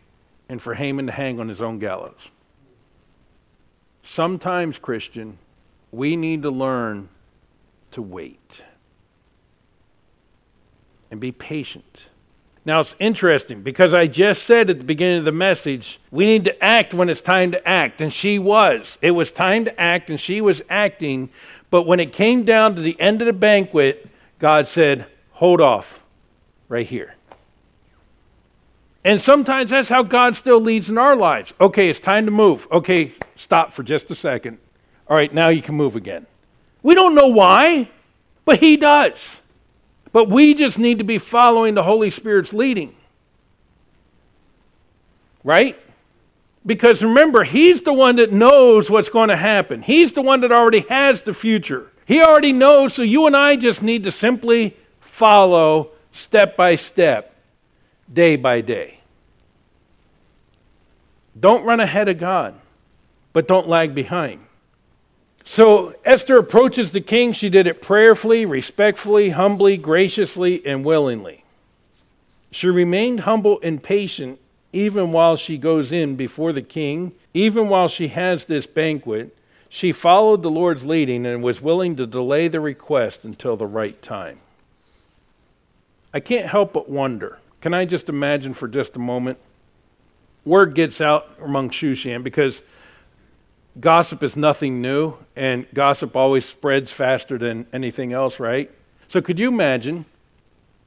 and 0.49 0.61
for 0.61 0.75
Haman 0.75 1.07
to 1.07 1.13
hang 1.13 1.39
on 1.39 1.49
his 1.49 1.63
own 1.63 1.79
gallows. 1.79 2.31
Sometimes, 4.03 4.79
Christian, 4.79 5.39
we 5.93 6.17
need 6.17 6.43
to 6.43 6.51
learn 6.51 7.09
to 7.93 8.03
wait 8.03 8.63
and 11.11 11.21
be 11.21 11.31
patient 11.31 12.09
now 12.65 12.81
it's 12.81 12.95
interesting 13.01 13.63
because 13.63 13.93
I 13.93 14.07
just 14.07 14.45
said 14.45 14.71
at 14.71 14.79
the 14.79 14.85
beginning 14.85 15.19
of 15.19 15.25
the 15.25 15.33
message, 15.33 15.99
we 16.13 16.27
need 16.27 16.45
to 16.45 16.65
act 16.65 16.95
when 16.95 17.09
it's 17.09 17.21
time 17.21 17.51
to 17.53 17.69
act. 17.69 18.01
And 18.01 18.13
she 18.13 18.39
was. 18.39 18.99
It 19.03 19.11
was 19.13 19.33
time 19.33 19.65
to 19.65 19.81
act, 19.81 20.11
and 20.11 20.21
she 20.21 20.41
was 20.41 20.63
acting. 20.71 21.31
But 21.71 21.83
when 21.83 21.99
it 21.99 22.13
came 22.13 22.45
down 22.45 22.77
to 22.77 22.81
the 22.81 22.99
end 23.01 23.21
of 23.21 23.27
the 23.27 23.33
banquet, 23.33 24.09
God 24.39 24.69
said, 24.69 25.07
Hold 25.33 25.61
off 25.61 26.01
right 26.69 26.87
here. 26.87 27.17
And 29.05 29.21
sometimes 29.21 29.71
that's 29.71 29.89
how 29.89 30.05
God 30.05 30.37
still 30.37 30.61
leads 30.61 30.89
in 30.89 30.97
our 30.97 31.17
lives. 31.17 31.53
Okay, 31.61 31.89
it's 31.89 31.99
time 31.99 32.27
to 32.27 32.31
move. 32.31 32.69
Okay, 32.71 33.13
stop 33.35 33.73
for 33.73 33.83
just 33.83 34.13
a 34.13 34.15
second. 34.15 34.59
All 35.09 35.17
right, 35.17 35.33
now 35.35 35.49
you 35.49 35.63
can 35.63 35.75
move 35.75 35.97
again. 35.97 36.27
We 36.85 36.95
don't 36.95 37.17
know 37.17 37.27
why, 37.27 37.91
but 38.45 38.61
He 38.61 38.77
does. 38.77 39.41
But 40.13 40.29
we 40.29 40.55
just 40.55 40.79
need 40.79 40.99
to 40.99 41.05
be 41.05 41.19
following 41.19 41.75
the 41.75 41.83
Holy 41.83 42.11
Spirit's 42.11 42.53
leading. 42.53 42.95
Right? 45.43 45.79
Because 46.65 47.03
remember, 47.03 47.43
He's 47.43 47.83
the 47.83 47.93
one 47.93 48.17
that 48.17 48.31
knows 48.31 48.91
what's 48.91 49.09
going 49.09 49.31
to 49.31 49.37
happen, 49.37 49.83
He's 49.83 50.13
the 50.13 50.23
one 50.23 50.41
that 50.41 50.53
already 50.53 50.81
has 50.89 51.23
the 51.23 51.35
future. 51.35 51.89
He 52.05 52.21
already 52.21 52.53
knows, 52.53 52.95
so 52.95 53.03
you 53.03 53.27
and 53.27 53.37
I 53.37 53.57
just 53.57 53.83
need 53.83 54.05
to 54.05 54.11
simply 54.11 54.77
follow 55.01 55.91
step 56.11 56.57
by 56.57 56.77
step, 56.77 57.35
day 58.13 58.37
by 58.37 58.61
day. 58.61 58.99
Don't 61.39 61.65
run 61.65 61.81
ahead 61.81 62.09
of 62.09 62.19
God, 62.19 62.55
but 63.33 63.49
don't 63.49 63.69
lag 63.69 63.95
behind. 63.95 64.45
So 65.45 65.95
Esther 66.05 66.39
approaches 66.39 66.93
the 66.93 67.01
king. 67.01 67.33
She 67.33 67.51
did 67.51 67.67
it 67.67 67.83
prayerfully, 67.83 68.47
respectfully, 68.47 69.31
humbly, 69.31 69.77
graciously, 69.77 70.65
and 70.65 70.85
willingly. 70.85 71.45
She 72.51 72.69
remained 72.69 73.21
humble 73.21 73.59
and 73.63 73.83
patient 73.83 74.39
even 74.73 75.13
while 75.13 75.37
she 75.37 75.59
goes 75.59 75.93
in 75.93 76.17
before 76.17 76.53
the 76.53 76.63
king, 76.63 77.13
even 77.35 77.69
while 77.69 77.89
she 77.89 78.09
has 78.09 78.47
this 78.47 78.67
banquet. 78.67 79.37
She 79.69 79.93
followed 79.93 80.43
the 80.43 80.51
Lord's 80.51 80.85
leading 80.85 81.27
and 81.27 81.43
was 81.43 81.61
willing 81.61 81.97
to 81.97 82.07
delay 82.07 82.49
the 82.49 82.61
request 82.61 83.25
until 83.25 83.57
the 83.57 83.67
right 83.67 84.01
time. 84.03 84.39
I 86.13 86.21
can't 86.21 86.47
help 86.47 86.73
but 86.73 86.91
wonder. 86.91 87.39
Can 87.61 87.73
I 87.73 87.85
just 87.85 88.09
imagine 88.09 88.55
for 88.55 88.69
just 88.69 88.97
a 88.97 88.99
moment? 88.99 89.39
Word 90.45 90.75
gets 90.75 91.01
out 91.01 91.31
among 91.41 91.71
Shushan 91.71 92.23
because 92.23 92.61
gossip 93.81 94.23
is 94.23 94.37
nothing 94.37 94.81
new, 94.81 95.15
and 95.37 95.67
gossip 95.75 96.17
always 96.17 96.45
spreads 96.45 96.91
faster 96.91 97.39
than 97.39 97.67
anything 97.73 98.13
else, 98.13 98.39
right? 98.39 98.71
So 99.09 99.21
could 99.21 99.39
you 99.39 99.49
imagine 99.49 100.05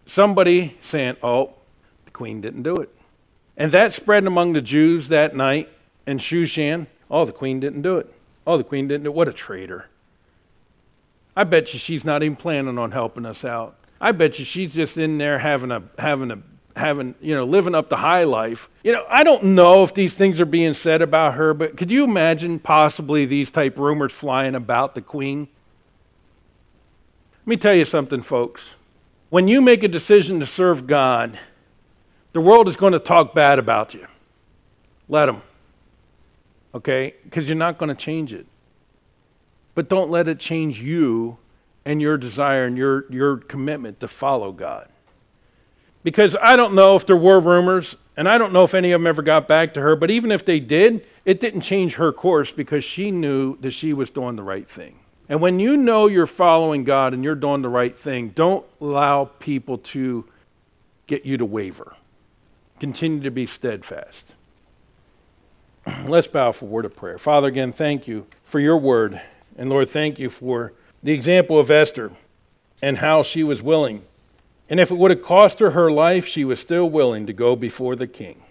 somebody 0.05 0.77
saying, 0.81 1.17
Oh, 1.21 1.53
the 2.05 2.11
queen 2.11 2.41
didn't 2.41 2.63
do 2.63 2.75
it? 2.77 2.89
And 3.57 3.71
that 3.71 3.93
spread 3.93 4.25
among 4.25 4.53
the 4.53 4.61
Jews 4.61 5.09
that 5.09 5.35
night 5.35 5.69
in 6.05 6.17
Shushan. 6.17 6.87
Oh, 7.09 7.25
the 7.25 7.31
queen 7.31 7.59
didn't 7.59 7.81
do 7.81 7.97
it. 7.97 8.11
Oh, 8.45 8.57
the 8.57 8.63
queen 8.63 8.87
didn't 8.87 9.03
do 9.03 9.09
it. 9.09 9.15
What 9.15 9.27
a 9.27 9.33
traitor. 9.33 9.87
I 11.35 11.43
bet 11.43 11.73
you 11.73 11.79
she's 11.79 12.05
not 12.05 12.23
even 12.23 12.35
planning 12.35 12.77
on 12.77 12.91
helping 12.91 13.25
us 13.25 13.43
out. 13.43 13.75
I 13.99 14.11
bet 14.11 14.39
you 14.39 14.45
she's 14.45 14.73
just 14.73 14.97
in 14.97 15.17
there 15.17 15.39
having 15.39 15.71
a 15.71 15.83
having 15.97 16.31
a 16.31 16.39
having, 16.75 17.15
you 17.21 17.33
know, 17.33 17.45
living 17.45 17.73
up 17.73 17.89
the 17.89 17.97
high 17.97 18.23
life. 18.23 18.69
You 18.83 18.93
know, 18.93 19.05
I 19.09 19.23
don't 19.23 19.43
know 19.43 19.83
if 19.83 19.93
these 19.93 20.13
things 20.13 20.41
are 20.41 20.45
being 20.45 20.73
said 20.73 21.01
about 21.01 21.35
her, 21.35 21.53
but 21.53 21.77
could 21.77 21.89
you 21.89 22.03
imagine 22.03 22.59
possibly 22.59 23.25
these 23.25 23.49
type 23.49 23.77
rumors 23.77 24.11
flying 24.11 24.55
about 24.55 24.95
the 24.95 25.01
queen? 25.01 25.47
Let 27.39 27.47
me 27.47 27.57
tell 27.57 27.75
you 27.75 27.85
something, 27.85 28.21
folks. 28.21 28.75
When 29.29 29.47
you 29.47 29.61
make 29.61 29.83
a 29.83 29.87
decision 29.87 30.39
to 30.39 30.45
serve 30.45 30.87
God, 30.87 31.37
the 32.33 32.41
world 32.41 32.67
is 32.67 32.75
going 32.75 32.93
to 32.93 32.99
talk 32.99 33.33
bad 33.33 33.59
about 33.59 33.93
you. 33.93 34.07
Let 35.07 35.27
them. 35.27 35.41
Okay? 36.73 37.13
Because 37.23 37.47
you're 37.47 37.57
not 37.57 37.77
going 37.77 37.89
to 37.89 37.95
change 37.95 38.33
it. 38.33 38.45
But 39.75 39.89
don't 39.89 40.09
let 40.09 40.27
it 40.27 40.39
change 40.39 40.81
you 40.81 41.37
and 41.85 42.01
your 42.01 42.17
desire 42.17 42.65
and 42.65 42.77
your, 42.77 43.05
your 43.11 43.37
commitment 43.37 43.99
to 44.01 44.07
follow 44.07 44.51
God. 44.51 44.89
Because 46.05 46.35
I 46.39 46.55
don't 46.55 46.75
know 46.75 46.95
if 46.95 47.07
there 47.07 47.17
were 47.17 47.39
rumors, 47.39 47.95
and 48.15 48.29
I 48.29 48.37
don't 48.37 48.53
know 48.53 48.63
if 48.63 48.75
any 48.75 48.91
of 48.91 49.01
them 49.01 49.07
ever 49.07 49.23
got 49.23 49.47
back 49.47 49.73
to 49.73 49.81
her, 49.81 49.95
but 49.95 50.11
even 50.11 50.31
if 50.31 50.45
they 50.45 50.59
did, 50.59 51.03
it 51.25 51.39
didn't 51.39 51.61
change 51.61 51.95
her 51.95 52.13
course 52.13 52.51
because 52.51 52.83
she 52.83 53.09
knew 53.09 53.57
that 53.61 53.71
she 53.71 53.91
was 53.91 54.11
doing 54.11 54.35
the 54.35 54.43
right 54.43 54.69
thing. 54.69 54.99
And 55.27 55.41
when 55.41 55.57
you 55.59 55.75
know 55.75 56.05
you're 56.05 56.27
following 56.27 56.83
God 56.83 57.15
and 57.15 57.23
you're 57.23 57.33
doing 57.33 57.63
the 57.63 57.69
right 57.69 57.97
thing, 57.97 58.29
don't 58.29 58.63
allow 58.79 59.25
people 59.39 59.79
to 59.79 60.25
get 61.07 61.25
you 61.25 61.37
to 61.37 61.45
waver. 61.45 61.95
Continue 62.79 63.23
to 63.23 63.31
be 63.31 63.47
steadfast. 63.47 64.35
Let's 66.05 66.27
bow 66.27 66.51
for 66.51 66.65
a 66.65 66.67
word 66.67 66.85
of 66.85 66.95
prayer. 66.95 67.17
Father, 67.17 67.47
again, 67.47 67.73
thank 67.73 68.07
you 68.07 68.27
for 68.43 68.59
your 68.59 68.77
word. 68.77 69.19
And 69.57 69.71
Lord, 69.71 69.89
thank 69.89 70.19
you 70.19 70.29
for 70.29 70.71
the 71.01 71.13
example 71.13 71.57
of 71.57 71.71
Esther 71.71 72.11
and 72.79 72.99
how 72.99 73.23
she 73.23 73.43
was 73.43 73.63
willing 73.63 74.03
and 74.69 74.79
if 74.79 74.91
it 74.91 74.95
would 74.95 75.11
have 75.11 75.21
cost 75.21 75.59
her 75.59 75.71
her 75.71 75.91
life, 75.91 76.25
she 76.25 76.43
was 76.45 76.59
still 76.59 76.89
willing 76.89 77.27
to 77.27 77.33
go 77.33 77.55
before 77.55 77.95
the 77.95 78.07
king. 78.07 78.44